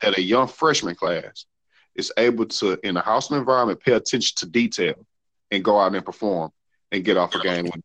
that 0.00 0.16
a 0.16 0.22
young 0.22 0.48
freshman 0.48 0.94
class 0.94 1.46
is 1.94 2.12
able 2.16 2.46
to, 2.46 2.78
in 2.86 2.96
a 2.96 3.00
hostile 3.00 3.36
environment, 3.36 3.80
pay 3.80 3.92
attention 3.92 4.34
to 4.36 4.46
detail 4.46 4.94
and 5.50 5.64
go 5.64 5.78
out 5.78 5.94
and 5.94 6.04
perform 6.04 6.50
and 6.92 7.04
get 7.04 7.16
off 7.16 7.34
a 7.34 7.40
game 7.40 7.66
when 7.66 7.82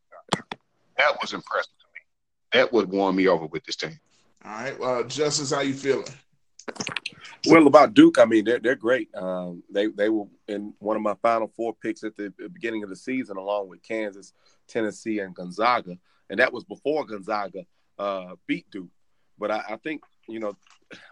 that 0.97 1.17
was 1.19 1.33
impressive 1.33 1.73
to 1.79 1.85
me. 1.93 1.99
That 2.53 2.71
would 2.71 2.89
warm 2.89 3.17
me 3.17 3.27
over 3.27 3.45
with 3.47 3.65
this 3.65 3.75
team. 3.75 3.99
All 4.45 4.51
right. 4.51 4.79
Well, 4.79 5.03
Justice, 5.03 5.51
how 5.51 5.61
you 5.61 5.73
feeling? 5.73 6.05
Well, 7.47 7.67
about 7.67 7.93
Duke, 7.93 8.17
I 8.17 8.25
mean, 8.25 8.43
they're 8.43 8.59
they're 8.59 8.75
great. 8.75 9.13
Um, 9.15 9.63
they 9.69 9.87
they 9.87 10.09
were 10.09 10.25
in 10.47 10.73
one 10.79 10.95
of 10.95 11.03
my 11.03 11.15
final 11.21 11.51
four 11.55 11.75
picks 11.75 12.03
at 12.03 12.15
the 12.15 12.33
beginning 12.51 12.83
of 12.83 12.89
the 12.89 12.95
season, 12.95 13.37
along 13.37 13.69
with 13.69 13.83
Kansas, 13.83 14.33
Tennessee, 14.67 15.19
and 15.19 15.35
Gonzaga, 15.35 15.97
and 16.29 16.39
that 16.39 16.51
was 16.51 16.63
before 16.63 17.05
Gonzaga 17.05 17.65
uh, 17.99 18.35
beat 18.47 18.69
Duke. 18.71 18.89
But 19.37 19.51
I, 19.51 19.61
I, 19.69 19.75
think 19.77 20.01
you 20.27 20.39
know 20.39 20.53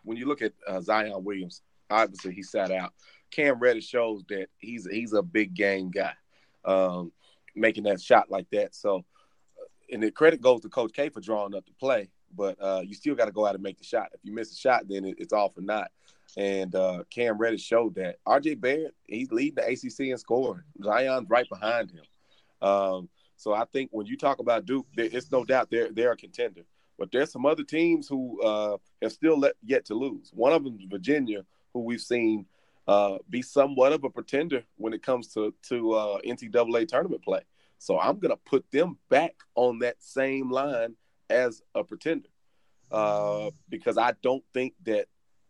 when 0.03 0.17
you 0.17 0.25
look 0.25 0.41
at 0.41 0.53
uh, 0.67 0.81
Zion 0.81 1.23
Williams, 1.23 1.61
obviously 1.89 2.33
he 2.33 2.41
sat 2.41 2.71
out. 2.71 2.93
Cam 3.29 3.59
Reddish 3.59 3.87
shows 3.87 4.23
that 4.29 4.47
he's 4.57 4.87
he's 4.89 5.13
a 5.13 5.21
big 5.21 5.53
game 5.53 5.91
guy. 5.91 6.13
Um, 6.65 7.11
making 7.55 7.83
that 7.83 8.01
shot 8.01 8.31
like 8.31 8.49
that. 8.51 8.73
So, 8.73 9.05
and 9.91 10.01
the 10.01 10.11
credit 10.11 10.41
goes 10.41 10.61
to 10.61 10.69
Coach 10.69 10.93
K 10.93 11.09
for 11.09 11.21
drawing 11.21 11.55
up 11.55 11.65
the 11.65 11.73
play. 11.73 12.09
But 12.35 12.57
uh, 12.61 12.81
you 12.83 12.93
still 12.93 13.15
got 13.15 13.25
to 13.25 13.31
go 13.31 13.45
out 13.45 13.55
and 13.55 13.63
make 13.63 13.77
the 13.77 13.83
shot. 13.83 14.09
If 14.13 14.19
you 14.23 14.33
miss 14.33 14.51
a 14.51 14.55
shot, 14.55 14.87
then 14.87 15.05
it, 15.05 15.15
it's 15.19 15.33
all 15.33 15.49
for 15.49 15.61
naught. 15.61 15.91
And 16.35 16.73
uh, 16.73 17.03
Cam 17.09 17.37
Reddish 17.37 17.61
showed 17.61 17.95
that. 17.95 18.17
RJ 18.27 18.59
Barrett, 18.59 18.95
he's 19.05 19.31
leading 19.31 19.55
the 19.55 19.67
ACC 19.67 20.11
in 20.11 20.17
scoring. 20.17 20.63
Zion's 20.83 21.29
right 21.29 21.47
behind 21.47 21.91
him. 21.91 22.03
Um, 22.61 23.09
so 23.37 23.53
I 23.53 23.65
think 23.65 23.89
when 23.91 24.05
you 24.05 24.17
talk 24.17 24.39
about 24.39 24.65
Duke, 24.65 24.87
it's 24.95 25.31
no 25.31 25.43
doubt 25.43 25.69
they're 25.69 25.91
they're 25.91 26.13
a 26.13 26.17
contender. 26.17 26.61
But 26.97 27.11
there's 27.11 27.31
some 27.31 27.45
other 27.45 27.63
teams 27.63 28.07
who 28.07 28.41
uh, 28.41 28.77
have 29.01 29.11
still 29.11 29.37
let, 29.37 29.53
yet 29.63 29.85
to 29.85 29.95
lose. 29.95 30.31
One 30.33 30.53
of 30.53 30.63
them 30.63 30.77
is 30.79 30.85
Virginia, 30.89 31.43
who 31.73 31.81
we've 31.81 32.01
seen 32.01 32.45
uh, 32.87 33.17
be 33.29 33.41
somewhat 33.41 33.93
of 33.93 34.03
a 34.03 34.09
pretender 34.09 34.63
when 34.77 34.93
it 34.93 35.03
comes 35.03 35.27
to 35.33 35.53
to 35.69 35.93
uh, 35.93 36.17
NCAA 36.25 36.87
tournament 36.87 37.23
play. 37.23 37.41
So 37.79 37.99
I'm 37.99 38.19
gonna 38.19 38.37
put 38.37 38.69
them 38.71 38.97
back 39.09 39.35
on 39.55 39.79
that 39.79 40.01
same 40.01 40.49
line 40.49 40.95
as 41.33 41.61
a 41.75 41.83
pretender 41.83 42.29
uh, 42.93 43.49
because 43.69 43.97
I 43.97 44.13
don't 44.21 44.43
think 44.53 44.73
that 44.85 45.07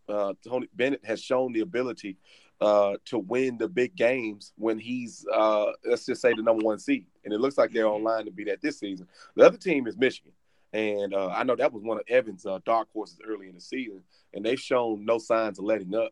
uh, 0.10 0.34
Tony 0.48 0.68
Bennett 0.74 1.06
has 1.06 1.22
shown 1.22 1.54
the 1.54 1.60
ability 1.60 2.18
uh, 2.62 2.96
to 3.06 3.20
win 3.20 3.58
the 3.58 3.68
big 3.68 3.96
games 3.96 4.54
when 4.58 4.80
he's 4.80 5.26
uh, 5.32 5.72
let's 5.86 6.06
just 6.06 6.22
say 6.22 6.34
the 6.34 6.42
number 6.42 6.64
one 6.64 6.80
seed, 6.80 7.06
and 7.24 7.34
it 7.34 7.40
looks 7.40 7.58
like 7.58 7.72
they're 7.72 7.88
on 7.88 8.04
line 8.04 8.26
to 8.26 8.32
be 8.32 8.46
that 8.46 8.62
this 8.62 8.80
season. 8.80 9.08
The 9.36 9.46
other 9.46 9.58
team 9.58 9.88
is 9.88 9.98
Michigan, 9.98 10.32
and 10.72 11.14
uh, 11.14 11.28
I 11.28 11.44
know 11.44 11.56
that 11.56 11.74
was 11.74 11.84
one 11.84 11.98
of 11.98 12.06
Evan's 12.08 12.46
uh, 12.46 12.60
dark 12.66 12.88
horses 12.94 13.20
early 13.28 13.50
in 13.50 13.56
the 13.56 13.62
season, 13.62 14.02
and 14.34 14.46
they've 14.46 14.60
shown 14.60 15.04
no 15.06 15.18
signs 15.18 15.60
of 15.60 15.66
letting 15.66 15.94
up. 15.94 16.12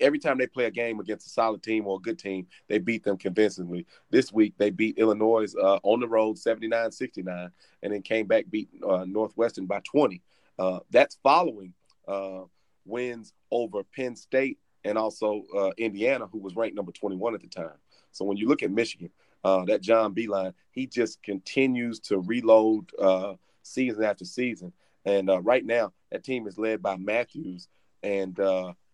Every 0.00 0.18
time 0.18 0.38
they 0.38 0.46
play 0.46 0.64
a 0.64 0.70
game 0.70 1.00
against 1.00 1.26
a 1.26 1.30
solid 1.30 1.62
team 1.62 1.86
or 1.86 1.96
a 1.96 2.00
good 2.00 2.18
team, 2.18 2.46
they 2.68 2.78
beat 2.78 3.04
them 3.04 3.16
convincingly. 3.16 3.86
This 4.10 4.32
week, 4.32 4.54
they 4.58 4.70
beat 4.70 4.98
Illinois 4.98 5.52
uh, 5.60 5.78
on 5.82 6.00
the 6.00 6.08
road 6.08 6.38
79 6.38 6.90
69, 6.90 7.50
and 7.82 7.92
then 7.92 8.02
came 8.02 8.26
back, 8.26 8.46
beat 8.50 8.68
uh, 8.86 9.04
Northwestern 9.04 9.66
by 9.66 9.80
20. 9.80 10.20
Uh, 10.58 10.80
that's 10.90 11.18
following 11.22 11.74
uh, 12.08 12.42
wins 12.84 13.32
over 13.50 13.82
Penn 13.84 14.16
State 14.16 14.58
and 14.84 14.98
also 14.98 15.44
uh, 15.56 15.70
Indiana, 15.78 16.26
who 16.26 16.38
was 16.38 16.56
ranked 16.56 16.76
number 16.76 16.92
21 16.92 17.34
at 17.34 17.40
the 17.40 17.48
time. 17.48 17.78
So 18.10 18.24
when 18.24 18.36
you 18.36 18.48
look 18.48 18.62
at 18.62 18.70
Michigan, 18.70 19.10
uh, 19.44 19.64
that 19.64 19.80
John 19.80 20.14
Beilein, 20.14 20.54
he 20.70 20.86
just 20.86 21.22
continues 21.22 22.00
to 22.00 22.18
reload 22.18 22.90
season 23.62 24.04
after 24.04 24.24
season. 24.24 24.72
And 25.04 25.30
right 25.42 25.64
now, 25.64 25.92
that 26.10 26.24
team 26.24 26.46
is 26.46 26.58
led 26.58 26.82
by 26.82 26.96
Matthews 26.96 27.68
and 28.02 28.36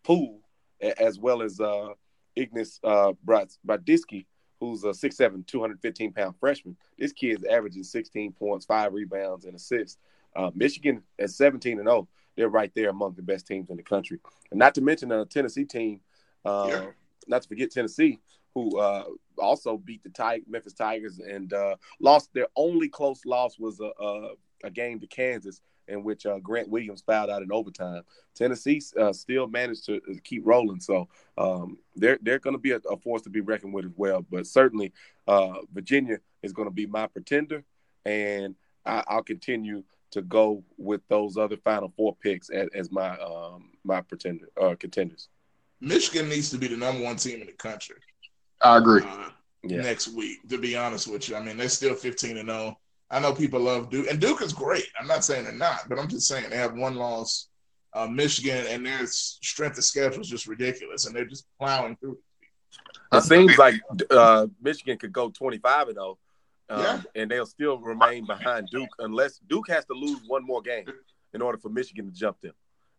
Poole, 0.04 0.40
as 0.80 1.18
well 1.18 1.42
as 1.42 1.60
uh, 1.60 1.88
Ignas 2.36 2.78
uh, 2.84 3.12
Brazdeikis, 3.26 4.26
who's 4.60 4.84
a 4.84 4.88
6'7", 4.88 5.46
215 5.46 6.12
pound 6.12 6.34
freshman. 6.38 6.76
This 6.98 7.12
kid 7.12 7.38
is 7.38 7.44
averaging 7.44 7.84
16 7.84 8.32
points, 8.32 8.66
five 8.66 8.92
rebounds, 8.92 9.44
and 9.44 9.54
assists. 9.54 9.98
Uh, 10.36 10.50
Michigan 10.54 11.02
at 11.18 11.30
17 11.30 11.78
and 11.78 11.88
0 11.88 12.08
they're 12.38 12.48
right 12.48 12.70
there 12.76 12.88
among 12.88 13.14
the 13.14 13.22
best 13.22 13.48
teams 13.48 13.68
in 13.68 13.76
the 13.76 13.82
country. 13.82 14.20
And 14.52 14.58
not 14.60 14.74
to 14.76 14.80
mention 14.80 15.10
a 15.10 15.24
Tennessee 15.24 15.64
team, 15.64 16.00
uh, 16.44 16.68
yeah. 16.70 16.86
not 17.26 17.42
to 17.42 17.48
forget 17.48 17.72
Tennessee, 17.72 18.20
who 18.54 18.78
uh, 18.78 19.04
also 19.38 19.76
beat 19.76 20.04
the 20.04 20.10
Tig- 20.10 20.48
Memphis 20.48 20.72
Tigers 20.72 21.18
and 21.18 21.52
uh, 21.52 21.74
lost. 22.00 22.30
Their 22.32 22.46
only 22.54 22.88
close 22.88 23.26
loss 23.26 23.58
was 23.58 23.80
a, 23.80 23.90
a, 24.00 24.30
a 24.64 24.70
game 24.70 25.00
to 25.00 25.08
Kansas, 25.08 25.60
in 25.88 26.04
which 26.04 26.26
uh, 26.26 26.38
Grant 26.38 26.68
Williams 26.68 27.02
fouled 27.06 27.30
out 27.30 27.42
in 27.42 27.52
overtime. 27.52 28.02
Tennessee 28.34 28.80
uh, 28.98 29.12
still 29.12 29.46
managed 29.46 29.86
to 29.86 30.00
keep 30.24 30.46
rolling, 30.46 30.80
so 30.80 31.08
um, 31.36 31.78
they're 31.96 32.18
they're 32.22 32.38
going 32.38 32.54
to 32.54 32.60
be 32.60 32.72
a, 32.72 32.80
a, 32.90 32.96
force 32.96 33.22
to 33.22 33.30
be 33.30 33.40
reckoned 33.40 33.72
with 33.72 33.86
as 33.86 33.92
well. 33.96 34.24
But 34.30 34.46
certainly, 34.46 34.92
uh, 35.26 35.54
Virginia 35.72 36.18
is 36.42 36.52
going 36.52 36.68
to 36.68 36.74
be 36.74 36.86
my 36.86 37.06
pretender, 37.06 37.64
and 38.04 38.54
I, 38.84 39.02
I'll 39.08 39.22
continue 39.22 39.82
to 40.10 40.22
go 40.22 40.64
with 40.76 41.00
those 41.08 41.36
other 41.36 41.56
Final 41.56 41.92
Four 41.96 42.16
picks 42.16 42.50
as, 42.50 42.68
as 42.74 42.90
my 42.90 43.18
um, 43.18 43.70
my 43.84 44.00
pretender 44.00 44.48
uh, 44.60 44.74
contenders. 44.78 45.28
Michigan 45.80 46.28
needs 46.28 46.50
to 46.50 46.58
be 46.58 46.68
the 46.68 46.76
number 46.76 47.02
one 47.02 47.16
team 47.16 47.40
in 47.40 47.46
the 47.46 47.52
country. 47.52 47.96
I 48.62 48.78
agree. 48.78 49.02
Uh, 49.02 49.30
yeah. 49.62 49.82
Next 49.82 50.08
week, 50.08 50.48
to 50.48 50.58
be 50.58 50.76
honest 50.76 51.08
with 51.08 51.28
you, 51.28 51.36
I 51.36 51.42
mean 51.42 51.56
they're 51.56 51.68
still 51.68 51.94
fifteen 51.94 52.36
and 52.36 52.48
zero. 52.48 52.78
I 53.10 53.20
know 53.20 53.32
people 53.32 53.60
love 53.60 53.90
Duke, 53.90 54.06
and 54.10 54.20
Duke 54.20 54.42
is 54.42 54.52
great. 54.52 54.86
I'm 55.00 55.06
not 55.06 55.24
saying 55.24 55.44
they're 55.44 55.52
not, 55.54 55.88
but 55.88 55.98
I'm 55.98 56.08
just 56.08 56.28
saying 56.28 56.50
they 56.50 56.58
have 56.58 56.74
one 56.74 56.96
loss. 56.96 57.48
Uh, 57.94 58.06
Michigan 58.06 58.66
and 58.68 58.84
their 58.84 59.06
strength 59.06 59.78
of 59.78 59.84
schedule 59.84 60.20
is 60.20 60.28
just 60.28 60.46
ridiculous, 60.46 61.06
and 61.06 61.16
they're 61.16 61.24
just 61.24 61.46
plowing 61.58 61.96
through. 61.96 62.18
It 63.12 63.22
seems 63.22 63.56
like 63.56 63.80
uh, 64.10 64.46
Michigan 64.60 64.98
could 64.98 65.12
go 65.12 65.30
25 65.30 65.88
and 65.88 65.96
0 65.96 66.18
um, 66.68 66.80
yeah. 66.82 67.00
and 67.14 67.30
they'll 67.30 67.46
still 67.46 67.78
remain 67.78 68.26
behind 68.26 68.68
Duke 68.70 68.90
unless 68.98 69.40
Duke 69.48 69.70
has 69.70 69.86
to 69.86 69.94
lose 69.94 70.20
one 70.26 70.44
more 70.44 70.60
game 70.60 70.84
in 71.32 71.40
order 71.40 71.56
for 71.56 71.70
Michigan 71.70 72.06
to 72.06 72.12
jump 72.12 72.38
them, 72.42 72.52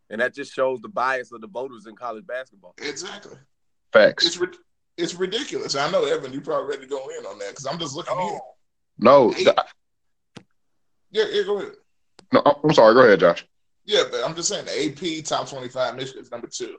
and 0.10 0.22
that 0.22 0.34
just 0.34 0.54
shows 0.54 0.82
the 0.82 0.90
bias 0.90 1.32
of 1.32 1.42
the 1.42 1.48
voters 1.48 1.86
in 1.86 1.96
college 1.96 2.26
basketball. 2.26 2.74
Exactly. 2.82 3.38
Facts. 3.94 4.26
It's 4.26 4.40
it's 4.98 5.16
ridiculous. 5.16 5.76
I 5.76 5.90
know 5.92 6.04
Evan, 6.06 6.34
You're 6.34 6.42
probably 6.42 6.70
ready 6.70 6.82
to 6.82 6.88
go 6.88 7.08
in 7.18 7.26
on 7.26 7.40
that 7.40 7.50
because 7.50 7.66
I'm 7.66 7.80
just 7.80 7.96
looking 7.96 8.14
oh. 8.18 8.30
here. 8.30 8.40
No. 8.98 9.32
The, 9.32 9.66
yeah, 11.12 11.26
yeah, 11.32 11.44
go 11.44 11.60
ahead. 11.60 11.74
No, 12.32 12.42
I'm 12.64 12.74
sorry. 12.74 12.94
Go 12.94 13.02
ahead, 13.02 13.20
Josh. 13.20 13.46
Yeah, 13.86 14.04
but 14.12 14.24
I'm 14.24 14.36
just 14.36 14.50
saying 14.50 14.66
the 14.66 15.20
AP 15.20 15.26
top 15.26 15.50
25 15.50 15.96
Michigan 15.96 16.22
is 16.22 16.32
number 16.32 16.48
two. 16.48 16.78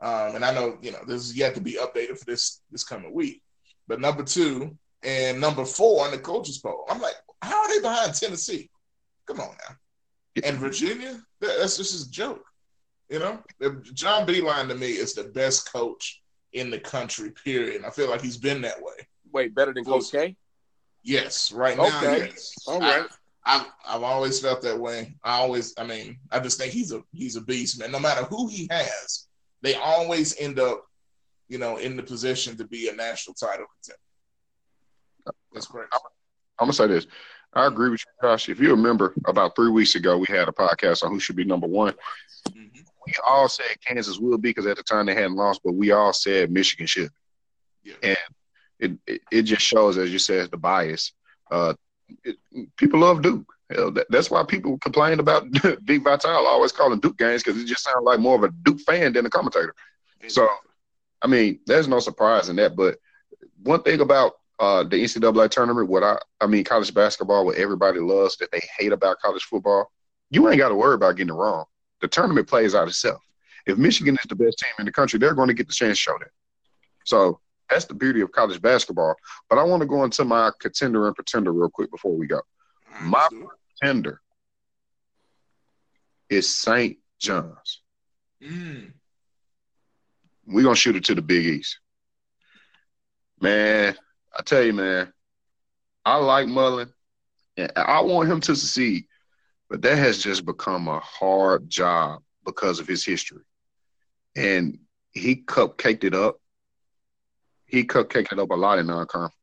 Um, 0.00 0.36
and 0.36 0.44
I 0.44 0.52
know 0.54 0.78
you 0.80 0.92
know 0.92 1.00
this 1.06 1.22
is 1.22 1.36
yet 1.36 1.54
to 1.54 1.60
be 1.60 1.74
updated 1.74 2.18
for 2.18 2.24
this 2.24 2.62
this 2.70 2.84
coming 2.84 3.12
week, 3.12 3.42
but 3.86 4.00
number 4.00 4.24
two 4.24 4.76
and 5.02 5.40
number 5.40 5.64
four 5.64 6.04
on 6.04 6.10
the 6.10 6.18
coaches 6.18 6.58
poll. 6.58 6.84
I'm 6.88 7.00
like, 7.00 7.14
how 7.42 7.62
are 7.62 7.68
they 7.68 7.80
behind 7.80 8.14
Tennessee? 8.14 8.70
Come 9.26 9.40
on 9.40 9.48
now. 9.68 9.76
And 10.44 10.56
Virginia, 10.58 11.20
that's 11.40 11.76
just 11.76 12.06
a 12.06 12.10
joke. 12.10 12.44
You 13.08 13.18
know, 13.18 13.42
John 13.92 14.26
Beilein 14.26 14.68
to 14.68 14.74
me 14.74 14.90
is 14.90 15.14
the 15.14 15.24
best 15.24 15.70
coach 15.72 16.22
in 16.52 16.70
the 16.70 16.78
country. 16.78 17.30
Period. 17.30 17.76
And 17.76 17.86
I 17.86 17.90
feel 17.90 18.08
like 18.08 18.22
he's 18.22 18.36
been 18.36 18.62
that 18.62 18.80
way. 18.80 18.94
Wait, 19.32 19.54
better 19.54 19.72
than 19.72 19.84
Coach 19.84 20.10
K? 20.12 20.36
Yes, 21.02 21.50
right 21.52 21.76
now. 21.76 21.86
Okay. 21.98 22.26
Yes. 22.26 22.54
All 22.66 22.80
right. 22.80 23.06
I've 23.44 23.66
I've 23.86 24.02
always 24.02 24.40
felt 24.40 24.62
that 24.62 24.78
way. 24.78 25.16
I 25.24 25.38
always, 25.38 25.74
I 25.78 25.84
mean, 25.84 26.18
I 26.30 26.40
just 26.40 26.58
think 26.58 26.72
he's 26.72 26.92
a 26.92 27.02
he's 27.12 27.36
a 27.36 27.40
beast, 27.40 27.78
man. 27.80 27.90
No 27.90 27.98
matter 27.98 28.24
who 28.24 28.48
he 28.48 28.68
has, 28.70 29.26
they 29.62 29.74
always 29.74 30.38
end 30.38 30.58
up, 30.58 30.84
you 31.48 31.58
know, 31.58 31.78
in 31.78 31.96
the 31.96 32.02
position 32.02 32.56
to 32.58 32.66
be 32.66 32.88
a 32.88 32.94
national 32.94 33.34
title 33.34 33.66
contender. 33.74 35.34
That's 35.52 35.66
correct. 35.66 35.92
I'm, 35.92 36.00
I'm 36.58 36.66
gonna 36.66 36.72
say 36.74 36.86
this. 36.86 37.06
I 37.52 37.66
agree 37.66 37.90
with 37.90 38.00
you, 38.00 38.28
Josh. 38.28 38.48
If 38.48 38.60
you 38.60 38.70
remember, 38.70 39.12
about 39.26 39.56
three 39.56 39.70
weeks 39.70 39.96
ago, 39.96 40.18
we 40.18 40.26
had 40.28 40.48
a 40.48 40.52
podcast 40.52 41.02
on 41.02 41.10
who 41.10 41.18
should 41.18 41.36
be 41.36 41.44
number 41.44 41.66
one. 41.66 41.94
Mm-hmm. 42.50 42.80
We 43.06 43.12
all 43.26 43.48
said 43.48 43.66
Kansas 43.84 44.18
will 44.18 44.38
be 44.38 44.50
because 44.50 44.66
at 44.66 44.76
the 44.76 44.82
time 44.82 45.06
they 45.06 45.14
hadn't 45.14 45.34
lost, 45.34 45.62
but 45.64 45.74
we 45.74 45.90
all 45.90 46.12
said 46.12 46.52
Michigan 46.52 46.86
should. 46.86 47.10
Yeah. 47.82 47.94
And 48.02 48.18
it, 48.78 48.92
it, 49.06 49.20
it 49.32 49.42
just 49.42 49.62
shows, 49.62 49.98
as 49.98 50.12
you 50.12 50.18
said, 50.18 50.50
the 50.50 50.58
bias. 50.58 51.12
Uh, 51.50 51.74
people 52.76 53.00
love 53.00 53.22
Duke. 53.22 53.46
Hell, 53.70 53.92
that, 53.92 54.06
that's 54.10 54.30
why 54.30 54.42
people 54.42 54.78
complain 54.78 55.20
about 55.20 55.50
Dick 55.84 56.02
Vitale 56.02 56.46
always 56.46 56.72
calling 56.72 56.98
Duke 56.98 57.18
games 57.18 57.42
because 57.42 57.60
it 57.60 57.66
just 57.66 57.84
sounds 57.84 58.02
like 58.02 58.18
more 58.18 58.34
of 58.36 58.42
a 58.42 58.50
Duke 58.62 58.80
fan 58.80 59.12
than 59.12 59.26
a 59.26 59.30
commentator. 59.30 59.74
So, 60.26 60.48
I 61.22 61.28
mean, 61.28 61.60
there's 61.66 61.88
no 61.88 62.00
surprise 62.00 62.48
in 62.48 62.56
that. 62.56 62.74
But 62.74 62.98
one 63.62 63.82
thing 63.82 64.00
about 64.00 64.32
uh, 64.58 64.82
the 64.82 65.02
NCAA 65.02 65.50
tournament, 65.50 65.88
what 65.88 66.02
I 66.02 66.18
I 66.40 66.46
mean 66.46 66.64
college 66.64 66.92
basketball, 66.92 67.46
what 67.46 67.56
everybody 67.56 68.00
loves 68.00 68.36
that 68.38 68.50
they 68.50 68.60
hate 68.78 68.92
about 68.92 69.20
college 69.20 69.44
football, 69.44 69.90
you 70.30 70.48
ain't 70.48 70.58
got 70.58 70.68
to 70.68 70.74
worry 70.74 70.94
about 70.94 71.16
getting 71.16 71.34
it 71.34 71.38
wrong. 71.38 71.64
The 72.00 72.08
tournament 72.08 72.48
plays 72.48 72.74
out 72.74 72.88
itself. 72.88 73.22
If 73.66 73.78
Michigan 73.78 74.16
is 74.16 74.28
the 74.28 74.34
best 74.34 74.58
team 74.58 74.72
in 74.78 74.84
the 74.86 74.92
country, 74.92 75.18
they're 75.18 75.34
going 75.34 75.48
to 75.48 75.54
get 75.54 75.68
the 75.68 75.74
chance 75.74 75.98
to 75.98 76.02
show 76.02 76.18
that. 76.18 76.30
So 77.04 77.40
that's 77.70 77.84
the 77.84 77.94
beauty 77.94 78.20
of 78.20 78.32
college 78.32 78.60
basketball. 78.60 79.14
But 79.48 79.58
I 79.58 79.62
want 79.62 79.80
to 79.80 79.86
go 79.86 80.04
into 80.04 80.24
my 80.24 80.50
contender 80.60 81.06
and 81.06 81.14
pretender 81.14 81.52
real 81.52 81.70
quick 81.70 81.90
before 81.90 82.16
we 82.16 82.26
go. 82.26 82.40
My 83.00 83.28
pretender 83.80 84.20
is 86.28 86.54
St. 86.54 86.98
John's. 87.18 87.82
Mm. 88.42 88.92
We're 90.46 90.64
gonna 90.64 90.74
shoot 90.74 90.96
it 90.96 91.04
to 91.04 91.14
the 91.14 91.22
Big 91.22 91.46
East. 91.46 91.78
Man, 93.40 93.96
I 94.36 94.42
tell 94.42 94.62
you, 94.62 94.72
man, 94.72 95.12
I 96.04 96.16
like 96.16 96.48
Mullin, 96.48 96.92
and 97.56 97.72
I 97.76 98.00
want 98.00 98.28
him 98.28 98.40
to 98.40 98.56
succeed, 98.56 99.04
but 99.68 99.82
that 99.82 99.96
has 99.96 100.22
just 100.22 100.44
become 100.44 100.88
a 100.88 101.00
hard 101.00 101.68
job 101.68 102.22
because 102.44 102.80
of 102.80 102.88
his 102.88 103.04
history. 103.04 103.42
And 104.34 104.78
he 105.12 105.36
cupcaked 105.36 106.04
it 106.04 106.14
up. 106.14 106.39
He 107.70 107.84
cupcaked 107.84 108.32
it 108.32 108.38
up 108.38 108.50
a 108.50 108.54
lot 108.54 108.78
in 108.78 108.86
non-conference. 108.86 109.34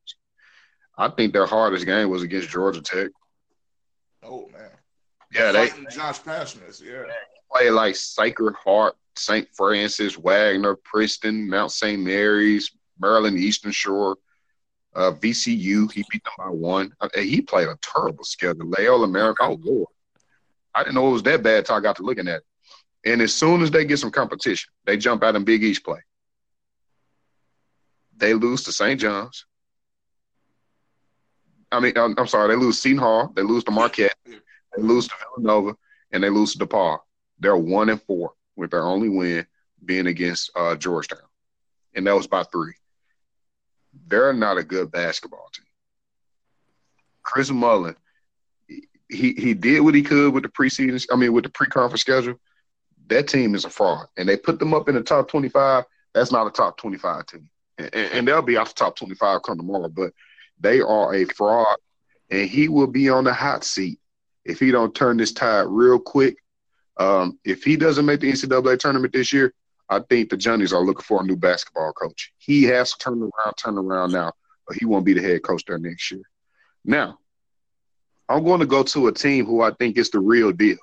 I 0.97 1.09
think 1.09 1.33
their 1.33 1.45
hardest 1.45 1.85
game 1.85 2.09
was 2.09 2.23
against 2.23 2.49
Georgia 2.49 2.81
Tech. 2.81 3.11
Oh 4.23 4.49
man, 4.51 4.71
yeah, 5.31 5.51
they 5.51 5.69
Josh 5.91 6.23
Pastner's, 6.23 6.81
yeah. 6.81 7.03
Play 7.51 7.69
like 7.69 7.95
Sacred 7.95 8.55
Heart, 8.55 8.95
St. 9.15 9.47
Francis, 9.55 10.17
Wagner, 10.17 10.75
Princeton, 10.75 11.49
Mount 11.49 11.71
St. 11.71 12.01
Mary's, 12.01 12.71
Maryland 12.99 13.37
Eastern 13.37 13.71
Shore. 13.71 14.17
Uh, 14.95 15.11
VCU, 15.11 15.91
he 15.91 16.03
beat 16.09 16.23
them 16.23 16.33
by 16.39 16.49
one. 16.49 16.91
Uh, 16.99 17.07
he 17.13 17.39
played 17.39 17.67
a 17.67 17.77
terrible 17.81 18.23
schedule. 18.23 18.65
Loyola 18.65 19.05
America, 19.05 19.43
oh 19.43 19.59
Lord. 19.61 19.89
I 20.73 20.83
didn't 20.83 20.95
know 20.95 21.09
it 21.09 21.13
was 21.13 21.23
that 21.23 21.43
bad 21.43 21.59
until 21.59 21.75
I 21.75 21.81
got 21.81 21.95
to 21.97 22.03
looking 22.03 22.27
at 22.27 22.37
it. 22.37 22.43
And 23.11 23.21
as 23.21 23.33
soon 23.33 23.61
as 23.61 23.69
they 23.69 23.85
get 23.85 23.99
some 23.99 24.11
competition, 24.11 24.71
they 24.85 24.97
jump 24.97 25.23
out 25.23 25.35
in 25.35 25.43
Big 25.43 25.63
East 25.63 25.83
play. 25.83 25.99
They 28.17 28.33
lose 28.33 28.63
to 28.63 28.71
St. 28.71 28.99
John's. 28.99 29.45
I 31.71 31.79
mean, 31.79 31.97
I'm, 31.97 32.15
I'm 32.17 32.27
sorry, 32.27 32.47
they 32.47 32.59
lose 32.59 32.79
Seton 32.79 32.97
Hall, 32.97 33.31
they 33.35 33.41
lose 33.41 33.63
to 33.65 33.71
Marquette, 33.71 34.15
they 34.25 34.81
lose 34.81 35.07
to 35.07 35.13
Villanova, 35.35 35.75
and 36.11 36.23
they 36.23 36.29
lose 36.29 36.55
to 36.55 36.65
DePaul. 36.65 36.99
They're 37.39 37.57
one 37.57 37.89
and 37.89 38.01
four 38.01 38.31
with 38.55 38.71
their 38.71 38.83
only 38.83 39.09
win 39.09 39.45
being 39.83 40.07
against 40.07 40.49
uh, 40.55 40.75
Georgetown, 40.75 41.19
and 41.93 42.07
that 42.07 42.15
was 42.15 42.25
by 42.25 42.43
three. 42.43 42.73
They're 44.07 44.33
not 44.33 44.57
a 44.57 44.63
good 44.63 44.91
basketball 44.91 45.49
team. 45.53 45.65
Chris 47.21 47.51
Mullin, 47.51 47.95
he 49.09 49.33
he 49.33 49.53
did 49.53 49.81
what 49.81 49.95
he 49.95 50.03
could 50.03 50.33
with 50.33 50.43
the 50.43 50.49
preseason. 50.49 51.05
I 51.11 51.17
mean, 51.17 51.33
with 51.33 51.43
the 51.43 51.49
pre-conference 51.49 52.01
schedule. 52.01 52.39
That 53.09 53.27
team 53.27 53.55
is 53.55 53.63
a 53.63 53.69
fraud, 53.69 54.07
and 54.17 54.27
they 54.27 54.35
put 54.35 54.59
them 54.59 54.73
up 54.73 54.89
in 54.89 54.95
the 54.95 55.01
top 55.01 55.29
twenty-five. 55.29 55.85
That's 56.13 56.31
not 56.31 56.47
a 56.47 56.51
top 56.51 56.77
twenty-five 56.77 57.25
team, 57.25 57.49
and, 57.77 57.93
and 57.93 58.27
they'll 58.27 58.41
be 58.41 58.57
off 58.57 58.69
the 58.69 58.75
top 58.75 58.95
twenty-five 58.95 59.41
come 59.43 59.57
tomorrow. 59.57 59.89
But 59.89 60.13
they 60.59 60.81
are 60.81 61.13
a 61.13 61.25
fraud, 61.25 61.77
and 62.29 62.49
he 62.49 62.69
will 62.69 62.87
be 62.87 63.09
on 63.09 63.23
the 63.23 63.33
hot 63.33 63.63
seat 63.63 63.99
if 64.45 64.59
he 64.59 64.71
don't 64.71 64.95
turn 64.95 65.17
this 65.17 65.31
tide 65.31 65.65
real 65.67 65.99
quick. 65.99 66.37
Um, 66.97 67.37
if 67.43 67.63
he 67.63 67.77
doesn't 67.77 68.05
make 68.05 68.21
the 68.21 68.31
NCAA 68.31 68.79
tournament 68.79 69.13
this 69.13 69.31
year, 69.31 69.53
I 69.89 69.99
think 69.99 70.29
the 70.29 70.37
Johnnies 70.37 70.73
are 70.73 70.83
looking 70.83 71.03
for 71.03 71.21
a 71.21 71.25
new 71.25 71.35
basketball 71.35 71.93
coach. 71.93 72.33
He 72.37 72.63
has 72.63 72.91
to 72.91 72.97
turn 72.97 73.21
around, 73.21 73.53
turn 73.57 73.77
around 73.77 74.11
now, 74.11 74.33
or 74.67 74.75
he 74.77 74.85
won't 74.85 75.05
be 75.05 75.13
the 75.13 75.21
head 75.21 75.43
coach 75.43 75.63
there 75.65 75.77
next 75.77 76.09
year. 76.11 76.23
Now, 76.83 77.19
I'm 78.27 78.43
going 78.43 78.59
to 78.61 78.65
go 78.65 78.83
to 78.83 79.07
a 79.07 79.13
team 79.13 79.45
who 79.45 79.61
I 79.61 79.71
think 79.71 79.97
is 79.97 80.09
the 80.09 80.19
real 80.19 80.51
deal. 80.51 80.77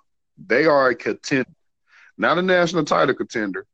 They 0.46 0.66
are 0.66 0.90
a 0.90 0.94
contender, 0.94 1.50
not 2.16 2.38
a 2.38 2.42
national 2.42 2.84
title 2.84 3.14
contender, 3.14 3.66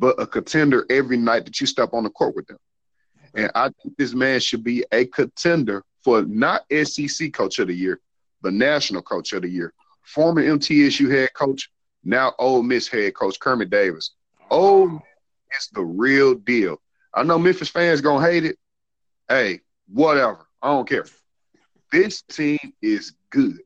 but 0.00 0.18
a 0.18 0.26
contender 0.26 0.86
every 0.88 1.18
night 1.18 1.44
that 1.44 1.60
you 1.60 1.66
step 1.66 1.90
on 1.92 2.04
the 2.04 2.10
court 2.10 2.34
with 2.34 2.46
them. 2.46 2.56
And 3.34 3.50
I 3.54 3.68
think 3.68 3.96
this 3.98 4.14
man 4.14 4.40
should 4.40 4.64
be 4.64 4.82
a 4.90 5.04
contender 5.04 5.84
for 6.02 6.22
not 6.22 6.64
SEC 6.84 7.32
Coach 7.34 7.58
of 7.58 7.68
the 7.68 7.74
Year, 7.74 8.00
but 8.40 8.54
National 8.54 9.02
Coach 9.02 9.34
of 9.34 9.42
the 9.42 9.48
Year. 9.48 9.74
Former 10.02 10.42
MTSU 10.42 11.10
head 11.10 11.28
coach, 11.34 11.70
now 12.02 12.32
Ole 12.38 12.62
Miss 12.62 12.88
head 12.88 13.14
coach 13.14 13.38
Kermit 13.38 13.68
Davis. 13.68 14.12
Oh, 14.50 14.98
it's 15.54 15.68
the 15.68 15.84
real 15.84 16.34
deal. 16.34 16.80
I 17.14 17.22
know 17.22 17.38
Memphis 17.38 17.68
fans 17.68 18.00
gonna 18.00 18.26
hate 18.26 18.46
it. 18.46 18.56
Hey, 19.28 19.60
whatever. 19.86 20.46
I 20.62 20.68
don't 20.68 20.88
care. 20.88 21.04
This 21.92 22.22
team 22.22 22.72
is 22.80 23.12
good. 23.28 23.58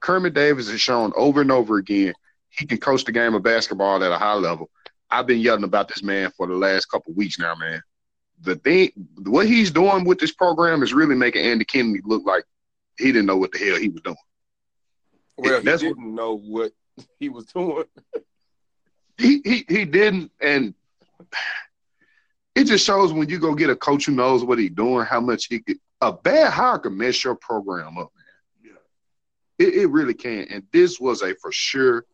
Kermit 0.00 0.32
Davis 0.32 0.70
has 0.70 0.80
shown 0.80 1.12
over 1.14 1.42
and 1.42 1.52
over 1.52 1.76
again 1.76 2.14
he 2.48 2.66
can 2.66 2.78
coach 2.78 3.04
the 3.04 3.12
game 3.12 3.34
of 3.34 3.42
basketball 3.42 4.02
at 4.02 4.10
a 4.10 4.18
high 4.18 4.34
level. 4.34 4.70
I've 5.10 5.26
been 5.26 5.40
yelling 5.40 5.64
about 5.64 5.88
this 5.88 6.02
man 6.02 6.30
for 6.36 6.46
the 6.46 6.54
last 6.54 6.86
couple 6.86 7.12
weeks 7.14 7.38
now, 7.38 7.54
man 7.54 7.82
the 8.42 8.56
thing, 8.56 8.90
what 9.24 9.46
he's 9.46 9.70
doing 9.70 10.04
with 10.04 10.18
this 10.18 10.32
program 10.32 10.82
is 10.82 10.94
really 10.94 11.14
making 11.14 11.44
Andy 11.44 11.64
Kennedy 11.64 12.00
look 12.04 12.24
like 12.24 12.44
he 12.98 13.06
didn't 13.06 13.26
know 13.26 13.36
what 13.36 13.52
the 13.52 13.58
hell 13.58 13.76
he 13.76 13.88
was 13.88 14.02
doing. 14.02 14.16
Well, 15.36 15.60
he 15.60 15.64
didn't 15.64 16.14
what, 16.14 16.14
know 16.14 16.38
what 16.38 16.72
he 17.18 17.28
was 17.28 17.46
doing. 17.46 17.84
he, 19.18 19.40
he 19.44 19.64
he 19.68 19.84
didn't, 19.84 20.30
and 20.40 20.74
it 22.54 22.64
just 22.64 22.84
shows 22.84 23.12
when 23.12 23.28
you 23.28 23.38
go 23.38 23.54
get 23.54 23.70
a 23.70 23.76
coach 23.76 24.06
who 24.06 24.12
knows 24.12 24.44
what 24.44 24.58
he's 24.58 24.70
doing, 24.70 25.06
how 25.06 25.20
much 25.20 25.46
he 25.46 25.60
could. 25.60 25.78
A 26.02 26.12
bad 26.12 26.50
hire 26.50 26.78
can 26.78 26.96
mess 26.96 27.22
your 27.22 27.34
program 27.34 27.98
up, 27.98 28.10
man. 28.16 28.72
Yeah, 29.58 29.66
it, 29.66 29.74
it 29.74 29.86
really 29.90 30.14
can. 30.14 30.46
And 30.48 30.62
this 30.72 30.98
was 30.98 31.20
a 31.20 31.34
for 31.34 31.52
sure, 31.52 32.06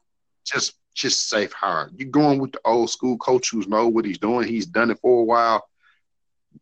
just 0.45 0.75
just 0.97 1.29
safe 1.29 1.53
hire. 1.53 1.91
You're 1.97 2.11
going 2.11 2.41
with 2.41 2.53
the 2.53 2.61
old 2.65 2.91
school 2.91 3.17
coach 3.19 3.51
who's 3.51 3.69
know 3.69 3.87
what 3.89 4.05
he's 4.05 4.19
doing. 4.19 4.49
He's 4.49 4.67
done 4.67 4.91
it 4.91 4.99
for 5.01 5.21
a 5.21 5.25
while 5.25 5.69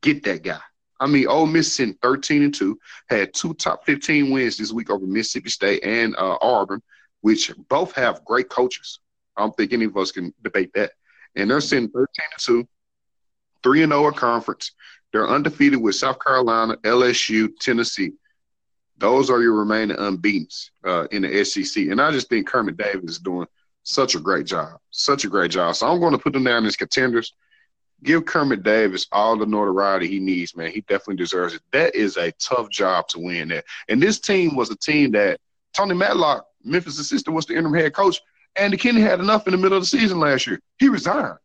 Get 0.00 0.22
that 0.24 0.42
guy. 0.42 0.60
I 1.00 1.06
mean, 1.06 1.26
Ole 1.26 1.46
Miss 1.46 1.72
sent 1.72 2.00
13 2.00 2.42
and 2.42 2.54
2, 2.54 2.78
had 3.08 3.34
two 3.34 3.54
top 3.54 3.84
15 3.84 4.30
wins 4.30 4.56
this 4.56 4.72
week 4.72 4.90
over 4.90 5.06
Mississippi 5.06 5.50
State 5.50 5.84
and 5.84 6.14
uh, 6.16 6.38
Auburn, 6.40 6.82
which 7.20 7.50
both 7.68 7.94
have 7.94 8.24
great 8.24 8.48
coaches. 8.48 9.00
I 9.36 9.42
don't 9.42 9.56
think 9.56 9.72
any 9.72 9.86
of 9.86 9.96
us 9.96 10.12
can 10.12 10.32
debate 10.42 10.70
that. 10.74 10.92
And 11.34 11.50
they're 11.50 11.60
sitting 11.60 11.88
13 11.88 12.06
and 12.18 12.38
2, 12.38 12.68
3 13.62 13.82
and 13.82 13.92
0 13.92 14.12
conference. 14.12 14.72
They're 15.12 15.28
undefeated 15.28 15.80
with 15.80 15.96
South 15.96 16.18
Carolina, 16.20 16.76
LSU, 16.78 17.48
Tennessee. 17.58 18.12
Those 18.96 19.30
are 19.30 19.42
your 19.42 19.54
remaining 19.54 19.96
unbeaten 19.98 20.46
uh, 20.84 21.06
in 21.10 21.22
the 21.22 21.44
SEC. 21.44 21.88
And 21.88 22.00
I 22.00 22.12
just 22.12 22.28
think 22.28 22.46
Kermit 22.46 22.76
Davis 22.76 23.12
is 23.12 23.18
doing 23.18 23.46
such 23.84 24.14
a 24.14 24.20
great 24.20 24.46
job, 24.46 24.80
such 24.90 25.24
a 25.24 25.28
great 25.28 25.52
job. 25.52 25.76
So 25.76 25.86
I'm 25.86 26.00
going 26.00 26.12
to 26.12 26.18
put 26.18 26.32
them 26.32 26.44
down 26.44 26.66
as 26.66 26.76
contenders 26.76 27.32
give 28.04 28.24
Kermit 28.26 28.62
Davis 28.62 29.06
all 29.10 29.36
the 29.36 29.46
notoriety 29.46 30.06
he 30.06 30.20
needs, 30.20 30.54
man. 30.56 30.70
He 30.70 30.82
definitely 30.82 31.16
deserves 31.16 31.54
it. 31.54 31.62
That 31.72 31.94
is 31.94 32.16
a 32.16 32.32
tough 32.32 32.68
job 32.70 33.08
to 33.08 33.18
win 33.18 33.48
that. 33.48 33.64
And 33.88 34.00
this 34.00 34.20
team 34.20 34.54
was 34.54 34.70
a 34.70 34.76
team 34.76 35.12
that 35.12 35.40
Tony 35.72 35.94
Madlock, 35.94 36.46
Memphis' 36.62 36.98
assistant, 36.98 37.34
was 37.34 37.46
the 37.46 37.56
interim 37.56 37.74
head 37.74 37.94
coach. 37.94 38.20
Andy 38.56 38.76
Kennedy 38.76 39.02
had 39.02 39.20
enough 39.20 39.46
in 39.46 39.52
the 39.52 39.58
middle 39.58 39.76
of 39.76 39.82
the 39.82 39.86
season 39.86 40.20
last 40.20 40.46
year. 40.46 40.60
He 40.78 40.88
resigned. 40.88 41.38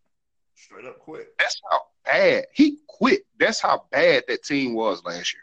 Straight 0.56 0.86
up 0.86 1.00
quit. 1.00 1.34
That's 1.40 1.60
how 1.72 1.82
bad 2.06 2.46
he 2.54 2.78
quit. 2.88 3.22
That's 3.40 3.60
how 3.60 3.86
bad 3.92 4.26
that 4.28 4.44
team 4.44 4.76
was 4.76 5.04
last 5.04 5.34
year. 5.34 5.42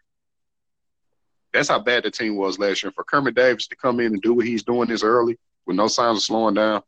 That's 1.53 1.69
how 1.69 1.79
bad 1.79 2.05
the 2.05 2.11
team 2.11 2.37
was 2.37 2.59
last 2.59 2.83
year. 2.83 2.93
For 2.93 3.03
Kermit 3.03 3.35
Davis 3.35 3.67
to 3.69 3.77
come 3.77 3.99
in 3.99 4.13
and 4.13 4.23
do 4.23 4.35
what 4.35 4.47
he's 4.47 4.63
doing 4.63 4.89
this 4.89 5.03
early 5.03 5.39
with 5.67 5.77
no 5.77 5.89
signs 5.89 6.19
of 6.19 6.23
slowing 6.23 6.55
down, 6.55 6.83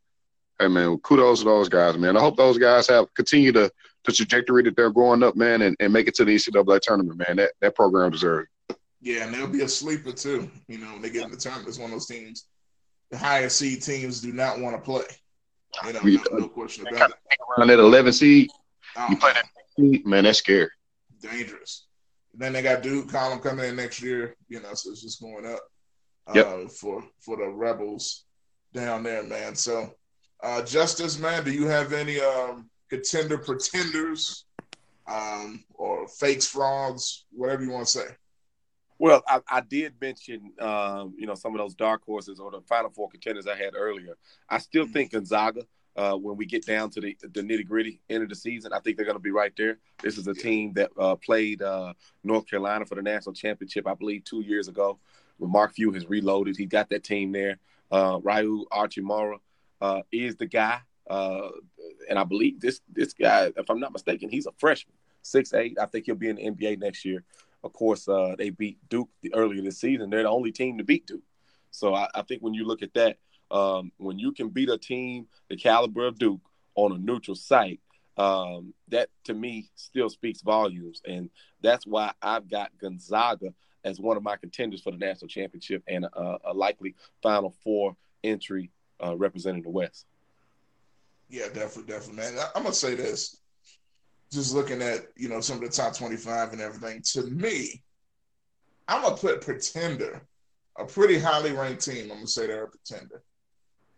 hey 0.58 0.68
man, 0.68 0.98
kudos 0.98 1.40
to 1.40 1.44
those 1.44 1.68
guys, 1.68 1.96
man. 1.96 2.16
I 2.16 2.20
hope 2.20 2.36
those 2.36 2.58
guys 2.58 2.88
have 2.88 3.12
continue 3.14 3.52
to 3.52 3.70
the 4.04 4.12
trajectory 4.12 4.62
that 4.62 4.76
they're 4.76 4.90
going 4.90 5.22
up, 5.22 5.36
man, 5.36 5.62
and, 5.62 5.76
and 5.80 5.92
make 5.92 6.08
it 6.08 6.14
to 6.16 6.24
the 6.24 6.34
NCAA 6.34 6.80
tournament, 6.80 7.18
man. 7.18 7.36
That 7.36 7.52
that 7.60 7.74
program 7.74 8.10
deserves. 8.10 8.48
Yeah, 9.00 9.24
and 9.24 9.34
they'll 9.34 9.46
be 9.46 9.62
a 9.62 9.68
sleeper 9.68 10.12
too. 10.12 10.50
You 10.66 10.78
know, 10.78 10.92
when 10.92 11.02
they 11.02 11.10
get 11.10 11.24
in 11.24 11.30
the 11.30 11.36
tournament, 11.36 11.68
it's 11.68 11.78
one 11.78 11.86
of 11.86 11.92
those 11.92 12.06
teams. 12.06 12.46
The 13.10 13.18
higher 13.18 13.48
seed 13.48 13.82
teams 13.82 14.20
do 14.20 14.32
not 14.32 14.60
want 14.60 14.76
to 14.76 14.82
play. 14.82 15.04
You 15.84 15.92
know, 15.92 16.00
no, 16.02 16.38
no 16.38 16.48
question 16.48 16.86
about 16.86 17.10
it. 17.10 17.16
Around 17.58 17.68
that 17.68 17.78
11 17.78 18.12
seed, 18.12 18.48
um, 18.96 19.06
you 19.10 19.16
play 19.16 19.32
that 19.34 19.44
seed, 19.76 20.06
man, 20.06 20.24
that's 20.24 20.38
scary. 20.38 20.70
Dangerous. 21.20 21.86
Then 22.34 22.52
they 22.52 22.62
got 22.62 22.82
Duke 22.82 23.10
Column 23.10 23.40
coming 23.40 23.68
in 23.68 23.76
next 23.76 24.02
year. 24.02 24.34
You 24.48 24.60
know, 24.60 24.74
so 24.74 24.90
it's 24.90 25.02
just 25.02 25.20
going 25.20 25.46
up 25.46 25.60
uh, 26.26 26.32
yep. 26.34 26.70
for 26.70 27.04
for 27.20 27.36
the 27.36 27.48
Rebels 27.48 28.24
down 28.72 29.02
there, 29.02 29.22
man. 29.22 29.54
So, 29.54 29.94
uh, 30.42 30.62
Justice, 30.62 31.18
man, 31.18 31.44
do 31.44 31.52
you 31.52 31.66
have 31.66 31.92
any 31.92 32.20
um, 32.20 32.68
contender 32.88 33.38
pretenders 33.38 34.44
um, 35.08 35.64
or 35.74 36.06
fakes, 36.08 36.46
frauds, 36.46 37.26
whatever 37.32 37.64
you 37.64 37.70
want 37.70 37.86
to 37.86 37.92
say. 37.92 38.06
Well, 38.98 39.22
I, 39.28 39.40
I 39.48 39.60
did 39.60 39.94
mention, 40.00 40.52
um, 40.60 41.14
you 41.16 41.26
know, 41.26 41.34
some 41.34 41.54
of 41.54 41.58
those 41.58 41.74
dark 41.74 42.04
horses 42.04 42.40
or 42.40 42.50
the 42.50 42.60
Final 42.62 42.90
Four 42.90 43.08
contenders 43.08 43.46
I 43.46 43.56
had 43.56 43.74
earlier. 43.76 44.16
I 44.48 44.58
still 44.58 44.84
mm-hmm. 44.84 44.92
think 44.92 45.12
Gonzaga, 45.12 45.62
uh, 45.96 46.14
when 46.14 46.36
we 46.36 46.46
get 46.46 46.66
down 46.66 46.90
to 46.90 47.00
the, 47.00 47.16
the 47.22 47.42
nitty 47.42 47.66
gritty 47.66 48.00
end 48.10 48.24
of 48.24 48.28
the 48.28 48.34
season, 48.34 48.72
I 48.72 48.80
think 48.80 48.96
they're 48.96 49.06
going 49.06 49.16
to 49.16 49.22
be 49.22 49.30
right 49.30 49.52
there. 49.56 49.78
This 50.02 50.18
is 50.18 50.26
a 50.26 50.34
team 50.34 50.72
that 50.74 50.90
uh, 50.98 51.14
played 51.16 51.62
uh, 51.62 51.94
North 52.24 52.48
Carolina 52.48 52.86
for 52.86 52.96
the 52.96 53.02
national 53.02 53.34
championship, 53.34 53.86
I 53.86 53.94
believe, 53.94 54.24
two 54.24 54.40
years 54.40 54.68
ago. 54.68 54.98
When 55.38 55.52
Mark 55.52 55.74
Few 55.74 55.92
has 55.92 56.08
reloaded, 56.08 56.56
he 56.56 56.66
got 56.66 56.90
that 56.90 57.04
team 57.04 57.30
there. 57.30 57.58
Uh, 57.90 58.18
Rui 58.22 58.64
Hachimura 58.72 59.38
uh, 59.80 60.02
is 60.12 60.36
the 60.36 60.46
guy. 60.46 60.80
Uh, 61.08 61.48
and 62.08 62.18
I 62.18 62.24
believe 62.24 62.60
this 62.60 62.80
this 62.92 63.14
guy, 63.14 63.50
if 63.56 63.70
I'm 63.70 63.80
not 63.80 63.92
mistaken, 63.92 64.28
he's 64.28 64.46
a 64.46 64.52
freshman, 64.58 64.96
six 65.22 65.54
eight. 65.54 65.78
I 65.80 65.86
think 65.86 66.06
he'll 66.06 66.14
be 66.14 66.28
in 66.28 66.36
the 66.36 66.50
NBA 66.50 66.78
next 66.78 67.04
year. 67.04 67.24
Of 67.64 67.72
course, 67.72 68.08
uh, 68.08 68.34
they 68.36 68.50
beat 68.50 68.78
Duke 68.88 69.08
the, 69.22 69.34
earlier 69.34 69.62
this 69.62 69.80
season. 69.80 70.10
They're 70.10 70.22
the 70.22 70.28
only 70.28 70.52
team 70.52 70.78
to 70.78 70.84
beat 70.84 71.06
Duke. 71.06 71.22
So 71.70 71.94
I, 71.94 72.08
I 72.14 72.22
think 72.22 72.42
when 72.42 72.54
you 72.54 72.64
look 72.64 72.82
at 72.82 72.94
that, 72.94 73.18
um, 73.50 73.90
when 73.96 74.18
you 74.18 74.32
can 74.32 74.50
beat 74.50 74.68
a 74.68 74.78
team 74.78 75.26
the 75.48 75.56
caliber 75.56 76.06
of 76.06 76.18
Duke 76.18 76.40
on 76.74 76.92
a 76.92 76.98
neutral 76.98 77.34
site, 77.34 77.80
um, 78.16 78.74
that 78.88 79.08
to 79.24 79.34
me 79.34 79.70
still 79.76 80.10
speaks 80.10 80.42
volumes, 80.42 81.00
and 81.06 81.30
that's 81.62 81.86
why 81.86 82.12
I've 82.20 82.48
got 82.48 82.76
Gonzaga 82.78 83.54
as 83.84 84.00
one 84.00 84.16
of 84.16 84.22
my 84.22 84.36
contenders 84.36 84.82
for 84.82 84.90
the 84.90 84.98
national 84.98 85.28
championship 85.28 85.82
and 85.88 86.04
a, 86.04 86.38
a 86.46 86.52
likely 86.52 86.94
Final 87.22 87.54
Four 87.62 87.96
entry 88.24 88.70
uh, 89.04 89.16
representing 89.16 89.62
the 89.62 89.70
West. 89.70 90.06
Yeah, 91.28 91.46
definitely, 91.46 91.92
definitely, 91.92 92.16
man. 92.16 92.38
I'm 92.54 92.62
gonna 92.62 92.74
say 92.74 92.94
this. 92.94 93.40
Just 94.32 94.54
looking 94.54 94.82
at 94.82 95.06
you 95.16 95.28
know 95.28 95.40
some 95.40 95.56
of 95.56 95.62
the 95.62 95.68
top 95.68 95.96
25 95.96 96.52
and 96.52 96.60
everything, 96.60 97.02
to 97.12 97.22
me, 97.22 97.82
I'm 98.86 99.02
gonna 99.02 99.16
put 99.16 99.40
Pretender, 99.40 100.22
a 100.78 100.84
pretty 100.84 101.18
highly 101.18 101.52
ranked 101.52 101.84
team. 101.84 102.04
I'm 102.04 102.18
gonna 102.18 102.26
say 102.26 102.46
they're 102.46 102.64
a 102.64 102.68
pretender. 102.68 103.22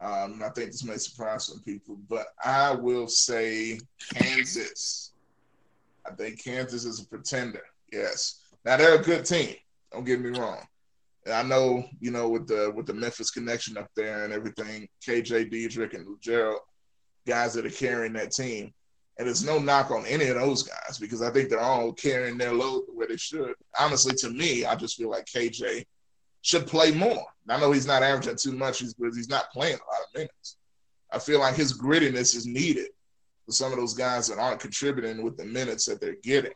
Um, 0.00 0.40
I 0.42 0.48
think 0.48 0.72
this 0.72 0.84
may 0.84 0.96
surprise 0.96 1.46
some 1.46 1.60
people, 1.60 1.98
but 2.08 2.28
I 2.42 2.74
will 2.74 3.06
say 3.06 3.78
Kansas. 4.14 5.12
I 6.10 6.14
think 6.14 6.42
Kansas 6.42 6.86
is 6.86 7.00
a 7.00 7.06
pretender. 7.06 7.62
Yes. 7.92 8.40
Now 8.64 8.78
they're 8.78 8.98
a 8.98 9.02
good 9.02 9.26
team. 9.26 9.56
Don't 9.92 10.04
get 10.04 10.20
me 10.20 10.38
wrong. 10.38 10.60
And 11.26 11.34
I 11.34 11.42
know, 11.42 11.84
you 12.00 12.10
know, 12.10 12.28
with 12.28 12.46
the 12.46 12.72
with 12.74 12.86
the 12.86 12.94
Memphis 12.94 13.30
connection 13.30 13.76
up 13.76 13.90
there 13.94 14.24
and 14.24 14.32
everything, 14.32 14.88
KJ 15.06 15.52
Dedric 15.52 15.94
and 15.94 16.06
Gerald, 16.20 16.60
guys 17.26 17.54
that 17.54 17.66
are 17.66 17.70
carrying 17.70 18.14
that 18.14 18.32
team. 18.32 18.72
And 19.18 19.26
there's 19.26 19.44
no 19.44 19.58
knock 19.58 19.90
on 19.90 20.06
any 20.06 20.28
of 20.28 20.36
those 20.36 20.62
guys 20.62 20.96
because 20.98 21.20
I 21.20 21.30
think 21.30 21.50
they're 21.50 21.60
all 21.60 21.92
carrying 21.92 22.38
their 22.38 22.54
load 22.54 22.84
the 22.86 22.94
way 22.94 23.06
they 23.06 23.18
should. 23.18 23.52
Honestly, 23.78 24.14
to 24.14 24.30
me, 24.30 24.64
I 24.64 24.74
just 24.76 24.96
feel 24.96 25.10
like 25.10 25.26
KJ 25.26 25.84
should 26.40 26.66
play 26.66 26.90
more. 26.90 27.26
I 27.48 27.60
know 27.60 27.72
he's 27.72 27.86
not 27.86 28.02
averaging 28.02 28.36
too 28.36 28.52
much 28.52 28.80
because 28.80 29.16
he's 29.16 29.28
not 29.28 29.50
playing 29.52 29.74
a 29.74 29.92
lot 29.92 30.06
of 30.06 30.14
minutes. 30.14 30.56
I 31.12 31.18
feel 31.18 31.40
like 31.40 31.54
his 31.54 31.76
grittiness 31.76 32.34
is 32.34 32.46
needed 32.46 32.88
for 33.44 33.52
some 33.52 33.72
of 33.72 33.78
those 33.78 33.92
guys 33.92 34.28
that 34.28 34.38
aren't 34.38 34.60
contributing 34.60 35.22
with 35.22 35.36
the 35.36 35.44
minutes 35.44 35.84
that 35.86 36.00
they're 36.00 36.16
getting 36.22 36.54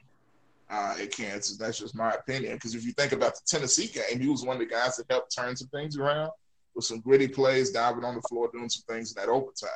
uh, 0.70 0.96
at 1.00 1.10
Kansas. 1.12 1.56
That's 1.56 1.78
just 1.78 1.94
my 1.94 2.12
opinion. 2.12 2.54
Because 2.54 2.74
if 2.74 2.84
you 2.84 2.92
think 2.92 3.12
about 3.12 3.34
the 3.34 3.42
Tennessee 3.46 3.88
game, 3.88 4.20
he 4.20 4.28
was 4.28 4.44
one 4.44 4.56
of 4.56 4.60
the 4.60 4.74
guys 4.74 4.96
that 4.96 5.06
helped 5.10 5.34
turn 5.34 5.56
some 5.56 5.68
things 5.68 5.96
around 5.96 6.30
with 6.74 6.84
some 6.84 7.00
gritty 7.00 7.28
plays, 7.28 7.70
diving 7.70 8.04
on 8.04 8.14
the 8.14 8.22
floor, 8.22 8.50
doing 8.52 8.68
some 8.68 8.84
things 8.88 9.14
in 9.14 9.20
that 9.20 9.30
overtime 9.30 9.70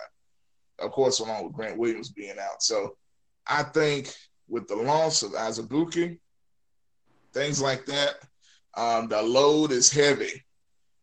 of 0.78 0.92
course, 0.92 1.18
along 1.18 1.44
with 1.44 1.52
Grant 1.54 1.78
Williams 1.78 2.10
being 2.10 2.38
out. 2.38 2.62
So 2.62 2.96
I 3.46 3.62
think 3.62 4.14
with 4.48 4.68
the 4.68 4.76
loss 4.76 5.22
of 5.22 5.32
Azubuike, 5.32 6.18
things 7.32 7.60
like 7.60 7.86
that, 7.86 8.14
um, 8.76 9.08
the 9.08 9.20
load 9.20 9.72
is 9.72 9.90
heavy 9.90 10.44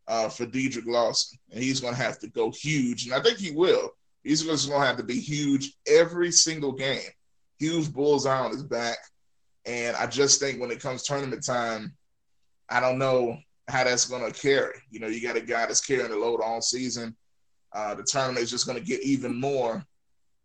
uh, 0.07 0.29
for 0.29 0.45
Dedric 0.45 0.85
Lawson, 0.85 1.37
and 1.51 1.61
he's 1.61 1.79
going 1.79 1.95
to 1.95 2.01
have 2.01 2.19
to 2.19 2.27
go 2.29 2.51
huge. 2.51 3.05
And 3.05 3.13
I 3.13 3.21
think 3.21 3.37
he 3.37 3.51
will. 3.51 3.91
He's 4.23 4.43
just 4.43 4.69
going 4.69 4.81
to 4.81 4.87
have 4.87 4.97
to 4.97 5.03
be 5.03 5.19
huge 5.19 5.73
every 5.87 6.31
single 6.31 6.71
game. 6.71 7.09
Huge 7.59 7.91
bullseye 7.91 8.39
on 8.39 8.51
his 8.51 8.63
back. 8.63 8.97
And 9.65 9.95
I 9.95 10.07
just 10.07 10.39
think 10.39 10.59
when 10.59 10.71
it 10.71 10.79
comes 10.79 11.03
tournament 11.03 11.45
time, 11.45 11.93
I 12.69 12.79
don't 12.79 12.99
know 12.99 13.37
how 13.67 13.83
that's 13.83 14.05
going 14.05 14.31
to 14.31 14.39
carry. 14.39 14.75
You 14.91 14.99
know, 14.99 15.07
you 15.07 15.25
got 15.25 15.37
a 15.37 15.41
guy 15.41 15.65
that's 15.65 15.85
carrying 15.85 16.11
the 16.11 16.17
load 16.17 16.41
all 16.41 16.61
season 16.61 17.15
uh, 17.75 17.93
the 17.93 18.03
tournament 18.03 18.41
is 18.41 18.49
just 18.49 18.65
going 18.65 18.79
to 18.79 18.83
get 18.83 19.03
even 19.03 19.39
more 19.39 19.85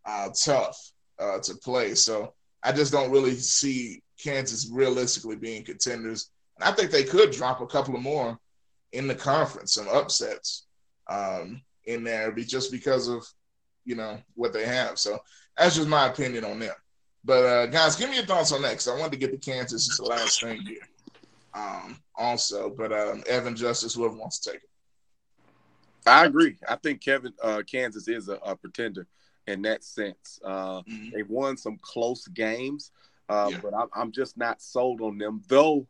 uh, 0.05 0.29
tough 0.45 0.77
uh, 1.21 1.39
to 1.39 1.55
play. 1.55 1.95
So 1.95 2.35
I 2.63 2.73
just 2.73 2.91
don't 2.91 3.13
really 3.13 3.37
see 3.37 4.03
Kansas 4.23 4.69
realistically 4.71 5.37
being 5.37 5.65
contenders. 5.65 6.31
And 6.59 6.69
I 6.69 6.73
think 6.73 6.91
they 6.91 7.05
could 7.05 7.31
drop 7.31 7.61
a 7.61 7.67
couple 7.67 7.95
of 7.95 8.03
more 8.03 8.37
in 8.93 9.07
the 9.07 9.15
conference, 9.15 9.75
some 9.75 9.89
upsets 9.89 10.67
um, 11.09 11.63
in 11.85 12.03
there, 12.03 12.33
be 12.33 12.45
just 12.45 12.73
because 12.73 13.09
of 13.09 13.25
you 13.85 13.95
know 13.95 14.19
what 14.35 14.53
they 14.53 14.67
have. 14.67 14.99
So 14.99 15.19
that's 15.57 15.77
just 15.77 15.89
my 15.89 16.09
opinion 16.09 16.45
on 16.45 16.59
them. 16.59 16.75
But 17.25 17.45
uh, 17.45 17.67
guys, 17.67 17.97
give 17.97 18.09
me 18.09 18.17
your 18.17 18.25
thoughts 18.25 18.53
on 18.53 18.63
that 18.63 18.71
because 18.71 18.89
I 18.89 18.97
wanted 18.97 19.13
to 19.13 19.19
get 19.19 19.31
to 19.33 19.51
Kansas 19.51 19.91
as 19.91 19.99
the 19.99 20.05
last 20.05 20.41
thing 20.41 20.63
here. 20.63 20.89
Um, 21.53 21.99
also, 22.17 22.71
but 22.71 22.93
um, 22.93 23.23
Evan 23.27 23.57
Justice, 23.57 23.95
whoever 23.95 24.15
wants 24.15 24.39
to 24.41 24.53
take 24.53 24.63
it. 24.63 24.71
I 26.07 26.25
agree. 26.25 26.57
I 26.69 26.77
think 26.77 27.03
Kevin 27.03 27.33
uh, 27.43 27.63
Kansas 27.71 28.09
is 28.09 28.29
a, 28.29 28.35
a, 28.37 28.57
pretender 28.57 29.07
in 29.47 29.63
that 29.63 29.85
sense. 29.85 30.41
Uh, 30.45 30.83
mm-hmm. 30.83 31.11
They've 31.13 31.29
won 31.29 31.57
some 31.57 31.79
close 31.83 32.27
games, 32.29 32.91
uh, 33.29 33.49
yeah. 33.51 33.59
but 33.63 33.75
I'm, 33.75 33.89
I'm, 33.95 34.13
just 34.13 34.39
not 34.39 34.63
sold 34.63 35.03
on 35.03 35.19
them. 35.19 35.43
Though 35.49 35.87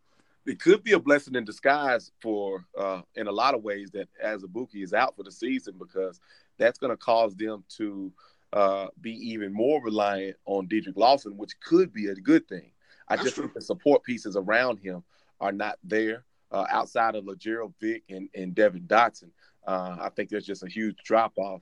it 0.47 0.59
could 0.59 0.83
be 0.83 0.93
a 0.93 0.99
blessing 0.99 1.37
in 1.37 1.45
disguise 1.45 2.11
for, 2.21 2.65
uh, 2.77 3.03
in 3.15 3.29
a 3.29 3.33
lot 3.33 3.55
of 3.55 3.63
ways, 3.63 3.91
that 3.93 4.09
Azubuike 4.25 4.83
is 4.83 4.93
out 4.93 5.15
for 5.17 5.23
the 5.23 5.33
season 5.33 5.75
because 5.79 6.21
that's 6.59 6.79
going 6.79 6.91
to 6.91 6.97
cause 6.97 7.37
them 7.37 7.65
to 7.77 8.13
uh, 8.53 8.89
be 9.01 9.13
even 9.13 9.53
more 9.53 9.83
reliant 9.83 10.37
on 10.47 10.69
Dedric 10.69 10.97
Lawson, 10.97 11.37
which 11.37 11.59
could 11.61 11.93
be 11.93 12.09
a 12.09 12.15
good 12.15 12.49
thing. 12.49 12.73
I 13.09 13.17
that's 13.17 13.25
just 13.25 13.35
true. 13.37 13.45
think 13.45 13.55
the 13.55 13.61
support 13.61 14.03
pieces 14.03 14.37
around 14.37 14.79
him 14.79 15.03
are 15.41 15.53
not 15.53 15.79
there. 15.85 16.25
Uh, 16.53 16.67
outside 16.69 17.15
of 17.15 17.25
Lagerald 17.27 17.73
Vick 17.81 18.03
and, 18.11 18.29
and 18.35 18.57
Devon 18.57 18.83
Dotson. 18.89 19.31
Uh, 19.65 19.97
I 20.01 20.09
think 20.09 20.31
there's 20.31 20.45
just 20.45 20.65
a 20.65 20.69
huge 20.69 20.97
drop 21.05 21.33
off, 21.39 21.61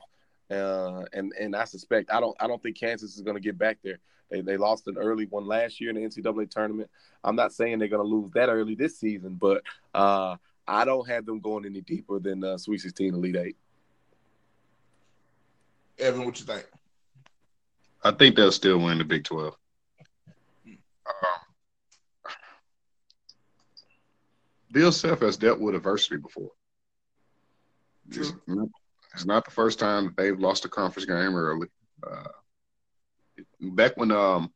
uh, 0.51 1.05
and 1.13 1.31
and 1.39 1.55
I 1.55 1.65
suspect 1.65 2.11
I 2.11 2.21
don't 2.21 2.35
I 2.41 2.47
don't 2.47 2.63
think 2.63 2.79
Kansas 2.79 3.15
is 3.15 3.21
going 3.21 3.37
to 3.37 3.43
get 3.43 3.59
back 3.59 3.77
there. 3.85 3.99
They 4.31 4.41
they 4.41 4.57
lost 4.57 4.87
an 4.87 4.97
early 4.97 5.27
one 5.27 5.47
last 5.47 5.79
year 5.79 5.91
in 5.91 5.97
the 5.97 6.03
NCAA 6.03 6.51
tournament. 6.51 6.89
I'm 7.23 7.37
not 7.37 7.53
saying 7.53 7.79
they're 7.79 7.89
going 7.89 8.03
to 8.03 8.09
lose 8.09 8.31
that 8.33 8.49
early 8.49 8.77
this 8.77 8.99
season, 8.99 9.35
but 9.35 9.63
uh, 9.93 10.37
I 10.67 10.87
don't 10.87 11.07
have 11.07 11.27
them 11.27 11.41
going 11.41 11.67
any 11.67 11.83
deeper 11.83 12.19
than 12.19 12.43
uh, 12.43 12.57
Sweet 12.57 12.81
16 12.81 13.13
Elite 13.13 13.37
Eight. 13.37 13.57
Evan, 15.99 16.25
what 16.25 16.39
you 16.39 16.47
think? 16.47 16.67
I 18.03 18.13
think 18.13 18.37
they'll 18.37 18.53
still 18.53 18.79
win 18.79 18.99
the 18.99 19.05
Big 19.05 19.25
12. 19.25 19.55
Um, 20.67 20.75
Bill 24.71 24.93
Self 24.93 25.21
has 25.21 25.37
dealt 25.37 25.61
with 25.61 25.75
adversity 25.75 26.17
before. 26.17 26.51
It's 28.11 28.33
not, 28.47 28.69
it's 29.13 29.27
not, 29.27 29.45
the 29.45 29.51
first 29.51 29.79
time 29.79 30.07
that 30.07 30.17
they've 30.17 30.39
lost 30.39 30.65
a 30.65 30.69
conference 30.69 31.07
game 31.07 31.37
early. 31.37 31.69
Uh, 32.07 32.29
back 33.61 33.97
when 33.97 34.11
um, 34.11 34.53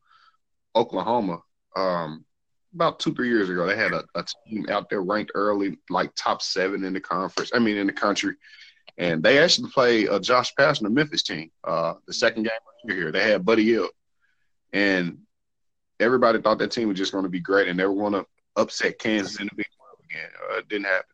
Oklahoma, 0.75 1.41
um, 1.77 2.25
about 2.75 2.99
two 2.99 3.15
three 3.15 3.29
years 3.29 3.51
ago, 3.51 3.67
they 3.67 3.77
had 3.77 3.93
a, 3.93 4.05
a, 4.15 4.25
team 4.47 4.67
out 4.71 4.89
there 4.89 5.03
ranked 5.03 5.33
early, 5.35 5.77
like 5.91 6.15
top 6.15 6.41
seven 6.41 6.85
in 6.85 6.95
the 6.95 7.01
conference. 7.01 7.51
I 7.55 7.59
mean, 7.59 7.77
in 7.77 7.87
the 7.87 7.93
country, 7.93 8.37
and 8.99 9.23
they 9.23 9.39
actually 9.39 9.71
played 9.71 10.09
a 10.09 10.21
Josh 10.21 10.55
Pastner 10.55 10.91
Memphis 10.91 11.23
team. 11.23 11.51
Uh, 11.65 11.95
the 12.07 12.13
second 12.13 12.45
game 12.45 12.53
here, 12.87 13.13
they 13.13 13.31
had 13.31 13.45
Buddy 13.45 13.65
Hield, 13.65 13.91
and 14.73 15.19
everybody 16.01 16.41
thought 16.41 16.59
that 16.59 16.71
team 16.71 16.89
was 16.89 16.99
just 16.99 17.13
going 17.13 17.25
to 17.25 17.31
be 17.31 17.41
great, 17.41 17.69
and 17.69 17.79
they 17.79 17.87
were 17.87 17.95
going 17.95 18.13
to 18.13 18.27
upset 18.57 18.99
Kansas 18.99 19.41
in 19.41 19.47
the 19.47 19.55
Big 19.57 19.67
12 19.77 19.99
again. 20.11 20.31
Uh, 20.51 20.59
it 20.59 20.69
didn't 20.69 20.87
happen. 20.87 21.07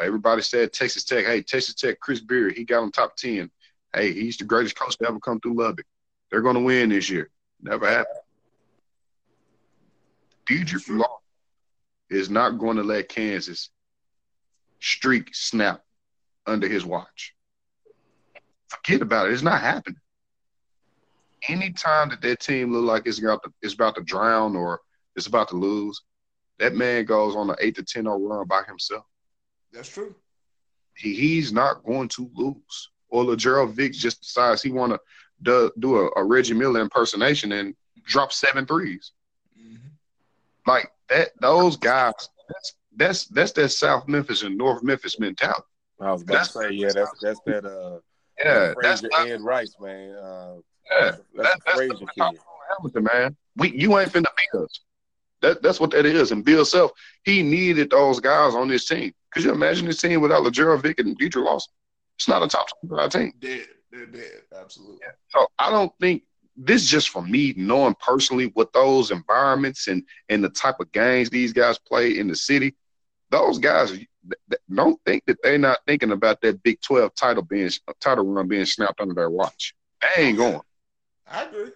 Everybody 0.00 0.42
said 0.42 0.72
Texas 0.72 1.04
Tech. 1.04 1.26
Hey, 1.26 1.42
Texas 1.42 1.74
Tech, 1.74 2.00
Chris 2.00 2.20
Beard, 2.20 2.56
he 2.56 2.64
got 2.64 2.82
on 2.82 2.90
top 2.90 3.16
10. 3.16 3.50
Hey, 3.94 4.12
he's 4.12 4.36
the 4.36 4.44
greatest 4.44 4.78
coach 4.78 4.96
to 4.98 5.08
ever 5.08 5.20
come 5.20 5.40
through 5.40 5.54
Lubbock. 5.54 5.86
They're 6.30 6.42
going 6.42 6.54
to 6.54 6.62
win 6.62 6.90
this 6.90 7.10
year. 7.10 7.28
Never 7.60 7.88
happened. 7.88 8.16
Dedric 10.48 10.88
Law 10.88 11.18
is 12.08 12.30
not 12.30 12.58
going 12.58 12.76
to 12.76 12.82
let 12.82 13.08
Kansas 13.08 13.70
streak 14.80 15.34
snap 15.34 15.82
under 16.46 16.68
his 16.68 16.84
watch. 16.84 17.34
Forget 18.68 19.02
about 19.02 19.28
it. 19.28 19.32
It's 19.32 19.42
not 19.42 19.60
happening. 19.60 20.00
Anytime 21.48 22.10
that 22.10 22.20
that 22.20 22.40
team 22.40 22.72
look 22.72 22.84
like 22.84 23.06
it's 23.06 23.18
about 23.18 23.42
to, 23.44 23.52
it's 23.62 23.74
about 23.74 23.94
to 23.96 24.02
drown 24.02 24.56
or 24.56 24.80
it's 25.16 25.26
about 25.26 25.48
to 25.48 25.56
lose, 25.56 26.02
that 26.58 26.74
man 26.74 27.04
goes 27.04 27.34
on 27.34 27.50
an 27.50 27.56
eight 27.60 27.76
to 27.76 27.82
ten 27.82 28.04
run 28.04 28.46
by 28.46 28.62
himself. 28.66 29.04
That's 29.72 29.88
true. 29.88 30.14
He, 30.94 31.14
he's 31.14 31.52
not 31.52 31.84
going 31.84 32.08
to 32.08 32.30
lose. 32.34 32.90
Or 33.08 33.24
Lagerald 33.24 33.74
Vick 33.74 33.92
just 33.92 34.22
decides 34.22 34.62
he 34.62 34.70
want 34.70 34.92
to 34.92 35.00
do, 35.42 35.72
do 35.78 35.96
a, 35.96 36.10
a, 36.16 36.24
Reggie 36.24 36.54
Miller 36.54 36.80
impersonation 36.80 37.52
and 37.52 37.74
drop 38.04 38.32
seven 38.32 38.66
threes. 38.66 39.12
Mm-hmm. 39.58 39.88
Like 40.66 40.92
that, 41.08 41.30
those 41.40 41.76
guys. 41.76 42.12
That's 42.48 42.74
that's 42.96 43.24
that's 43.26 43.52
that 43.52 43.68
South 43.70 44.08
Memphis 44.08 44.42
and 44.42 44.58
North 44.58 44.82
Memphis 44.82 45.18
mentality. 45.18 45.62
I 46.00 46.12
was 46.12 46.22
about 46.22 46.34
that's, 46.34 46.52
to 46.52 46.58
say, 46.60 46.70
yeah, 46.70 46.90
that's 46.94 47.18
that's 47.20 47.40
that. 47.46 47.64
Uh, 47.64 47.98
yeah, 48.42 48.72
that's 48.80 49.02
not, 49.02 49.28
Ed 49.28 49.40
Rice, 49.42 49.74
man. 49.80 50.14
Uh, 50.14 50.54
yeah, 50.90 51.10
that's, 51.10 51.20
that's, 51.36 51.60
that's, 51.76 52.00
that's 52.16 52.38
Hamilton, 52.70 53.04
man. 53.12 53.36
We 53.56 53.76
you 53.76 53.98
ain't 53.98 54.12
finna 54.12 54.26
beat 54.36 54.60
us. 54.60 54.80
That 55.42 55.62
that's 55.62 55.80
what 55.80 55.90
that 55.92 56.06
is. 56.06 56.32
And 56.32 56.44
Bill 56.44 56.64
Self, 56.64 56.92
he 57.24 57.42
needed 57.42 57.90
those 57.90 58.20
guys 58.20 58.54
on 58.54 58.68
his 58.68 58.84
team. 58.86 59.12
Could 59.30 59.44
you 59.44 59.52
imagine 59.52 59.86
this 59.86 60.00
team 60.00 60.20
without 60.20 60.42
Lagerald 60.42 60.82
Vick 60.82 60.98
and 61.00 61.18
Dedric 61.18 61.44
Lawson? 61.44 61.72
It's 62.18 62.28
not 62.28 62.42
a 62.42 62.48
top 62.48 62.66
25 62.86 63.10
team. 63.10 63.32
Dead. 63.38 63.66
They're 63.90 64.06
dead. 64.06 64.42
Absolutely. 64.58 64.98
Yeah. 65.02 65.12
So 65.28 65.46
I 65.58 65.70
don't 65.70 65.92
think 66.00 66.22
this 66.56 66.86
just 66.86 67.08
for 67.08 67.22
me 67.22 67.54
knowing 67.56 67.94
personally 67.94 68.50
what 68.54 68.72
those 68.72 69.10
environments 69.10 69.88
and 69.88 70.02
and 70.28 70.44
the 70.44 70.50
type 70.50 70.80
of 70.80 70.92
games 70.92 71.30
these 71.30 71.52
guys 71.52 71.78
play 71.78 72.18
in 72.18 72.28
the 72.28 72.36
city. 72.36 72.74
Those 73.30 73.58
guys 73.58 73.98
don't 74.72 75.00
think 75.06 75.24
that 75.26 75.38
they're 75.42 75.58
not 75.58 75.78
thinking 75.86 76.12
about 76.12 76.40
that 76.42 76.62
Big 76.62 76.80
12 76.80 77.14
title 77.14 77.42
being 77.42 77.70
title 78.00 78.24
run 78.24 78.48
being 78.48 78.64
snapped 78.64 79.00
under 79.00 79.14
their 79.14 79.30
watch. 79.30 79.74
They 80.16 80.24
ain't 80.24 80.38
going. 80.38 80.60
I 81.30 81.44
agree. 81.44 81.70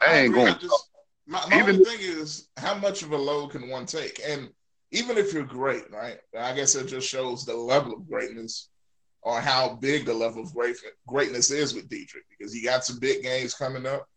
They 0.00 0.06
I 0.06 0.18
ain't 0.18 0.30
agree. 0.32 0.44
going. 0.44 0.58
Just, 0.58 0.90
my, 1.26 1.42
my 1.48 1.58
Even, 1.58 1.76
only 1.76 1.84
thing 1.84 1.98
is 2.00 2.48
how 2.56 2.74
much 2.74 3.02
of 3.02 3.12
a 3.12 3.16
load 3.16 3.50
can 3.50 3.68
one 3.68 3.86
take? 3.86 4.20
And 4.26 4.50
even 4.90 5.16
if 5.16 5.32
you're 5.32 5.44
great, 5.44 5.90
right? 5.90 6.18
I 6.38 6.54
guess 6.54 6.74
it 6.74 6.86
just 6.88 7.08
shows 7.08 7.44
the 7.44 7.54
level 7.54 7.92
of 7.92 8.08
greatness 8.08 8.68
or 9.22 9.40
how 9.40 9.74
big 9.80 10.06
the 10.06 10.14
level 10.14 10.42
of 10.42 10.54
great, 10.54 10.76
greatness 11.06 11.50
is 11.50 11.74
with 11.74 11.88
Dedric 11.88 12.24
because 12.36 12.52
he 12.52 12.62
got 12.62 12.84
some 12.84 12.98
big 12.98 13.22
games 13.22 13.54
coming 13.54 13.86
up 13.86 14.08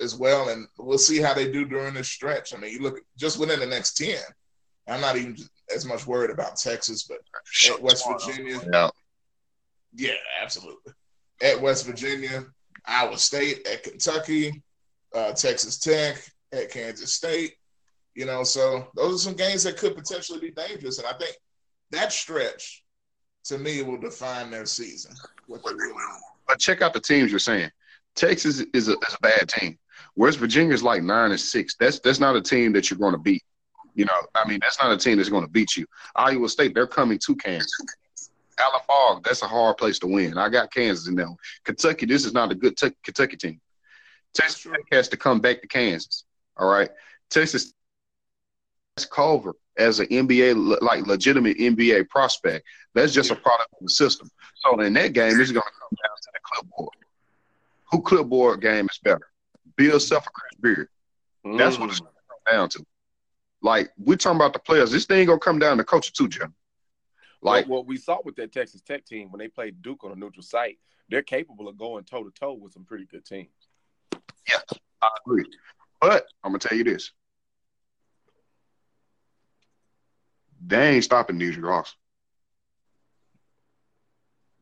as 0.00 0.14
well, 0.16 0.48
and 0.48 0.66
we'll 0.78 0.98
see 0.98 1.20
how 1.20 1.34
they 1.34 1.50
do 1.50 1.64
during 1.64 1.94
this 1.94 2.08
stretch. 2.08 2.54
I 2.54 2.56
mean, 2.56 2.72
you 2.72 2.80
look 2.80 3.00
just 3.16 3.38
within 3.38 3.60
the 3.60 3.66
next 3.66 3.96
ten. 3.96 4.18
I'm 4.86 5.00
not 5.00 5.16
even 5.16 5.36
as 5.74 5.84
much 5.84 6.06
worried 6.06 6.30
about 6.30 6.56
Texas, 6.56 7.04
but 7.04 7.18
at 7.70 7.80
West 7.80 8.06
Virginia, 8.08 8.60
yeah, 8.72 8.90
yeah, 9.94 10.14
absolutely. 10.42 10.92
At 11.42 11.60
West 11.60 11.86
Virginia, 11.86 12.44
Iowa 12.84 13.18
State, 13.18 13.66
at 13.66 13.82
Kentucky, 13.82 14.62
uh, 15.14 15.32
Texas 15.32 15.78
Tech, 15.78 16.16
at 16.52 16.70
Kansas 16.70 17.12
State, 17.12 17.54
you 18.14 18.26
know, 18.26 18.42
so 18.42 18.88
those 18.96 19.14
are 19.14 19.28
some 19.30 19.36
games 19.36 19.62
that 19.62 19.76
could 19.76 19.96
potentially 19.96 20.40
be 20.40 20.50
dangerous. 20.50 20.98
And 20.98 21.06
I 21.06 21.12
think 21.12 21.36
that 21.92 22.12
stretch 22.12 22.84
to 23.44 23.58
me 23.58 23.82
will 23.82 23.98
define 23.98 24.50
their 24.50 24.66
season. 24.66 25.14
What 25.46 25.64
they 25.64 25.72
really 25.72 25.94
But 26.46 26.58
check 26.58 26.82
out 26.82 26.92
the 26.92 27.00
teams 27.00 27.30
you're 27.30 27.38
saying. 27.38 27.70
Texas 28.16 28.60
is 28.74 28.88
a, 28.88 28.92
is 28.92 29.14
a 29.14 29.20
bad 29.22 29.48
team. 29.48 29.78
West 30.16 30.38
Virginia 30.38 30.74
is 30.74 30.82
like 30.82 31.02
nine 31.02 31.30
and 31.30 31.40
six. 31.40 31.76
That's 31.78 32.00
that's 32.00 32.18
not 32.18 32.34
a 32.34 32.40
team 32.40 32.72
that 32.72 32.90
you're 32.90 32.98
going 32.98 33.12
to 33.12 33.18
beat. 33.18 33.42
You 33.98 34.04
know, 34.04 34.12
I 34.36 34.46
mean, 34.46 34.60
that's 34.62 34.80
not 34.80 34.92
a 34.92 34.96
team 34.96 35.16
that's 35.16 35.28
going 35.28 35.42
to 35.42 35.50
beat 35.50 35.76
you. 35.76 35.84
Iowa 36.14 36.48
State, 36.48 36.72
they're 36.72 36.86
coming 36.86 37.18
to 37.26 37.34
Kansas. 37.34 37.72
Phog, 38.86 39.24
that's 39.24 39.42
a 39.42 39.48
hard 39.48 39.76
place 39.76 39.98
to 39.98 40.06
win. 40.06 40.38
I 40.38 40.48
got 40.48 40.72
Kansas 40.72 41.08
in 41.08 41.16
there. 41.16 41.26
Kentucky, 41.64 42.06
this 42.06 42.24
is 42.24 42.32
not 42.32 42.52
a 42.52 42.54
good 42.54 42.76
t- 42.76 42.94
Kentucky 43.02 43.36
team. 43.36 43.60
Texas 44.34 44.62
Tech 44.62 44.82
has 44.92 45.08
to 45.08 45.16
come 45.16 45.40
back 45.40 45.62
to 45.62 45.68
Kansas. 45.68 46.24
All 46.56 46.68
right, 46.68 46.90
Texas 47.28 47.72
Culver 49.10 49.54
as 49.76 49.98
an 49.98 50.06
NBA 50.06 50.80
like 50.80 51.04
legitimate 51.08 51.58
NBA 51.58 52.08
prospect. 52.08 52.66
That's 52.94 53.12
just 53.12 53.32
a 53.32 53.36
product 53.36 53.72
of 53.72 53.78
the 53.80 53.90
system. 53.90 54.30
So 54.56 54.78
in 54.80 54.92
that 54.92 55.12
game, 55.12 55.40
it's 55.40 55.50
going 55.50 55.62
to 55.62 55.80
come 55.80 55.96
down 56.04 56.16
to 56.22 56.30
the 56.32 56.40
clipboard. 56.44 56.94
Who 57.90 58.02
clipboard 58.02 58.60
game 58.60 58.86
is 58.88 58.98
better? 59.02 59.28
Bill 59.76 59.98
Self 59.98 60.24
or 60.24 60.30
Chris 60.30 60.60
Beard? 60.60 60.88
That's 61.58 61.76
mm. 61.76 61.80
what 61.80 61.90
it's 61.90 62.00
going 62.00 62.12
to 62.12 62.28
come 62.28 62.54
down 62.54 62.68
to. 62.70 62.84
Like 63.62 63.90
we're 63.98 64.16
talking 64.16 64.36
about 64.36 64.52
the 64.52 64.58
players. 64.58 64.90
This 64.90 65.06
thing 65.06 65.26
gonna 65.26 65.38
come 65.38 65.58
down 65.58 65.78
to 65.78 65.84
coaching 65.84 66.14
too, 66.16 66.28
Jim. 66.28 66.54
Like 67.42 67.68
well, 67.68 67.78
what 67.78 67.86
we 67.86 67.96
saw 67.96 68.18
with 68.24 68.36
that 68.36 68.52
Texas 68.52 68.80
Tech 68.80 69.04
team 69.04 69.30
when 69.30 69.38
they 69.38 69.48
played 69.48 69.82
Duke 69.82 70.04
on 70.04 70.12
a 70.12 70.16
neutral 70.16 70.42
site, 70.42 70.78
they're 71.08 71.22
capable 71.22 71.68
of 71.68 71.76
going 71.76 72.04
toe 72.04 72.24
to 72.24 72.30
toe 72.30 72.52
with 72.52 72.72
some 72.72 72.84
pretty 72.84 73.06
good 73.06 73.24
teams. 73.24 73.48
Yeah, 74.48 74.58
I 75.02 75.08
agree. 75.24 75.44
But 76.00 76.26
I'm 76.44 76.52
gonna 76.52 76.60
tell 76.60 76.78
you 76.78 76.84
this: 76.84 77.12
they 80.64 80.90
ain't 80.90 81.04
stopping 81.04 81.38
Dedric 81.38 81.62
Ross. 81.62 81.94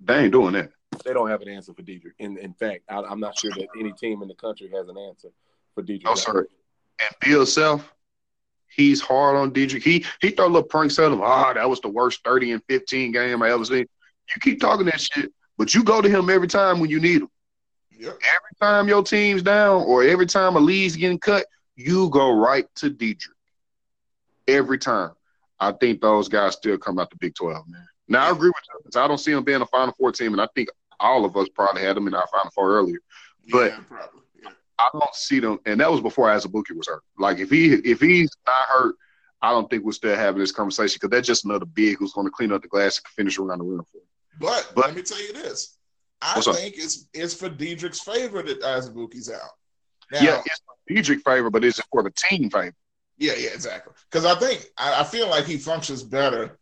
They 0.01 0.25
ain't 0.25 0.33
doing 0.33 0.53
that. 0.55 0.71
They 1.05 1.13
don't 1.13 1.29
have 1.29 1.43
an 1.43 1.49
answer 1.49 1.75
for 1.75 1.83
Dedric. 1.83 2.13
In 2.19 2.39
in 2.39 2.55
fact, 2.55 2.85
I, 2.89 3.01
am 3.01 3.21
not 3.21 3.39
sure 3.39 3.51
that 3.51 3.69
any 3.79 3.93
team 3.93 4.23
in 4.23 4.29
the 4.29 4.35
country 4.35 4.71
has 4.75 4.89
an 4.89 4.97
answer 4.97 5.29
for 5.75 5.83
Dedric. 5.83 6.05
No, 6.05 6.15
sir. 6.15 6.47
And 7.01 7.15
Bill 7.21 7.45
Self, 7.45 7.93
he's 8.75 9.01
hard 9.01 9.37
on 9.37 9.53
Dedric. 9.53 9.83
He 9.83 10.05
he 10.21 10.31
throw 10.31 10.47
a 10.47 10.49
little 10.49 10.63
pranks 10.63 10.99
at 10.99 11.13
him. 11.13 11.21
Ah, 11.23 11.49
oh, 11.49 11.55
that 11.55 11.69
was 11.69 11.81
the 11.81 11.89
worst 11.89 12.25
30 12.25 12.53
and 12.53 12.63
15 12.69 13.13
game 13.13 13.43
I 13.43 13.51
ever 13.51 13.65
seen. 13.65 13.87
You 14.35 14.41
keep 14.41 14.61
talking 14.61 14.87
that 14.87 15.01
shit, 15.01 15.33
but 15.57 15.75
you 15.75 15.85
go 15.85 16.01
to 16.01 16.09
him 16.09 16.31
every 16.31 16.49
time 16.49 16.81
when 16.81 16.91
you 16.91 17.01
need 17.01 17.23
him. 17.23 17.29
Yep. 17.99 18.13
Every 18.13 18.57
time 18.61 18.89
your 18.89 19.03
team's 19.03 19.43
down 19.43 19.83
or 19.83 20.03
every 20.03 20.27
time 20.27 20.57
a 20.57 20.61
lead's 20.61 20.97
getting 20.97 21.19
cut, 21.19 21.47
you 21.77 22.11
go 22.11 22.33
right 22.33 22.67
to 22.77 22.91
Dedric. 22.91 23.29
Every 24.49 24.79
time. 24.79 25.13
I 25.59 25.73
think 25.73 26.01
those 26.01 26.29
guys 26.29 26.55
still 26.55 26.77
come 26.79 26.99
out 26.99 27.11
the 27.11 27.17
Big 27.17 27.35
12, 27.35 27.69
man. 27.69 27.87
Now, 28.09 28.29
I 28.29 28.31
agree 28.31 28.49
with 28.49 28.95
you. 28.95 29.01
I 29.01 29.09
don't 29.09 29.19
see 29.19 29.33
them 29.33 29.45
being 29.45 29.63
a 29.63 29.67
Final 29.67 29.95
Four 29.99 30.13
team, 30.13 30.33
and 30.33 30.41
I 30.41 30.49
think 30.55 30.69
all 31.01 31.25
of 31.25 31.37
us 31.37 31.49
probably 31.55 31.83
had 31.83 31.97
them 31.97 32.07
in 32.07 32.15
our 32.15 32.27
Final 32.29 32.51
Four 32.51 32.77
earlier. 32.77 32.99
But 33.51 33.73
yeah, 33.73 33.79
probably. 33.89 34.21
I 34.79 34.89
don't 34.93 35.15
see 35.15 35.41
them, 35.41 35.59
and 35.65 35.81
that 35.81 35.91
was 35.91 36.01
before 36.01 36.29
Azubuike 36.29 36.77
was 36.77 36.87
hurt. 36.87 37.03
Like 37.19 37.39
if 37.39 37.51
he 37.51 37.73
if 37.73 38.01
he's 38.01 38.31
not 38.47 38.65
hurt, 38.69 38.97
I 39.41 39.51
don't 39.51 39.69
think 39.71 39.85
we're 39.85 39.93
still 39.93 40.17
having 40.17 40.41
this 40.41 40.53
conversation 40.53 40.99
because 41.01 41.11
that's 41.11 41.27
just 41.27 41.45
another 41.45 41.67
big 41.67 41.99
who's 41.99 42.13
going 42.13 42.27
to 42.27 42.31
clean 42.31 42.53
up 42.53 42.63
the 42.63 42.69
glass 42.69 42.99
and 42.99 43.07
finish 43.09 43.39
around 43.39 43.59
the 43.59 43.65
rim 43.65 43.83
for 43.91 43.99
him. 43.99 44.05
But, 44.39 44.73
but 44.75 44.87
let 44.87 44.97
me 44.97 45.03
tell 45.03 45.23
you 45.23 45.33
this: 45.33 45.77
I 46.21 46.41
think 46.41 46.75
it's 46.77 47.09
it's 47.15 47.35
for 47.35 47.49
Dedric's 47.49 48.01
favor 48.01 48.43
that 48.43 48.61
Azubuike's 48.61 49.31
out. 49.31 49.41
Now, 50.13 50.21
yeah, 50.23 50.43
it's 50.87 51.09
favor, 51.23 51.51
but 51.51 51.65
it's 51.65 51.81
for 51.91 52.03
the 52.03 52.11
team 52.11 52.51
favor. 52.51 52.75
Yeah, 53.19 53.33
yeah, 53.39 53.51
exactly. 53.55 53.93
Because 54.11 54.25
I 54.25 54.39
think 54.39 54.67
I, 54.77 55.01
I, 55.01 55.05
feel 55.05 55.29
like 55.29 55.47
he 55.47 55.57
functions 55.57 56.03
better 56.03 56.59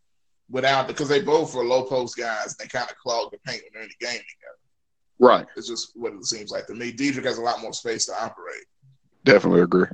without 0.49 0.87
because 0.87 1.09
they 1.09 1.21
both 1.21 1.55
are 1.57 1.65
low 1.65 1.83
post 1.85 2.17
guys. 2.17 2.47
And 2.47 2.55
they 2.59 2.69
kind 2.69 2.89
of 2.89 2.97
clog 2.97 3.33
the 3.33 3.39
paint 3.39 3.63
when 3.65 3.71
they're 3.73 3.83
in 3.83 3.89
the 3.89 4.07
game 4.07 4.13
together. 4.13 4.59
Right. 5.19 5.47
It's 5.57 5.69
just 5.69 5.93
what 5.95 6.13
it 6.13 6.25
seems 6.25 6.51
like 6.51 6.67
to 6.67 6.75
me. 6.75 6.93
Dedric 6.93 7.25
has 7.25 7.39
a 7.39 7.43
lot 7.43 7.61
more 7.61 7.73
space 7.73 8.07
to 8.07 8.13
operate. 8.13 8.65
Definitely 9.25 9.63
agree. 9.63 9.87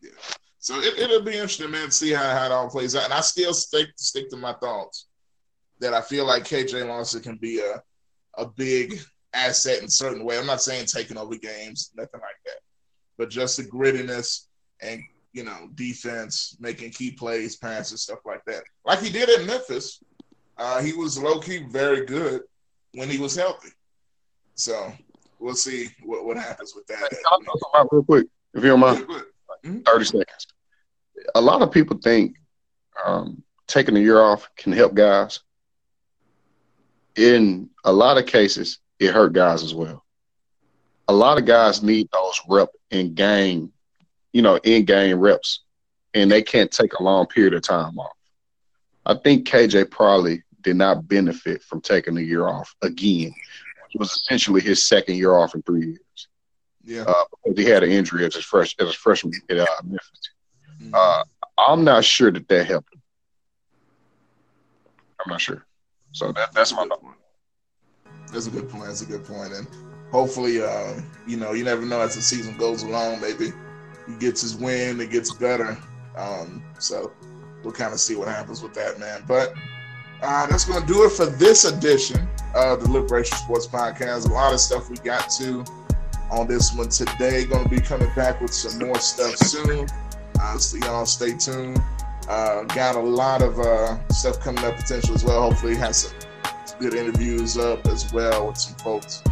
Yeah. 0.00 0.10
So 0.58 0.80
it, 0.80 1.10
will 1.10 1.22
be 1.22 1.32
interesting, 1.32 1.70
man, 1.70 1.86
to 1.86 1.92
see 1.92 2.12
how, 2.12 2.22
how 2.22 2.46
it 2.46 2.52
all 2.52 2.70
plays 2.70 2.96
out. 2.96 3.04
And 3.04 3.12
I 3.12 3.20
still 3.20 3.54
stick 3.54 3.88
stick 3.96 4.30
to 4.30 4.36
my 4.36 4.54
thoughts 4.54 5.06
that 5.80 5.94
I 5.94 6.00
feel 6.00 6.26
like 6.26 6.44
KJ 6.44 6.88
Lawson 6.88 7.22
can 7.22 7.36
be 7.36 7.60
a 7.60 7.82
a 8.36 8.46
big 8.46 8.98
asset 9.32 9.78
in 9.78 9.84
a 9.84 9.90
certain 9.90 10.24
way. 10.24 10.38
I'm 10.38 10.46
not 10.46 10.62
saying 10.62 10.86
taking 10.86 11.16
over 11.18 11.36
games, 11.36 11.90
nothing 11.94 12.20
like 12.20 12.40
that, 12.46 12.60
but 13.18 13.30
just 13.30 13.56
the 13.56 13.64
grittiness 13.64 14.46
and 14.80 15.02
you 15.32 15.44
know 15.44 15.68
defense, 15.74 16.56
making 16.60 16.90
key 16.90 17.10
plays, 17.10 17.56
passes, 17.56 18.02
stuff 18.02 18.20
like 18.24 18.44
that. 18.46 18.64
Like 18.84 19.00
he 19.00 19.10
did 19.10 19.28
at 19.28 19.46
Memphis, 19.46 20.02
uh, 20.56 20.80
he 20.82 20.92
was 20.92 21.18
low 21.18 21.40
key 21.40 21.66
very 21.68 22.06
good 22.06 22.42
when 22.94 23.10
he 23.10 23.18
was 23.18 23.36
healthy. 23.36 23.70
So 24.54 24.92
we'll 25.38 25.54
see 25.54 25.88
what, 26.02 26.24
what 26.24 26.36
happens 26.36 26.74
with 26.74 26.86
that. 26.86 27.10
I'll 27.30 27.40
talk 27.40 27.58
about 27.72 27.88
real 27.92 28.04
quick, 28.04 28.26
if 28.54 28.62
you 28.62 28.70
don't 28.70 28.80
mind. 28.80 29.06
Mm-hmm. 29.64 29.80
30 29.80 30.04
seconds. 30.04 30.46
A 31.34 31.40
lot 31.40 31.62
of 31.62 31.72
people 31.72 31.98
think 31.98 32.36
um, 33.04 33.42
taking 33.66 33.96
a 33.96 34.00
year 34.00 34.20
off 34.20 34.48
can 34.56 34.72
help 34.72 34.94
guys. 34.94 35.40
In 37.16 37.70
a 37.84 37.92
lot 37.92 38.18
of 38.18 38.26
cases, 38.26 38.78
it 38.98 39.12
hurt 39.12 39.32
guys 39.32 39.62
as 39.62 39.74
well. 39.74 40.04
A 41.08 41.12
lot 41.12 41.38
of 41.38 41.44
guys 41.44 41.82
need 41.82 42.08
those 42.12 42.40
rep 42.48 42.70
and 42.90 43.14
game, 43.14 43.72
you 44.32 44.42
know, 44.42 44.56
in 44.64 44.84
game 44.84 45.18
reps, 45.18 45.60
and 46.14 46.30
they 46.30 46.42
can't 46.42 46.70
take 46.70 46.94
a 46.94 47.02
long 47.02 47.26
period 47.26 47.54
of 47.54 47.62
time 47.62 47.98
off. 47.98 48.16
I 49.06 49.14
think 49.14 49.46
KJ 49.46 49.90
probably 49.90 50.42
did 50.62 50.76
not 50.76 51.06
benefit 51.06 51.62
from 51.62 51.82
taking 51.82 52.16
a 52.16 52.22
year 52.22 52.48
off 52.48 52.74
again 52.82 53.34
was 53.98 54.12
essentially 54.12 54.60
his 54.60 54.86
second 54.86 55.16
year 55.16 55.34
off 55.34 55.54
in 55.54 55.62
three 55.62 55.86
years. 55.86 56.28
Yeah, 56.84 57.02
uh, 57.02 57.24
because 57.44 57.64
he 57.64 57.70
had 57.70 57.82
an 57.82 57.90
injury 57.90 58.26
as 58.26 58.36
a 58.36 58.42
fresh 58.42 58.74
as 58.78 58.88
a 58.88 58.92
freshman 58.92 59.32
at 59.48 59.58
uh, 59.58 59.66
Memphis. 59.82 60.30
Mm-hmm. 60.80 60.94
Uh, 60.94 61.24
I'm 61.56 61.84
not 61.84 62.04
sure 62.04 62.30
that 62.30 62.46
that 62.48 62.66
helped 62.66 62.92
him. 62.92 63.02
I'm 65.24 65.30
not 65.30 65.40
sure. 65.40 65.64
So 66.12 66.32
that 66.32 66.52
that's 66.52 66.72
my 66.72 66.86
thought. 66.86 67.00
That's 68.32 68.46
a 68.46 68.50
good 68.50 68.68
point. 68.68 68.86
That's 68.86 69.02
a 69.02 69.06
good 69.06 69.24
point. 69.24 69.50
point, 69.50 69.52
and 69.52 69.68
hopefully, 70.10 70.62
uh, 70.62 70.94
you 71.26 71.36
know, 71.36 71.52
you 71.52 71.64
never 71.64 71.82
know 71.82 72.00
as 72.00 72.14
the 72.14 72.22
season 72.22 72.56
goes 72.56 72.82
along. 72.82 73.20
Maybe 73.20 73.52
he 74.06 74.14
gets 74.16 74.42
his 74.42 74.56
win, 74.56 75.00
it 75.00 75.10
gets 75.10 75.32
better. 75.32 75.78
Um, 76.16 76.62
so 76.78 77.12
we'll 77.62 77.72
kind 77.72 77.92
of 77.92 78.00
see 78.00 78.14
what 78.14 78.28
happens 78.28 78.62
with 78.62 78.74
that, 78.74 78.98
man. 78.98 79.24
But 79.26 79.54
uh, 80.24 80.46
that's 80.46 80.64
going 80.64 80.80
to 80.80 80.92
do 80.92 81.04
it 81.04 81.12
for 81.12 81.26
this 81.26 81.64
edition 81.64 82.28
of 82.54 82.82
the 82.82 82.90
Liberation 82.90 83.36
Sports 83.36 83.66
Podcast. 83.66 84.28
A 84.28 84.32
lot 84.32 84.52
of 84.52 84.60
stuff 84.60 84.88
we 84.88 84.96
got 84.96 85.28
to 85.38 85.64
on 86.30 86.46
this 86.46 86.74
one 86.74 86.88
today. 86.88 87.44
Going 87.44 87.64
to 87.64 87.70
be 87.70 87.80
coming 87.80 88.10
back 88.14 88.40
with 88.40 88.52
some 88.52 88.86
more 88.86 88.98
stuff 88.98 89.36
soon. 89.36 89.86
Uh, 90.40 90.58
so 90.58 90.78
y'all 90.78 91.06
stay 91.06 91.34
tuned. 91.34 91.80
Uh, 92.28 92.62
got 92.64 92.96
a 92.96 93.00
lot 93.00 93.42
of 93.42 93.58
uh, 93.60 94.08
stuff 94.08 94.40
coming 94.40 94.64
up 94.64 94.76
potential 94.76 95.14
as 95.14 95.24
well. 95.24 95.42
Hopefully, 95.42 95.74
has 95.76 96.04
some, 96.04 96.18
some 96.64 96.78
good 96.78 96.94
interviews 96.94 97.58
up 97.58 97.86
as 97.86 98.12
well 98.12 98.48
with 98.48 98.56
some 98.56 98.76
folks 98.78 99.22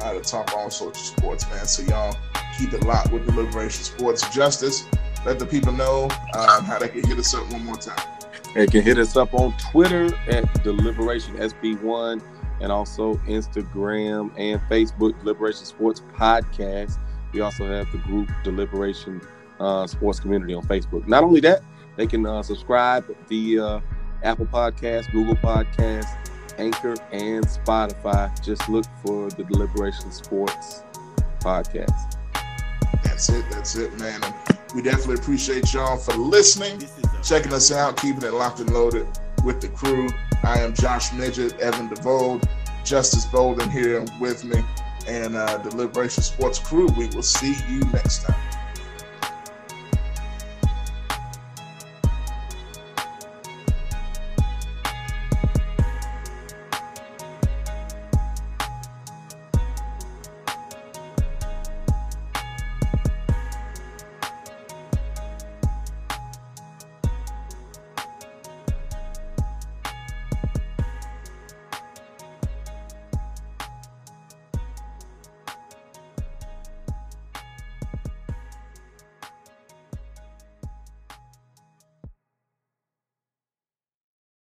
uh, 0.00 0.12
to 0.12 0.20
talk 0.20 0.52
all 0.54 0.70
sorts 0.70 1.00
of 1.00 1.18
sports, 1.18 1.48
man. 1.48 1.66
So 1.66 1.82
y'all 1.84 2.16
keep 2.58 2.72
it 2.74 2.84
locked 2.84 3.12
with 3.12 3.26
the 3.26 3.32
Liberation 3.32 3.84
Sports 3.84 4.28
Justice. 4.34 4.86
Let 5.24 5.38
the 5.38 5.46
people 5.46 5.72
know 5.72 6.04
um, 6.34 6.64
how 6.64 6.78
they 6.78 6.88
can 6.88 7.06
hit 7.06 7.18
us 7.18 7.34
up 7.34 7.50
one 7.52 7.64
more 7.64 7.76
time. 7.76 8.11
They 8.54 8.66
can 8.66 8.82
hit 8.82 8.98
us 8.98 9.16
up 9.16 9.32
on 9.34 9.56
Twitter 9.56 10.14
at 10.28 10.62
Deliberation 10.62 11.36
SB1 11.36 12.22
and 12.60 12.70
also 12.70 13.14
Instagram 13.26 14.30
and 14.38 14.60
Facebook, 14.62 15.18
Deliberation 15.20 15.64
Sports 15.64 16.02
Podcast. 16.14 16.98
We 17.32 17.40
also 17.40 17.66
have 17.66 17.90
the 17.92 17.98
group 17.98 18.30
Deliberation 18.44 19.20
uh, 19.58 19.86
Sports 19.86 20.20
Community 20.20 20.54
on 20.54 20.62
Facebook. 20.64 21.08
Not 21.08 21.24
only 21.24 21.40
that, 21.40 21.62
they 21.96 22.06
can 22.06 22.26
uh, 22.26 22.42
subscribe 22.42 23.04
via 23.28 23.82
Apple 24.22 24.46
Podcasts, 24.46 25.10
Google 25.12 25.36
Podcasts, 25.36 26.16
Anchor, 26.58 26.94
and 27.10 27.44
Spotify. 27.46 28.30
Just 28.44 28.68
look 28.68 28.84
for 29.04 29.30
the 29.30 29.44
Deliberation 29.44 30.12
Sports 30.12 30.82
Podcast. 31.40 32.18
That's 33.02 33.28
it. 33.30 33.44
That's 33.50 33.76
it, 33.76 33.98
man. 33.98 34.20
We 34.74 34.80
definitely 34.80 35.16
appreciate 35.16 35.74
y'all 35.74 35.98
for 35.98 36.14
listening, 36.14 36.88
checking 37.22 37.52
us 37.52 37.70
out, 37.70 37.98
keeping 37.98 38.22
it 38.22 38.32
locked 38.32 38.60
and 38.60 38.72
loaded 38.72 39.06
with 39.44 39.60
the 39.60 39.68
crew. 39.68 40.08
I 40.42 40.60
am 40.60 40.72
Josh 40.72 41.12
Midget, 41.12 41.60
Evan 41.60 41.90
DeVold, 41.90 42.48
Justice 42.82 43.26
Bolden 43.26 43.68
here 43.68 44.02
with 44.18 44.44
me, 44.44 44.62
and 45.06 45.36
uh, 45.36 45.58
the 45.58 45.76
Liberation 45.76 46.22
Sports 46.22 46.58
crew. 46.58 46.88
We 46.96 47.08
will 47.08 47.22
see 47.22 47.54
you 47.68 47.80
next 47.92 48.24
time. 48.24 48.51